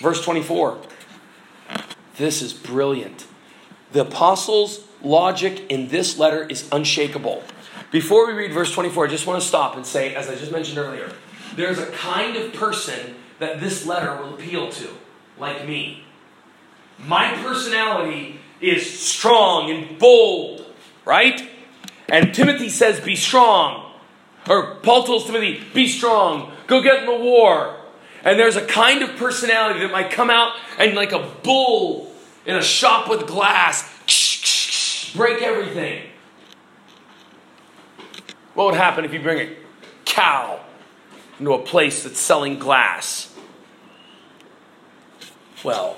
Verse 0.00 0.22
24. 0.22 0.78
This 2.16 2.42
is 2.42 2.52
brilliant. 2.52 3.26
The 3.92 4.02
apostles' 4.02 4.84
logic 5.02 5.70
in 5.70 5.88
this 5.88 6.18
letter 6.18 6.44
is 6.44 6.68
unshakable. 6.72 7.42
Before 7.90 8.26
we 8.26 8.32
read 8.32 8.52
verse 8.52 8.72
24, 8.72 9.06
I 9.06 9.08
just 9.08 9.26
want 9.26 9.40
to 9.40 9.46
stop 9.46 9.76
and 9.76 9.86
say, 9.86 10.14
as 10.14 10.28
I 10.28 10.34
just 10.34 10.52
mentioned 10.52 10.78
earlier, 10.78 11.12
there's 11.54 11.78
a 11.78 11.86
kind 11.86 12.36
of 12.36 12.52
person 12.52 13.14
that 13.38 13.60
this 13.60 13.86
letter 13.86 14.16
will 14.16 14.34
appeal 14.34 14.70
to, 14.70 14.88
like 15.38 15.66
me. 15.66 16.04
My 16.98 17.34
personality 17.42 18.40
is 18.60 18.98
strong 18.98 19.70
and 19.70 19.98
bold, 19.98 20.64
right? 21.04 21.48
And 22.08 22.34
Timothy 22.34 22.68
says, 22.68 23.00
Be 23.00 23.16
strong. 23.16 23.85
Or 24.48 24.76
Paul 24.76 25.04
tells 25.04 25.26
Timothy, 25.26 25.60
Be 25.74 25.88
strong, 25.88 26.52
go 26.66 26.82
get 26.82 27.00
in 27.00 27.06
the 27.06 27.18
war. 27.18 27.76
And 28.24 28.38
there's 28.38 28.56
a 28.56 28.64
kind 28.66 29.02
of 29.02 29.16
personality 29.16 29.80
that 29.80 29.92
might 29.92 30.10
come 30.10 30.30
out 30.30 30.56
and, 30.78 30.94
like 30.94 31.12
a 31.12 31.30
bull 31.42 32.12
in 32.44 32.56
a 32.56 32.62
shop 32.62 33.08
with 33.08 33.26
glass, 33.26 33.84
break 35.14 35.42
everything. 35.42 36.02
What 38.54 38.66
would 38.66 38.74
happen 38.74 39.04
if 39.04 39.12
you 39.12 39.20
bring 39.20 39.48
a 39.48 39.56
cow 40.04 40.60
into 41.38 41.52
a 41.52 41.58
place 41.58 42.02
that's 42.02 42.18
selling 42.18 42.58
glass? 42.58 43.32
Well, 45.62 45.96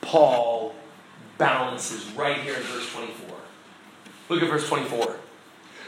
Paul 0.00 0.74
balances 1.38 2.10
right 2.12 2.36
here 2.38 2.54
in 2.54 2.62
verse 2.62 2.92
24. 2.92 3.36
Look 4.28 4.42
at 4.42 4.48
verse 4.48 4.68
24. 4.68 5.16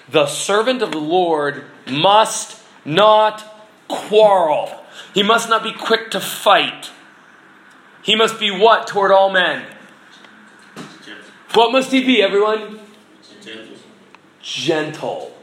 The 0.09 0.27
servant 0.27 0.83
of 0.83 0.93
the 0.93 0.99
Lord 0.99 1.65
must 1.89 2.63
not 2.85 3.67
quarrel. 3.89 4.71
He 5.15 5.23
must 5.23 5.49
not 5.49 5.63
be 5.63 5.73
quick 5.73 6.11
to 6.11 6.21
fight. 6.21 6.91
He 8.03 8.15
must 8.15 8.39
be 8.39 8.51
what 8.51 8.87
toward 8.87 9.13
all 9.13 9.31
men? 9.31 9.65
What 11.55 11.73
must 11.73 11.93
he 11.93 12.05
be, 12.05 12.23
everyone? 12.23 12.81
Gentle. 13.41 13.77
Gentle. 14.43 15.35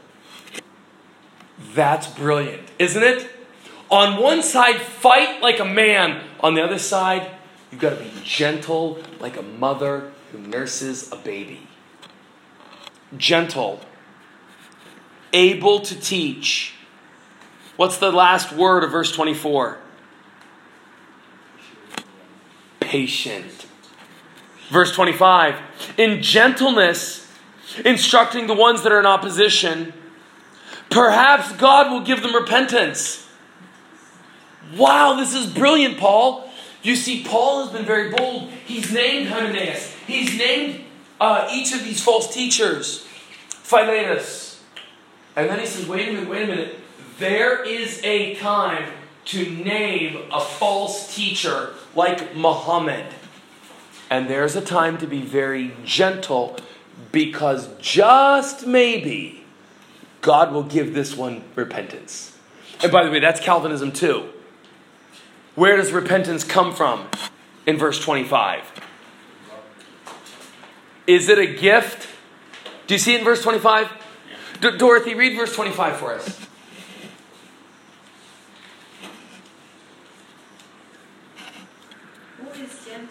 That's 1.74 2.06
brilliant, 2.06 2.68
isn't 2.78 3.02
it? 3.02 3.30
On 3.90 4.22
one 4.22 4.42
side, 4.42 4.76
fight 4.76 5.42
like 5.42 5.58
a 5.58 5.64
man. 5.64 6.22
On 6.40 6.54
the 6.54 6.62
other 6.62 6.78
side, 6.78 7.30
you've 7.70 7.80
got 7.80 7.90
to 7.90 7.96
be 7.96 8.10
gentle 8.24 9.02
like 9.20 9.36
a 9.36 9.42
mother 9.42 10.12
who 10.30 10.38
nurses 10.38 11.10
a 11.12 11.16
baby. 11.16 11.66
Gentle. 13.16 13.80
Able 15.32 15.80
to 15.80 15.98
teach. 15.98 16.74
What's 17.76 17.98
the 17.98 18.12
last 18.12 18.52
word 18.52 18.84
of 18.84 18.90
verse 18.90 19.12
24? 19.12 19.78
patient. 22.92 23.66
Verse 24.68 24.92
25 24.92 25.58
In 25.96 26.22
gentleness, 26.22 27.26
instructing 27.86 28.46
the 28.46 28.54
ones 28.54 28.82
that 28.82 28.92
are 28.92 29.00
in 29.00 29.06
opposition, 29.06 29.94
perhaps 30.90 31.52
God 31.52 31.90
will 31.90 32.02
give 32.02 32.22
them 32.22 32.34
repentance. 32.34 33.26
Wow, 34.76 35.14
this 35.14 35.34
is 35.34 35.46
brilliant, 35.46 35.96
Paul. 35.96 36.50
You 36.82 36.96
see, 36.96 37.24
Paul 37.24 37.64
has 37.64 37.72
been 37.72 37.86
very 37.86 38.10
bold. 38.10 38.50
He's 38.66 38.92
named 38.92 39.28
Hymenaeus, 39.28 39.94
he's 40.06 40.36
named 40.36 40.84
uh, 41.18 41.48
each 41.50 41.72
of 41.72 41.84
these 41.84 42.04
false 42.04 42.32
teachers, 42.32 43.06
Philetus. 43.48 44.51
And 45.36 45.48
then 45.48 45.58
he 45.58 45.66
says, 45.66 45.86
wait 45.86 46.08
a 46.08 46.12
minute, 46.12 46.28
wait 46.28 46.44
a 46.44 46.46
minute. 46.46 46.78
There 47.18 47.64
is 47.64 48.00
a 48.04 48.34
time 48.36 48.92
to 49.26 49.48
name 49.48 50.18
a 50.32 50.40
false 50.40 51.14
teacher 51.14 51.74
like 51.94 52.34
Muhammad. 52.36 53.06
And 54.10 54.28
there's 54.28 54.56
a 54.56 54.60
time 54.60 54.98
to 54.98 55.06
be 55.06 55.22
very 55.22 55.72
gentle 55.84 56.58
because 57.12 57.68
just 57.78 58.66
maybe 58.66 59.44
God 60.20 60.52
will 60.52 60.64
give 60.64 60.94
this 60.94 61.16
one 61.16 61.42
repentance. 61.54 62.36
And 62.82 62.90
by 62.90 63.04
the 63.04 63.10
way, 63.10 63.20
that's 63.20 63.40
Calvinism 63.40 63.92
too. 63.92 64.28
Where 65.54 65.76
does 65.76 65.92
repentance 65.92 66.44
come 66.44 66.74
from 66.74 67.08
in 67.66 67.76
verse 67.76 68.02
25? 68.02 68.64
Is 71.06 71.28
it 71.28 71.38
a 71.38 71.46
gift? 71.46 72.08
Do 72.86 72.94
you 72.94 72.98
see 72.98 73.14
in 73.14 73.24
verse 73.24 73.42
25? 73.42 73.90
D- 74.62 74.78
Dorothy, 74.78 75.14
read 75.14 75.36
verse 75.36 75.52
25 75.56 75.96
for 75.96 76.14
us. 76.14 76.38
Who 82.38 82.48
is 82.50 82.84
gentle, 82.86 83.08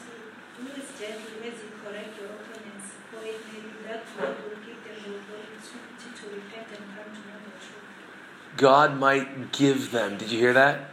who 0.58 0.68
is 0.82 0.88
gentle 0.98 1.44
as 1.44 1.60
you 1.60 1.72
correct 1.84 2.16
opponents, 2.24 2.88
for 3.12 3.20
it 3.26 3.42
may 3.52 3.60
be 3.60 3.86
that 3.86 4.06
God 4.18 4.36
will 4.46 4.56
give 4.66 4.80
them 4.82 4.96
the 5.04 5.36
opportunity 5.36 6.10
to 6.16 6.36
repent 6.36 6.68
and 6.70 6.88
come 6.96 7.12
to 7.12 7.20
know 7.20 7.40
the 7.44 7.52
truth. 7.60 8.56
God 8.56 8.98
might 8.98 9.52
give 9.52 9.92
them. 9.92 10.18
Did 10.18 10.32
you 10.32 10.40
hear 10.40 10.54
that? 10.54 10.90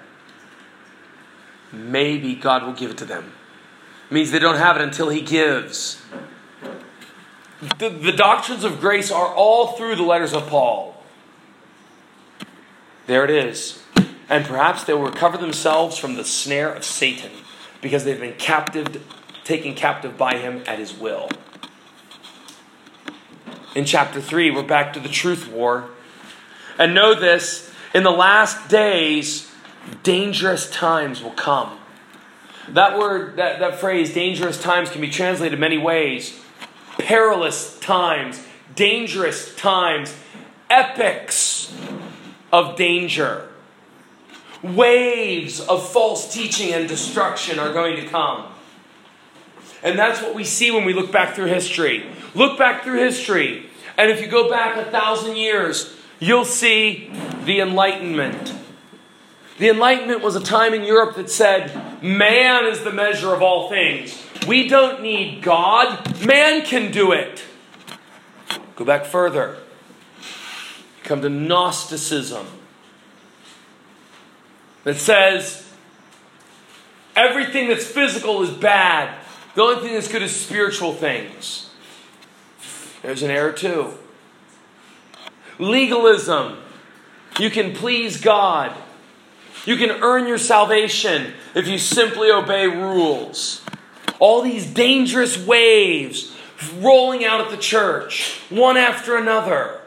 Maybe 1.72 2.34
God 2.34 2.64
will 2.64 2.72
give 2.72 2.90
it 2.90 2.98
to 2.98 3.04
them. 3.04 3.32
It 4.10 4.14
means 4.14 4.32
they 4.32 4.40
don't 4.40 4.56
have 4.56 4.74
it 4.74 4.82
until 4.82 5.08
He 5.08 5.20
gives. 5.20 6.02
The, 7.60 7.88
the 7.88 8.12
doctrines 8.12 8.62
of 8.62 8.80
grace 8.80 9.10
are 9.10 9.34
all 9.34 9.68
through 9.68 9.96
the 9.96 10.04
letters 10.04 10.32
of 10.32 10.46
Paul. 10.46 10.94
There 13.06 13.24
it 13.24 13.30
is. 13.30 13.82
And 14.28 14.44
perhaps 14.44 14.84
they 14.84 14.92
will 14.92 15.06
recover 15.06 15.38
themselves 15.38 15.98
from 15.98 16.14
the 16.14 16.24
snare 16.24 16.72
of 16.72 16.84
Satan 16.84 17.32
because 17.80 18.04
they've 18.04 18.20
been 18.20 18.34
captive, 18.34 19.02
taken 19.42 19.74
captive 19.74 20.16
by 20.16 20.36
him 20.36 20.62
at 20.66 20.78
his 20.78 20.94
will. 20.94 21.28
In 23.74 23.84
chapter 23.84 24.20
3, 24.20 24.50
we're 24.50 24.62
back 24.62 24.92
to 24.92 25.00
the 25.00 25.08
truth 25.08 25.48
war. 25.48 25.90
And 26.78 26.94
know 26.94 27.14
this 27.14 27.72
in 27.92 28.04
the 28.04 28.10
last 28.10 28.68
days, 28.68 29.50
dangerous 30.02 30.70
times 30.70 31.22
will 31.22 31.32
come. 31.32 31.78
That 32.68 32.98
word, 32.98 33.36
that, 33.36 33.58
that 33.60 33.76
phrase, 33.76 34.12
dangerous 34.12 34.60
times, 34.60 34.90
can 34.90 35.00
be 35.00 35.08
translated 35.08 35.58
many 35.58 35.78
ways 35.78 36.38
perilous 36.98 37.78
times, 37.80 38.44
dangerous 38.74 39.54
times, 39.56 40.14
epics 40.68 41.74
of 42.52 42.76
danger. 42.76 43.48
Waves 44.62 45.60
of 45.60 45.88
false 45.88 46.32
teaching 46.32 46.72
and 46.72 46.88
destruction 46.88 47.58
are 47.58 47.72
going 47.72 47.96
to 47.96 48.06
come. 48.08 48.46
And 49.82 49.98
that's 49.98 50.20
what 50.20 50.34
we 50.34 50.44
see 50.44 50.70
when 50.70 50.84
we 50.84 50.92
look 50.92 51.12
back 51.12 51.34
through 51.34 51.46
history. 51.46 52.06
Look 52.34 52.58
back 52.58 52.82
through 52.82 52.98
history, 52.98 53.66
and 53.96 54.10
if 54.10 54.20
you 54.20 54.26
go 54.26 54.50
back 54.50 54.76
a 54.76 54.90
thousand 54.90 55.36
years, 55.36 55.96
you'll 56.18 56.44
see 56.44 57.10
the 57.44 57.60
Enlightenment. 57.60 58.54
The 59.58 59.68
Enlightenment 59.68 60.22
was 60.22 60.36
a 60.36 60.40
time 60.40 60.72
in 60.72 60.84
Europe 60.84 61.16
that 61.16 61.30
said, 61.30 62.02
man 62.02 62.66
is 62.66 62.84
the 62.84 62.92
measure 62.92 63.34
of 63.34 63.42
all 63.42 63.68
things. 63.68 64.16
We 64.46 64.68
don't 64.68 65.02
need 65.02 65.42
God, 65.42 66.24
man 66.24 66.64
can 66.64 66.92
do 66.92 67.12
it. 67.12 67.42
Go 68.76 68.84
back 68.84 69.04
further. 69.04 69.56
Come 71.02 71.22
to 71.22 71.28
Gnosticism 71.28 72.46
that 74.84 74.96
says 74.96 75.70
everything 77.16 77.68
that's 77.68 77.86
physical 77.86 78.42
is 78.42 78.50
bad. 78.50 79.18
The 79.54 79.62
only 79.62 79.82
thing 79.82 79.94
that's 79.94 80.08
good 80.08 80.22
is 80.22 80.34
spiritual 80.34 80.92
things. 80.92 81.70
There's 83.02 83.22
an 83.22 83.30
error 83.30 83.52
too. 83.52 83.94
Legalism. 85.58 86.58
You 87.38 87.50
can 87.50 87.74
please 87.74 88.20
God. 88.20 88.74
You 89.68 89.76
can 89.76 90.02
earn 90.02 90.26
your 90.26 90.38
salvation 90.38 91.34
if 91.54 91.68
you 91.68 91.76
simply 91.76 92.30
obey 92.30 92.66
rules. 92.66 93.60
All 94.18 94.40
these 94.40 94.64
dangerous 94.64 95.36
waves 95.36 96.34
rolling 96.78 97.22
out 97.26 97.42
at 97.42 97.50
the 97.50 97.58
church, 97.58 98.40
one 98.48 98.78
after 98.78 99.14
another. 99.14 99.78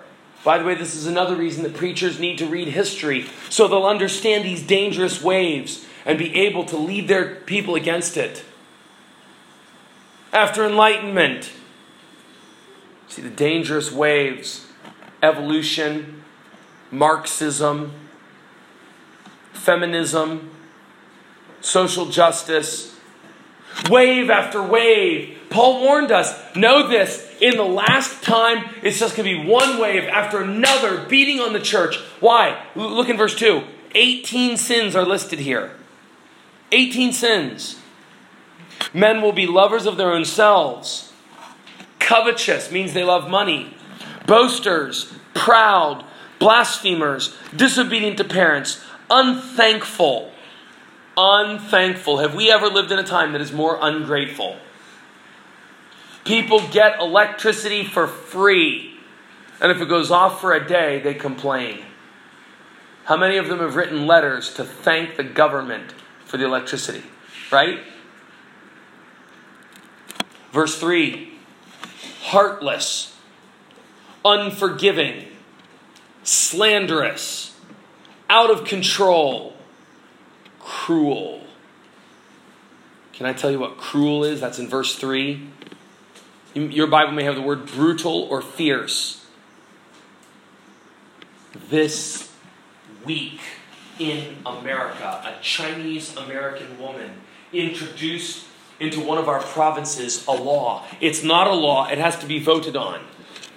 By 0.44 0.60
the 0.60 0.66
way, 0.66 0.76
this 0.76 0.94
is 0.94 1.08
another 1.08 1.36
reason 1.36 1.64
that 1.64 1.74
preachers 1.74 2.20
need 2.20 2.38
to 2.38 2.46
read 2.46 2.68
history 2.68 3.26
so 3.50 3.68
they'll 3.68 3.88
understand 3.88 4.46
these 4.46 4.62
dangerous 4.62 5.24
waves 5.24 5.84
and 6.06 6.20
be 6.20 6.32
able 6.36 6.64
to 6.66 6.78
lead 6.78 7.08
their 7.08 7.34
people 7.34 7.74
against 7.74 8.18
it. 8.18 8.44
After 10.32 10.64
enlightenment, 10.64 11.52
see 13.08 13.24
the 13.24 13.32
dangerous 13.32 13.92
waves 13.92 14.68
evolution, 15.24 16.22
Marxism, 16.92 17.94
feminism, 19.54 20.50
social 21.62 22.08
justice, 22.08 22.96
wave 23.90 24.30
after 24.30 24.62
wave. 24.62 25.38
Paul 25.50 25.82
warned 25.82 26.12
us 26.12 26.34
know 26.56 26.88
this, 26.88 27.30
in 27.42 27.58
the 27.58 27.64
last 27.64 28.24
time, 28.24 28.70
it's 28.84 29.00
just 29.00 29.16
going 29.16 29.28
to 29.28 29.44
be 29.44 29.50
one 29.50 29.80
wave 29.80 30.04
after 30.04 30.42
another 30.42 31.06
beating 31.06 31.40
on 31.40 31.54
the 31.54 31.60
church. 31.60 31.98
Why? 32.20 32.66
Look 32.76 33.10
in 33.10 33.18
verse 33.18 33.36
2. 33.36 33.64
18 33.94 34.58
sins 34.58 34.96
are 34.96 35.06
listed 35.06 35.40
here. 35.40 35.72
18 36.72 37.12
sins. 37.12 37.78
Men 38.94 39.22
will 39.22 39.34
be 39.34 39.46
lovers 39.46 39.86
of 39.86 39.98
their 39.98 40.12
own 40.12 40.26
selves. 40.26 41.12
Covetous 42.00 42.72
means 42.72 42.94
they 42.94 43.04
love 43.04 43.30
money. 43.30 43.76
Boasters, 44.26 45.14
proud, 45.34 46.06
blasphemers, 46.40 47.36
disobedient 47.56 48.18
to 48.18 48.24
parents, 48.24 48.84
unthankful. 49.12 50.32
Unthankful. 51.18 52.20
Have 52.20 52.34
we 52.34 52.50
ever 52.50 52.68
lived 52.68 52.92
in 52.92 52.98
a 52.98 53.04
time 53.04 53.34
that 53.34 53.42
is 53.42 53.52
more 53.52 53.78
ungrateful? 53.80 54.58
People 56.24 56.68
get 56.70 57.00
electricity 57.00 57.84
for 57.84 58.08
free. 58.08 58.96
And 59.60 59.72
if 59.72 59.82
it 59.82 59.90
goes 59.90 60.10
off 60.10 60.42
for 60.42 60.54
a 60.54 60.66
day, 60.66 61.00
they 61.00 61.14
complain. 61.14 61.84
How 63.06 63.18
many 63.18 63.38
of 63.38 63.48
them 63.48 63.60
have 63.60 63.76
written 63.76 64.08
letters 64.08 64.54
to 64.54 64.64
thank 64.64 65.18
the 65.18 65.24
government 65.24 65.94
for 66.26 66.38
the 66.38 66.46
electricity? 66.46 67.04
Right? 67.52 67.80
Verse 70.52 70.80
3 70.80 71.28
heartless, 72.22 73.18
unforgiving, 74.24 75.26
slanderous, 76.24 77.41
out 78.32 78.50
of 78.50 78.64
control, 78.64 79.54
cruel. 80.58 81.44
Can 83.12 83.26
I 83.26 83.34
tell 83.34 83.52
you 83.52 83.60
what 83.60 83.76
cruel 83.76 84.24
is? 84.24 84.40
That's 84.40 84.58
in 84.58 84.70
verse 84.70 84.96
3. 84.96 85.50
Your 86.54 86.88
Bible 86.88 87.12
may 87.12 87.26
have 87.26 87.36
the 87.36 87.42
word 87.42 87.66
brutal 87.66 88.24
or 88.24 88.42
fierce. 88.42 89.26
This 91.70 92.32
week 93.06 93.42
in 94.00 94.38
America, 94.46 95.22
a 95.26 95.44
Chinese 95.44 96.16
American 96.16 96.80
woman 96.80 97.12
introduced 97.52 98.46
into 98.80 99.02
one 99.02 99.18
of 99.18 99.28
our 99.28 99.42
provinces 99.42 100.26
a 100.26 100.32
law. 100.32 100.86
It's 101.02 101.22
not 101.22 101.48
a 101.48 101.54
law, 101.54 101.90
it 101.90 101.98
has 101.98 102.18
to 102.20 102.26
be 102.26 102.40
voted 102.40 102.78
on. 102.78 103.02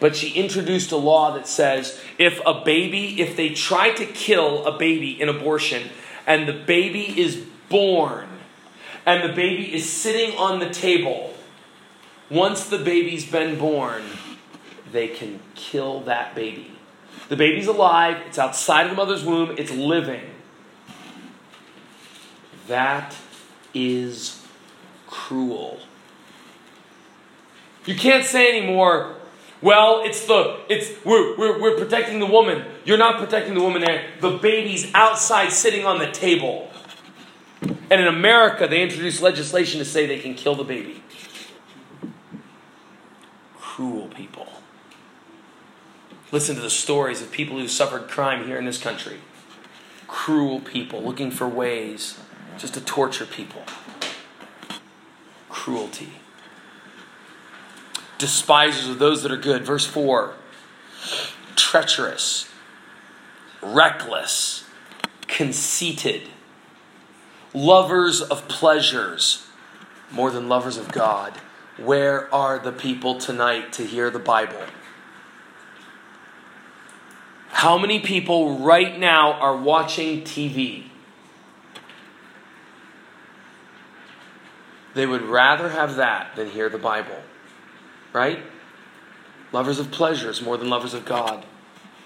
But 0.04 0.16
she 0.16 0.32
introduced 0.32 0.92
a 0.92 0.98
law 0.98 1.32
that 1.32 1.48
says 1.48 1.98
if 2.18 2.38
a 2.44 2.62
baby, 2.62 3.22
if 3.22 3.38
they 3.38 3.48
try 3.48 3.90
to 3.92 4.04
kill 4.04 4.66
a 4.66 4.76
baby 4.76 5.18
in 5.18 5.30
abortion 5.30 5.88
and 6.26 6.46
the 6.46 6.52
baby 6.52 7.18
is 7.18 7.42
born 7.70 8.28
and 9.06 9.26
the 9.26 9.34
baby 9.34 9.74
is 9.74 9.90
sitting 9.90 10.36
on 10.36 10.58
the 10.58 10.68
table, 10.68 11.32
once 12.28 12.66
the 12.66 12.76
baby's 12.76 13.24
been 13.24 13.58
born, 13.58 14.02
they 14.92 15.08
can 15.08 15.40
kill 15.54 16.00
that 16.00 16.34
baby. 16.34 16.72
The 17.30 17.36
baby's 17.36 17.66
alive, 17.66 18.18
it's 18.26 18.38
outside 18.38 18.82
of 18.82 18.90
the 18.90 18.96
mother's 18.96 19.24
womb, 19.24 19.54
it's 19.56 19.70
living. 19.70 20.34
That 22.68 23.16
is 23.72 24.44
cruel. 25.06 25.80
You 27.86 27.94
can't 27.94 28.26
say 28.26 28.54
anymore, 28.54 29.16
well, 29.64 30.02
it's 30.04 30.26
the 30.26 30.60
it's 30.68 30.92
we're, 31.06 31.38
we're, 31.38 31.58
we're 31.58 31.78
protecting 31.78 32.20
the 32.20 32.26
woman. 32.26 32.66
You're 32.84 32.98
not 32.98 33.18
protecting 33.18 33.54
the 33.54 33.62
woman 33.62 33.80
there. 33.80 34.04
The 34.20 34.36
baby's 34.36 34.92
outside 34.92 35.52
sitting 35.52 35.86
on 35.86 35.98
the 35.98 36.10
table. 36.10 36.70
And 37.62 37.92
in 37.92 38.06
America, 38.06 38.66
they 38.68 38.82
introduced 38.82 39.22
legislation 39.22 39.78
to 39.78 39.86
say 39.86 40.04
they 40.04 40.18
can 40.18 40.34
kill 40.34 40.54
the 40.54 40.64
baby. 40.64 41.02
Cruel 43.56 44.08
people. 44.08 44.48
Listen 46.30 46.56
to 46.56 46.62
the 46.62 46.68
stories 46.68 47.22
of 47.22 47.30
people 47.30 47.58
who 47.58 47.66
suffered 47.66 48.06
crime 48.06 48.44
here 48.46 48.58
in 48.58 48.66
this 48.66 48.76
country. 48.76 49.16
Cruel 50.06 50.60
people 50.60 51.02
looking 51.02 51.30
for 51.30 51.48
ways 51.48 52.20
just 52.58 52.74
to 52.74 52.82
torture 52.82 53.24
people. 53.24 53.62
Cruelty. 55.48 56.10
Despisers 58.18 58.88
of 58.88 58.98
those 58.98 59.22
that 59.22 59.32
are 59.32 59.36
good. 59.36 59.64
Verse 59.64 59.86
4 59.86 60.34
treacherous, 61.56 62.48
reckless, 63.62 64.64
conceited, 65.26 66.28
lovers 67.52 68.20
of 68.20 68.46
pleasures 68.48 69.46
more 70.10 70.30
than 70.30 70.48
lovers 70.48 70.76
of 70.76 70.92
God. 70.92 71.32
Where 71.76 72.32
are 72.32 72.58
the 72.58 72.70
people 72.70 73.18
tonight 73.18 73.72
to 73.74 73.84
hear 73.84 74.10
the 74.10 74.20
Bible? 74.20 74.62
How 77.48 77.78
many 77.78 77.98
people 77.98 78.58
right 78.58 78.98
now 78.98 79.32
are 79.32 79.56
watching 79.56 80.22
TV? 80.22 80.84
They 84.94 85.06
would 85.06 85.22
rather 85.22 85.70
have 85.70 85.96
that 85.96 86.36
than 86.36 86.50
hear 86.50 86.68
the 86.68 86.78
Bible. 86.78 87.20
Right? 88.14 88.38
Lovers 89.52 89.78
of 89.78 89.90
pleasures 89.90 90.40
more 90.40 90.56
than 90.56 90.70
lovers 90.70 90.94
of 90.94 91.04
God. 91.04 91.44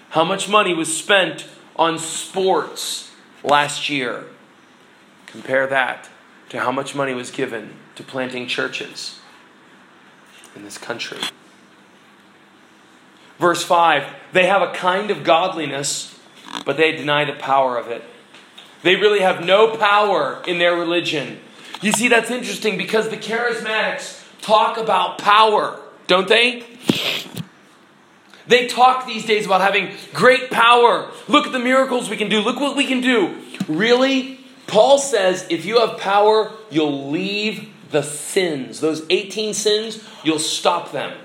How 0.09 0.25
much 0.25 0.49
money 0.49 0.73
was 0.73 0.95
spent 0.95 1.47
on 1.77 1.97
sports 1.97 3.11
last 3.43 3.89
year? 3.89 4.25
Compare 5.27 5.67
that 5.67 6.09
to 6.49 6.59
how 6.59 6.71
much 6.71 6.95
money 6.95 7.13
was 7.13 7.31
given 7.31 7.75
to 7.95 8.03
planting 8.03 8.47
churches 8.47 9.19
in 10.55 10.63
this 10.63 10.77
country. 10.77 11.19
Verse 13.37 13.63
5 13.63 14.15
they 14.33 14.47
have 14.47 14.61
a 14.61 14.73
kind 14.73 15.11
of 15.11 15.23
godliness, 15.23 16.19
but 16.65 16.77
they 16.77 16.91
deny 16.91 17.25
the 17.25 17.33
power 17.33 17.77
of 17.77 17.87
it. 17.87 18.03
They 18.81 18.95
really 18.95 19.19
have 19.19 19.45
no 19.45 19.75
power 19.75 20.41
in 20.47 20.57
their 20.57 20.75
religion. 20.75 21.39
You 21.81 21.91
see, 21.91 22.07
that's 22.07 22.31
interesting 22.31 22.77
because 22.77 23.09
the 23.09 23.17
charismatics 23.17 24.23
talk 24.41 24.77
about 24.77 25.17
power, 25.17 25.79
don't 26.09 26.27
they? 26.27 26.63
They 28.47 28.65
talk 28.65 29.05
these 29.05 29.25
days 29.25 29.45
about 29.45 29.61
having 29.61 29.91
great 30.11 30.49
power. 30.49 31.11
Look 31.27 31.45
at 31.45 31.53
the 31.53 31.59
miracles 31.59 32.09
we 32.09 32.17
can 32.17 32.29
do. 32.29 32.41
Look 32.41 32.59
what 32.59 32.75
we 32.75 32.87
can 32.87 32.99
do. 32.99 33.37
Really? 33.67 34.39
Paul 34.65 34.97
says 34.97 35.45
if 35.51 35.65
you 35.65 35.79
have 35.79 35.99
power, 35.99 36.51
you'll 36.71 37.11
leave 37.11 37.69
the 37.91 38.01
sins. 38.01 38.79
Those 38.79 39.05
18 39.11 39.53
sins, 39.53 40.03
you'll 40.23 40.39
stop 40.39 40.91
them. 40.91 41.15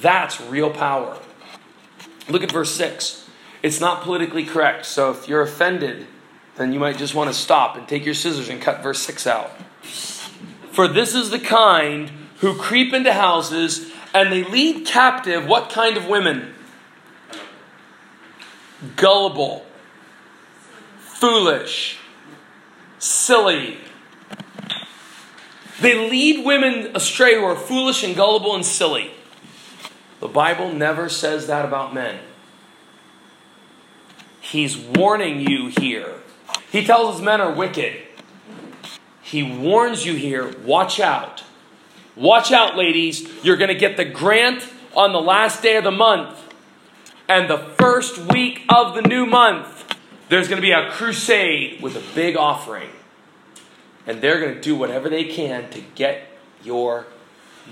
That's 0.00 0.40
real 0.40 0.70
power. 0.70 1.18
Look 2.28 2.42
at 2.42 2.50
verse 2.50 2.74
6. 2.74 3.28
It's 3.62 3.80
not 3.80 4.02
politically 4.02 4.44
correct, 4.44 4.86
so 4.86 5.10
if 5.10 5.28
you're 5.28 5.42
offended, 5.42 6.06
then 6.56 6.72
you 6.72 6.80
might 6.80 6.96
just 6.96 7.14
want 7.14 7.28
to 7.28 7.34
stop 7.34 7.76
and 7.76 7.86
take 7.86 8.06
your 8.06 8.14
scissors 8.14 8.48
and 8.48 8.62
cut 8.62 8.82
verse 8.82 9.00
6 9.00 9.26
out. 9.26 9.50
For 10.72 10.88
this 10.88 11.14
is 11.14 11.30
the 11.30 11.38
kind 11.38 12.10
who 12.38 12.56
creep 12.56 12.92
into 12.92 13.12
houses 13.12 13.90
and 14.16 14.32
they 14.32 14.44
lead 14.44 14.86
captive 14.86 15.46
what 15.46 15.68
kind 15.68 15.98
of 15.98 16.08
women? 16.08 16.54
Gullible, 18.96 19.66
foolish, 20.98 21.98
silly. 22.98 23.76
They 25.82 26.08
lead 26.08 26.46
women 26.46 26.96
astray 26.96 27.34
who 27.34 27.44
are 27.44 27.56
foolish 27.56 28.02
and 28.02 28.16
gullible 28.16 28.54
and 28.54 28.64
silly. 28.64 29.10
The 30.20 30.28
Bible 30.28 30.72
never 30.72 31.10
says 31.10 31.46
that 31.48 31.66
about 31.66 31.92
men. 31.92 32.18
He's 34.40 34.78
warning 34.78 35.40
you 35.40 35.66
here. 35.66 36.14
He 36.72 36.86
tells 36.86 37.16
us 37.16 37.20
men 37.20 37.42
are 37.42 37.52
wicked. 37.52 37.96
He 39.20 39.42
warns 39.42 40.06
you 40.06 40.14
here 40.14 40.56
watch 40.64 41.00
out. 41.00 41.42
Watch 42.16 42.50
out, 42.50 42.76
ladies. 42.76 43.28
You're 43.44 43.58
going 43.58 43.68
to 43.68 43.74
get 43.74 43.98
the 43.98 44.06
grant 44.06 44.66
on 44.96 45.12
the 45.12 45.20
last 45.20 45.62
day 45.62 45.76
of 45.76 45.84
the 45.84 45.90
month. 45.90 46.42
And 47.28 47.50
the 47.50 47.58
first 47.58 48.16
week 48.32 48.62
of 48.70 48.94
the 48.94 49.02
new 49.02 49.26
month, 49.26 49.94
there's 50.30 50.48
going 50.48 50.56
to 50.56 50.62
be 50.62 50.72
a 50.72 50.90
crusade 50.90 51.82
with 51.82 51.94
a 51.94 52.02
big 52.14 52.34
offering. 52.36 52.88
And 54.06 54.22
they're 54.22 54.40
going 54.40 54.54
to 54.54 54.60
do 54.60 54.74
whatever 54.74 55.10
they 55.10 55.24
can 55.24 55.68
to 55.70 55.82
get 55.94 56.26
your 56.64 57.06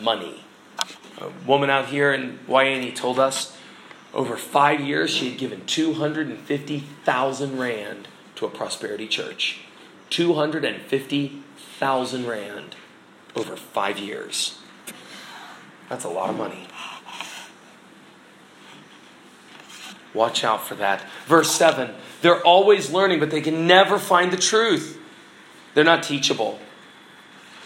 money. 0.03 0.45
A 1.19 1.31
woman 1.47 1.71
out 1.71 1.87
here 1.87 2.13
in 2.13 2.39
Wayani 2.47 2.95
told 2.95 3.19
us 3.19 3.57
over 4.13 4.37
five 4.37 4.81
years 4.81 5.09
she 5.11 5.31
had 5.31 5.39
given 5.39 5.65
250,000 5.65 7.59
Rand 7.59 8.09
to 8.37 8.45
a 8.45 8.51
prosperity 8.51 9.09
church. 9.09 9.61
250,000 10.11 12.27
Rand 12.27 12.77
over 13.37 13.57
five 13.57 13.99
years. 13.99 14.59
That's 15.89 16.05
a 16.05 16.09
lot 16.09 16.31
of 16.31 16.37
money. 16.37 16.67
Watch 20.13 20.45
out 20.45 20.67
for 20.67 20.77
that. 20.77 21.05
Verse 21.27 21.51
7 21.51 21.91
they're 22.25 22.41
always 22.41 22.91
learning, 22.91 23.21
but 23.21 23.31
they 23.31 23.43
can 23.43 23.67
never 23.67 23.99
find 23.99 24.33
the 24.33 24.39
truth. 24.39 24.99
They're 25.75 25.85
not 25.85 26.03
teachable. 26.03 26.59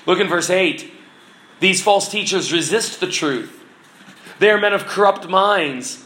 Look 0.04 0.18
in 0.18 0.26
verse 0.26 0.50
8. 0.50 0.92
These 1.60 1.80
false 1.80 2.08
teachers 2.08 2.52
resist 2.52 2.98
the 2.98 3.06
truth. 3.06 3.56
They 4.40 4.50
are 4.50 4.58
men 4.58 4.72
of 4.72 4.84
corrupt 4.84 5.28
minds. 5.28 6.04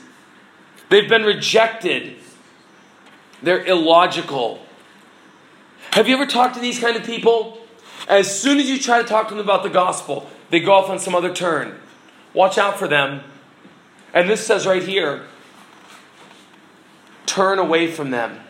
They've 0.91 1.09
been 1.09 1.23
rejected. 1.23 2.17
They're 3.43 3.65
illogical. 3.65 4.61
Have 5.93 6.07
you 6.07 6.17
ever 6.17 6.27
talked 6.27 6.55
to 6.57 6.61
these 6.61 6.79
kind 6.79 6.99
of 6.99 7.05
people? 7.05 7.57
As 8.09 8.41
soon 8.41 8.59
as 8.59 8.69
you 8.69 8.79
try 8.79 9.01
to 9.01 9.09
talk 9.09 9.29
to 9.29 9.35
them 9.35 9.45
about 9.45 9.63
the 9.63 9.71
gospel, 9.71 10.29
they 10.51 10.61
go 10.61 10.73
off 10.73 10.91
on 10.91 10.99
some 10.99 11.15
other 11.15 11.33
turn. 11.33 11.79
Watch 12.35 12.59
out 12.59 12.79
for 12.79 12.89
them. 12.89 13.23
And 14.13 14.29
this 14.29 14.47
says 14.47 14.67
right 14.67 14.83
here 14.83 15.25
turn 17.27 17.59
away 17.59 17.91
from 17.91 18.11
them. 18.11 18.41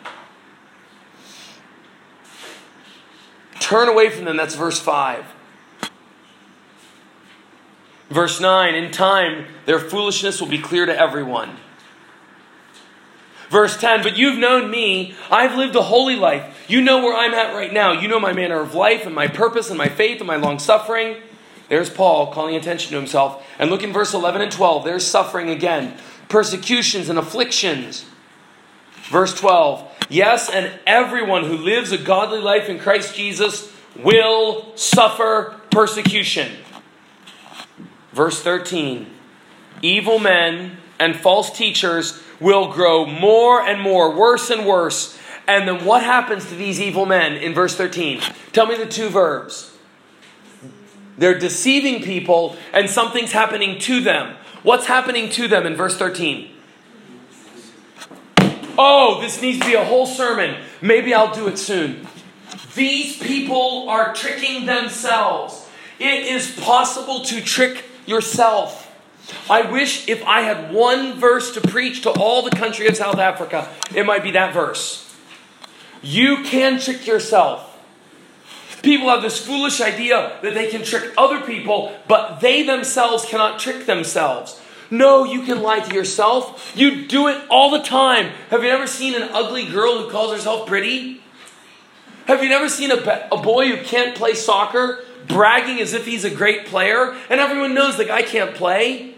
Turn 3.60 3.88
away 3.88 4.10
from 4.10 4.24
them. 4.24 4.36
That's 4.36 4.56
verse 4.56 4.80
5. 4.80 5.24
Verse 8.10 8.40
9 8.40 8.74
In 8.74 8.90
time, 8.90 9.46
their 9.66 9.78
foolishness 9.78 10.40
will 10.40 10.48
be 10.48 10.58
clear 10.58 10.84
to 10.84 10.98
everyone. 10.98 11.56
Verse 13.52 13.76
10 13.76 14.02
But 14.02 14.16
you've 14.16 14.38
known 14.38 14.70
me. 14.70 15.14
I've 15.30 15.56
lived 15.56 15.76
a 15.76 15.82
holy 15.82 16.16
life. 16.16 16.64
You 16.68 16.80
know 16.80 17.02
where 17.02 17.14
I'm 17.14 17.34
at 17.34 17.54
right 17.54 17.70
now. 17.70 17.92
You 17.92 18.08
know 18.08 18.18
my 18.18 18.32
manner 18.32 18.58
of 18.60 18.74
life 18.74 19.04
and 19.04 19.14
my 19.14 19.28
purpose 19.28 19.68
and 19.68 19.76
my 19.76 19.90
faith 19.90 20.20
and 20.20 20.26
my 20.26 20.36
long 20.36 20.58
suffering. 20.58 21.18
There's 21.68 21.90
Paul 21.90 22.32
calling 22.32 22.56
attention 22.56 22.92
to 22.92 22.96
himself. 22.96 23.46
And 23.58 23.70
look 23.70 23.82
in 23.82 23.92
verse 23.92 24.14
11 24.14 24.40
and 24.40 24.50
12. 24.50 24.84
There's 24.84 25.06
suffering 25.06 25.50
again, 25.50 25.98
persecutions 26.30 27.10
and 27.10 27.18
afflictions. 27.18 28.06
Verse 29.10 29.34
12 29.34 30.06
Yes, 30.08 30.48
and 30.48 30.72
everyone 30.86 31.44
who 31.44 31.58
lives 31.58 31.92
a 31.92 31.98
godly 31.98 32.40
life 32.40 32.70
in 32.70 32.78
Christ 32.78 33.14
Jesus 33.14 33.70
will 33.94 34.74
suffer 34.76 35.60
persecution. 35.70 36.50
Verse 38.12 38.42
13 38.42 39.10
Evil 39.82 40.18
men 40.18 40.78
and 40.98 41.16
false 41.16 41.54
teachers 41.54 42.22
will 42.42 42.72
grow 42.72 43.06
more 43.06 43.60
and 43.60 43.80
more, 43.80 44.14
worse 44.14 44.50
and 44.50 44.66
worse. 44.66 45.18
And 45.46 45.66
then 45.66 45.84
what 45.84 46.02
happens 46.02 46.48
to 46.48 46.54
these 46.54 46.80
evil 46.80 47.06
men 47.06 47.34
in 47.34 47.54
verse 47.54 47.76
13? 47.76 48.20
Tell 48.52 48.66
me 48.66 48.76
the 48.76 48.86
two 48.86 49.08
verbs. 49.08 49.76
They're 51.18 51.38
deceiving 51.38 52.02
people, 52.02 52.56
and 52.72 52.88
something's 52.88 53.32
happening 53.32 53.78
to 53.80 54.00
them. 54.00 54.36
What's 54.62 54.86
happening 54.86 55.28
to 55.30 55.48
them 55.48 55.66
in 55.66 55.74
verse 55.74 55.96
13? 55.96 56.50
Oh, 58.78 59.20
this 59.20 59.42
needs 59.42 59.58
to 59.60 59.66
be 59.66 59.74
a 59.74 59.84
whole 59.84 60.06
sermon. 60.06 60.56
Maybe 60.80 61.12
I'll 61.12 61.34
do 61.34 61.48
it 61.48 61.58
soon. 61.58 62.06
These 62.74 63.18
people 63.18 63.88
are 63.88 64.14
tricking 64.14 64.66
themselves. 64.66 65.68
It 65.98 66.26
is 66.26 66.58
possible 66.58 67.20
to 67.26 67.40
trick 67.42 67.84
yourself. 68.06 68.81
I 69.48 69.62
wish 69.70 70.08
if 70.08 70.22
I 70.24 70.42
had 70.42 70.72
one 70.72 71.18
verse 71.18 71.52
to 71.54 71.60
preach 71.60 72.02
to 72.02 72.10
all 72.10 72.42
the 72.42 72.50
country 72.50 72.86
of 72.86 72.96
South 72.96 73.18
Africa, 73.18 73.68
it 73.94 74.06
might 74.06 74.22
be 74.22 74.32
that 74.32 74.52
verse. 74.52 75.14
You 76.02 76.42
can 76.42 76.80
trick 76.80 77.06
yourself. 77.06 77.68
People 78.82 79.08
have 79.08 79.22
this 79.22 79.44
foolish 79.44 79.80
idea 79.80 80.38
that 80.42 80.54
they 80.54 80.68
can 80.68 80.82
trick 80.82 81.12
other 81.16 81.40
people, 81.40 81.96
but 82.08 82.40
they 82.40 82.64
themselves 82.64 83.24
cannot 83.24 83.60
trick 83.60 83.86
themselves. 83.86 84.60
No, 84.90 85.24
you 85.24 85.42
can 85.42 85.62
lie 85.62 85.80
to 85.80 85.94
yourself. 85.94 86.72
You 86.76 87.06
do 87.06 87.28
it 87.28 87.42
all 87.48 87.70
the 87.70 87.82
time. 87.82 88.32
Have 88.50 88.64
you 88.64 88.70
ever 88.70 88.86
seen 88.86 89.14
an 89.14 89.30
ugly 89.32 89.66
girl 89.66 90.02
who 90.02 90.10
calls 90.10 90.32
herself 90.32 90.66
pretty? 90.66 91.22
Have 92.26 92.42
you 92.42 92.48
never 92.48 92.68
seen 92.68 92.90
a, 92.90 93.28
a 93.32 93.40
boy 93.40 93.68
who 93.68 93.82
can't 93.82 94.16
play 94.16 94.34
soccer 94.34 95.04
bragging 95.28 95.80
as 95.80 95.92
if 95.92 96.06
he's 96.06 96.24
a 96.24 96.30
great 96.30 96.66
player 96.66 97.16
and 97.30 97.40
everyone 97.40 97.74
knows 97.74 97.96
the 97.96 98.04
guy 98.04 98.22
can't 98.22 98.54
play? 98.54 99.14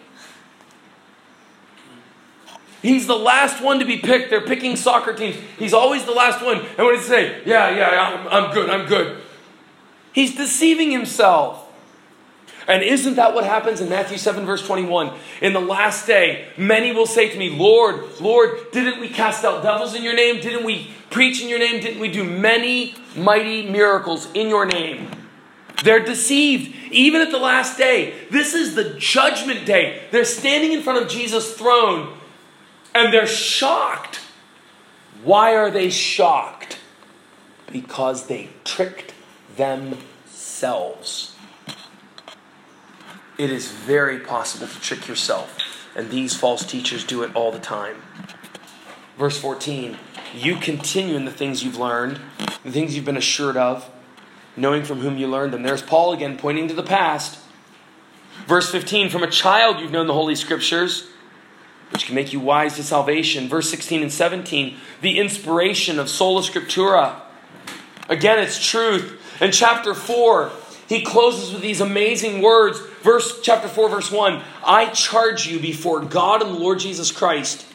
He's 2.83 3.07
the 3.07 3.17
last 3.17 3.63
one 3.63 3.79
to 3.79 3.87
be 3.87 3.97
picked. 3.97 4.29
They're 4.29 4.43
picking 4.43 4.77
soccer 4.77 5.15
teams. 5.15 5.37
He's 5.59 5.73
always 5.73 6.05
the 6.05 6.13
last 6.13 6.45
one. 6.45 6.59
And 6.59 6.87
when 6.87 6.95
he 6.95 7.01
say, 7.01 7.43
"Yeah, 7.47 7.75
yeah, 7.75 8.29
I'm, 8.29 8.29
I'm 8.29 8.55
good. 8.55 8.69
I'm 8.69 8.87
good," 8.87 9.23
he's 10.13 10.37
deceiving 10.37 10.91
himself. 10.91 11.65
And 12.67 12.83
isn't 12.83 13.17
that 13.17 13.35
what 13.35 13.45
happens 13.45 13.81
in 13.81 13.89
Matthew 13.89 14.17
7, 14.17 14.47
verse 14.47 14.67
21? 14.67 15.13
In 15.43 15.53
the 15.53 15.61
last 15.61 16.07
day, 16.07 16.49
many 16.57 16.93
will 16.93 17.07
say 17.07 17.29
to 17.29 17.39
me, 17.39 17.51
Lord, 17.51 18.03
Lord, 18.21 18.71
didn't 18.73 19.01
we 19.01 19.09
cast 19.09 19.45
out 19.45 19.63
devils 19.63 19.95
in 19.95 20.03
your 20.03 20.15
name? 20.15 20.41
Didn't 20.41 20.65
we 20.65 20.91
preach 21.11 21.43
in 21.43 21.49
your 21.49 21.59
name? 21.59 21.83
Didn't 21.83 22.01
we 22.01 22.11
do 22.11 22.25
many 22.25 22.95
mighty 23.17 23.69
miracles 23.69 24.29
in 24.33 24.49
your 24.49 24.65
name? 24.65 25.11
They're 25.85 26.05
deceived, 26.05 26.75
even 26.91 27.21
at 27.21 27.31
the 27.31 27.39
last 27.39 27.77
day. 27.77 28.15
This 28.31 28.55
is 28.55 28.75
the 28.75 28.95
judgment 28.95 29.67
day. 29.67 30.03
They're 30.11 30.25
standing 30.25 30.73
in 30.73 30.83
front 30.83 31.03
of 31.03 31.11
Jesus' 31.11 31.55
throne 31.55 32.19
and 32.95 33.13
they're 33.13 33.27
shocked. 33.27 34.21
Why 35.23 35.57
are 35.57 35.71
they 35.71 35.91
shocked? 35.91 36.79
Because 37.71 38.27
they 38.27 38.49
tricked 38.65 39.13
themselves. 39.57 41.35
It 43.37 43.51
is 43.51 43.71
very 43.71 44.21
possible 44.21 44.69
to 44.69 44.81
trick 44.81 45.09
yourself, 45.09 45.89
and 45.97 46.09
these 46.09 46.37
false 46.37 46.65
teachers 46.65 47.05
do 47.05 47.25
it 47.25 47.35
all 47.35 47.51
the 47.51 47.59
time. 47.59 47.97
Verse 49.19 49.39
14 49.39 49.99
You 50.33 50.57
continue 50.57 51.17
in 51.17 51.25
the 51.25 51.33
things 51.33 51.65
you've 51.65 51.79
learned, 51.79 52.21
the 52.63 52.71
things 52.71 52.95
you've 52.95 53.05
been 53.05 53.17
assured 53.17 53.57
of, 53.57 53.91
knowing 54.57 54.85
from 54.85 55.01
whom 55.01 55.17
you 55.17 55.27
learned 55.27 55.53
them. 55.53 55.63
There's 55.63 55.83
Paul 55.83 56.13
again 56.13 56.37
pointing 56.37 56.69
to 56.69 56.75
the 56.75 56.83
past. 56.83 57.41
Verse 58.47 58.71
15 58.71 59.11
From 59.11 59.23
a 59.23 59.31
child 59.31 59.81
you've 59.81 59.93
known 59.93 60.07
the 60.07 60.15
Holy 60.15 60.35
Scriptures, 60.35 61.09
which 61.91 62.07
can 62.07 62.15
make 62.15 62.33
you 62.33 62.41
wise 62.41 62.77
to 62.77 62.83
salvation. 62.83 63.49
Verse 63.49 63.71
16 63.71 64.03
and 64.03 64.13
17 64.13 64.77
The 65.01 65.19
inspiration 65.19 65.99
of 65.99 66.09
Sola 66.09 66.43
Scriptura. 66.43 67.21
Again, 68.09 68.39
it's 68.39 68.65
truth. 68.65 69.21
In 69.41 69.51
chapter 69.51 69.95
4, 69.95 70.53
he 70.89 71.03
closes 71.03 71.53
with 71.53 71.63
these 71.63 71.81
amazing 71.81 72.43
words. 72.43 72.79
Verse 73.03 73.41
chapter 73.43 73.69
4 73.69 73.89
verse 73.89 74.11
1, 74.11 74.43
I 74.65 74.87
charge 74.91 75.47
you 75.47 75.59
before 75.59 76.01
God 76.01 76.43
and 76.43 76.55
the 76.55 76.59
Lord 76.59 76.79
Jesus 76.79 77.11
Christ. 77.11 77.67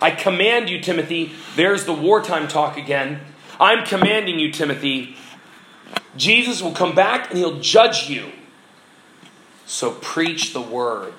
I 0.00 0.12
command 0.12 0.68
you, 0.68 0.80
Timothy. 0.80 1.32
There's 1.56 1.84
the 1.84 1.92
wartime 1.92 2.46
talk 2.46 2.76
again. 2.76 3.20
I'm 3.58 3.84
commanding 3.84 4.38
you, 4.38 4.52
Timothy. 4.52 5.16
Jesus 6.18 6.60
will 6.60 6.72
come 6.72 6.94
back 6.94 7.30
and 7.30 7.38
he'll 7.38 7.60
judge 7.60 8.10
you. 8.10 8.32
So 9.64 9.92
preach 9.92 10.52
the 10.52 10.60
word. 10.60 11.14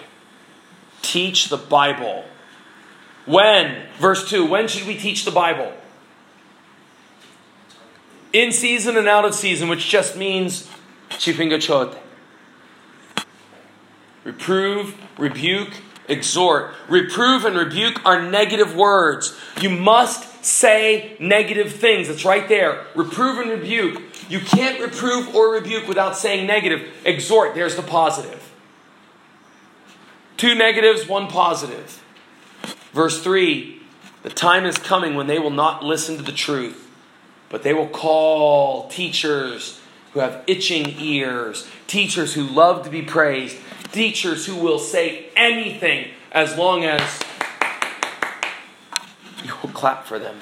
Teach 1.01 1.49
the 1.49 1.57
Bible. 1.57 2.25
When? 3.25 3.87
Verse 3.97 4.29
2. 4.29 4.45
When 4.45 4.67
should 4.67 4.87
we 4.87 4.97
teach 4.97 5.25
the 5.25 5.31
Bible? 5.31 5.73
In 8.33 8.51
season 8.51 8.97
and 8.97 9.07
out 9.07 9.25
of 9.25 9.33
season, 9.33 9.69
which 9.69 9.87
just 9.87 10.15
means 10.15 10.69
chipingachote. 11.11 11.97
Reprove, 14.23 14.95
rebuke, 15.17 15.73
exhort. 16.07 16.73
Reprove 16.87 17.45
and 17.45 17.55
rebuke 17.55 18.05
are 18.05 18.21
negative 18.21 18.75
words. 18.75 19.35
You 19.61 19.69
must 19.69 20.28
say 20.41 21.15
negative 21.19 21.73
things. 21.73 22.09
It's 22.09 22.25
right 22.25 22.47
there. 22.47 22.85
Reprove 22.95 23.39
and 23.39 23.49
rebuke. 23.49 24.01
You 24.29 24.39
can't 24.39 24.79
reprove 24.79 25.33
or 25.35 25.51
rebuke 25.51 25.87
without 25.87 26.15
saying 26.15 26.45
negative. 26.45 26.87
Exhort, 27.05 27.55
there's 27.55 27.75
the 27.75 27.81
positive. 27.81 28.51
Two 30.37 30.55
negatives, 30.55 31.07
one 31.07 31.27
positive. 31.27 32.03
Verse 32.93 33.21
3 33.21 33.81
The 34.23 34.29
time 34.29 34.65
is 34.65 34.77
coming 34.77 35.15
when 35.15 35.27
they 35.27 35.39
will 35.39 35.49
not 35.49 35.83
listen 35.83 36.17
to 36.17 36.23
the 36.23 36.31
truth, 36.31 36.89
but 37.49 37.63
they 37.63 37.73
will 37.73 37.89
call 37.89 38.87
teachers 38.87 39.81
who 40.13 40.19
have 40.19 40.43
itching 40.47 40.99
ears, 40.99 41.67
teachers 41.87 42.33
who 42.33 42.43
love 42.43 42.83
to 42.83 42.89
be 42.89 43.01
praised, 43.01 43.57
teachers 43.91 44.45
who 44.45 44.55
will 44.55 44.79
say 44.79 45.25
anything 45.35 46.09
as 46.31 46.57
long 46.57 46.83
as 46.83 47.19
you 49.43 49.53
will 49.61 49.69
clap 49.69 50.05
for 50.05 50.19
them. 50.19 50.37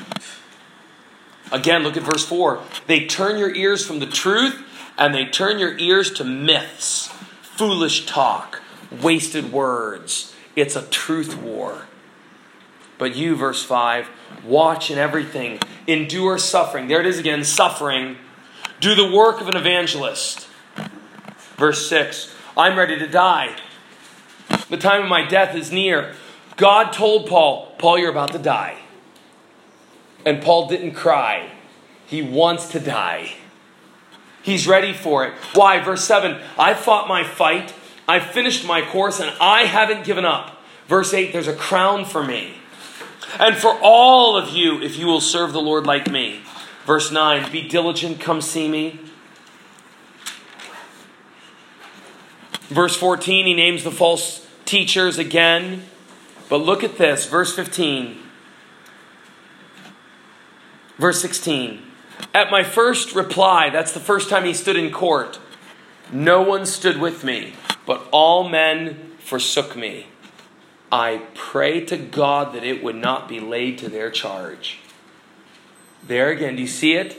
Again, 1.52 1.84
look 1.84 1.96
at 1.96 2.04
verse 2.04 2.26
4. 2.26 2.62
They 2.88 3.06
turn 3.06 3.38
your 3.38 3.54
ears 3.54 3.86
from 3.86 4.00
the 4.00 4.06
truth 4.06 4.64
and 4.98 5.14
they 5.14 5.26
turn 5.26 5.60
your 5.60 5.78
ears 5.78 6.12
to 6.14 6.24
myths, 6.24 7.08
foolish 7.42 8.06
talk, 8.06 8.62
wasted 9.02 9.52
words. 9.52 10.36
It's 10.56 10.76
a 10.76 10.82
truth 10.84 11.38
war. 11.38 11.86
But 12.98 13.16
you, 13.16 13.36
verse 13.36 13.64
5, 13.64 14.10
watch 14.44 14.90
in 14.90 14.98
everything, 14.98 15.60
endure 15.86 16.38
suffering. 16.38 16.88
There 16.88 17.00
it 17.00 17.06
is 17.06 17.20
again 17.20 17.44
suffering 17.44 18.18
do 18.80 18.94
the 18.94 19.10
work 19.10 19.42
of 19.42 19.48
an 19.48 19.56
evangelist. 19.56 20.48
Verse 21.58 21.88
6 21.90 22.34
I'm 22.56 22.78
ready 22.78 22.98
to 23.00 23.08
die. 23.08 23.56
The 24.70 24.78
time 24.78 25.04
of 25.04 25.10
my 25.10 25.26
death 25.26 25.56
is 25.56 25.72
near. 25.72 26.16
God 26.56 26.92
told 26.92 27.28
Paul, 27.28 27.76
Paul, 27.78 28.00
you're 28.00 28.12
about 28.12 28.32
to 28.32 28.40
die. 28.40 28.78
And 30.28 30.42
Paul 30.42 30.68
didn't 30.68 30.92
cry. 30.92 31.50
He 32.06 32.22
wants 32.22 32.68
to 32.74 32.82
die. 32.82 33.32
He's 34.44 34.68
ready 34.68 34.92
for 34.92 35.26
it. 35.26 35.34
Why? 35.54 35.80
Verse 35.80 36.04
7 36.04 36.42
I 36.60 36.74
fought 36.74 37.08
my 37.08 37.24
fight, 37.24 37.74
I 38.10 38.20
finished 38.20 38.68
my 38.68 38.82
course, 38.82 39.22
and 39.22 39.32
I 39.40 39.62
haven't 39.62 40.04
given 40.04 40.26
up. 40.26 40.62
Verse 40.90 41.14
8 41.14 41.32
There's 41.32 41.48
a 41.48 41.56
crown 41.56 42.04
for 42.04 42.26
me. 42.26 42.56
And 43.40 43.56
for 43.56 43.80
all 43.82 44.36
of 44.36 44.50
you, 44.50 44.82
if 44.82 44.98
you 44.98 45.06
will 45.06 45.22
serve 45.22 45.54
the 45.54 45.62
Lord 45.62 45.86
like 45.86 46.12
me. 46.12 46.42
Verse 46.86 47.10
9 47.10 47.50
Be 47.50 47.66
diligent, 47.66 48.20
come 48.20 48.42
see 48.42 48.68
me. 48.68 49.00
Verse 52.68 52.98
14, 52.98 53.46
he 53.46 53.54
names 53.54 53.86
the 53.86 53.92
false 53.92 54.46
teachers 54.66 55.18
again. 55.18 55.86
But 56.50 56.58
look 56.58 56.84
at 56.84 56.98
this, 56.98 57.28
verse 57.28 57.56
15. 57.56 58.27
Verse 60.98 61.22
16. 61.22 61.82
At 62.34 62.52
my 62.52 62.64
first 62.64 63.14
reply, 63.14 63.70
that's 63.70 63.92
the 63.92 64.00
first 64.00 64.30
time 64.30 64.46
he 64.46 64.54
stood 64.54 64.76
in 64.76 64.92
court, 64.92 65.40
no 66.12 66.42
one 66.42 66.66
stood 66.66 67.00
with 67.00 67.24
me, 67.24 67.54
but 67.86 68.08
all 68.12 68.48
men 68.48 69.12
forsook 69.20 69.76
me. 69.76 70.08
I 70.92 71.24
pray 71.36 71.82
to 71.86 71.98
God 71.98 72.56
that 72.56 72.64
it 72.64 72.82
would 72.82 72.96
not 72.96 73.28
be 73.28 73.40
laid 73.40 73.78
to 73.80 73.90
their 73.90 74.10
charge. 74.10 74.80
There 76.06 76.30
again, 76.30 76.56
do 76.56 76.62
you 76.62 76.68
see 76.68 76.94
it? 76.94 77.18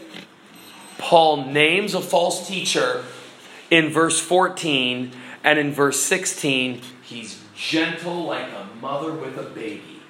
Paul 0.97 1.45
names 1.47 1.95
a 1.95 2.01
false 2.01 2.49
teacher 2.49 3.05
in 3.71 3.91
verse 3.91 4.19
14, 4.19 5.13
and 5.45 5.59
in 5.59 5.73
verse 5.73 6.01
16, 6.01 6.81
he's 7.03 7.43
gentle 7.55 8.25
like 8.25 8.49
a 8.53 8.69
mother 8.81 9.13
with 9.13 9.37
a 9.37 9.43
baby. 9.43 10.01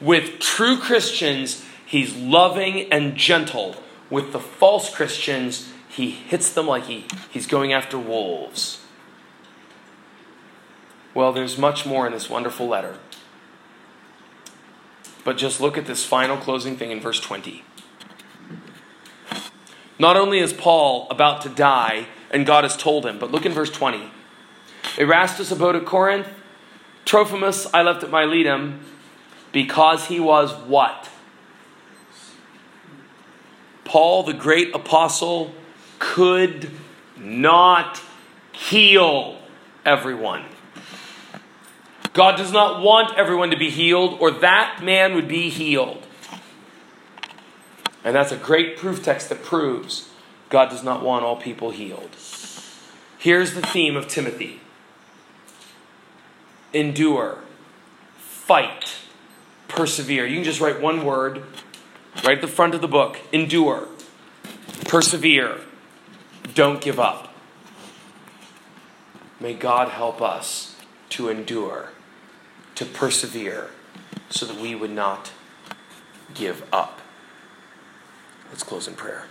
With 0.00 0.38
true 0.38 0.76
Christians, 0.76 1.64
he's 1.94 2.16
loving 2.16 2.92
and 2.92 3.14
gentle. 3.14 3.76
With 4.10 4.32
the 4.32 4.40
false 4.40 4.92
Christians, 4.92 5.72
he 5.88 6.10
hits 6.10 6.52
them 6.52 6.66
like 6.66 6.86
he, 6.86 7.06
he's 7.30 7.46
going 7.46 7.72
after 7.72 7.96
wolves. 7.96 8.80
Well, 11.14 11.32
there's 11.32 11.56
much 11.56 11.86
more 11.86 12.04
in 12.04 12.12
this 12.12 12.28
wonderful 12.28 12.66
letter. 12.66 12.98
But 15.22 15.36
just 15.36 15.60
look 15.60 15.78
at 15.78 15.86
this 15.86 16.04
final 16.04 16.36
closing 16.36 16.76
thing 16.76 16.90
in 16.90 17.00
verse 17.00 17.20
20. 17.20 17.62
Not 19.96 20.16
only 20.16 20.40
is 20.40 20.52
Paul 20.52 21.06
about 21.10 21.42
to 21.42 21.48
die, 21.48 22.08
and 22.32 22.44
God 22.44 22.64
has 22.64 22.76
told 22.76 23.06
him, 23.06 23.20
but 23.20 23.30
look 23.30 23.46
in 23.46 23.52
verse 23.52 23.70
20. 23.70 24.10
Erastus 24.98 25.52
abode 25.52 25.76
at 25.76 25.86
Corinth. 25.86 26.26
Trophimus 27.04 27.72
I 27.72 27.82
left 27.82 28.02
at 28.02 28.10
Miletum 28.10 28.80
because 29.52 30.06
he 30.06 30.18
was 30.18 30.52
what? 30.66 31.08
Paul, 33.84 34.22
the 34.22 34.32
great 34.32 34.74
apostle, 34.74 35.52
could 35.98 36.70
not 37.16 38.00
heal 38.52 39.38
everyone. 39.84 40.44
God 42.12 42.36
does 42.36 42.52
not 42.52 42.82
want 42.82 43.18
everyone 43.18 43.50
to 43.50 43.56
be 43.56 43.70
healed, 43.70 44.18
or 44.20 44.30
that 44.30 44.80
man 44.82 45.14
would 45.14 45.28
be 45.28 45.50
healed. 45.50 46.06
And 48.04 48.14
that's 48.14 48.32
a 48.32 48.36
great 48.36 48.76
proof 48.76 49.02
text 49.02 49.30
that 49.30 49.42
proves 49.42 50.10
God 50.50 50.70
does 50.70 50.84
not 50.84 51.02
want 51.02 51.24
all 51.24 51.36
people 51.36 51.70
healed. 51.70 52.10
Here's 53.18 53.54
the 53.54 53.62
theme 53.62 53.96
of 53.96 54.06
Timothy 54.06 54.60
endure, 56.72 57.38
fight, 58.18 58.96
persevere. 59.68 60.26
You 60.26 60.36
can 60.36 60.44
just 60.44 60.60
write 60.60 60.80
one 60.80 61.04
word 61.04 61.42
right 62.22 62.36
at 62.36 62.40
the 62.40 62.48
front 62.48 62.74
of 62.74 62.80
the 62.80 62.88
book 62.88 63.18
endure, 63.32 63.88
persevere, 64.86 65.60
don't 66.54 66.80
give 66.80 67.00
up. 67.00 67.34
May 69.40 69.54
God 69.54 69.88
help 69.88 70.22
us 70.22 70.76
to 71.10 71.28
endure, 71.28 71.90
to 72.76 72.84
persevere, 72.84 73.70
so 74.30 74.46
that 74.46 74.60
we 74.60 74.74
would 74.74 74.90
not 74.90 75.32
give 76.34 76.64
up. 76.72 77.00
Let's 78.50 78.62
close 78.62 78.86
in 78.86 78.94
prayer. 78.94 79.26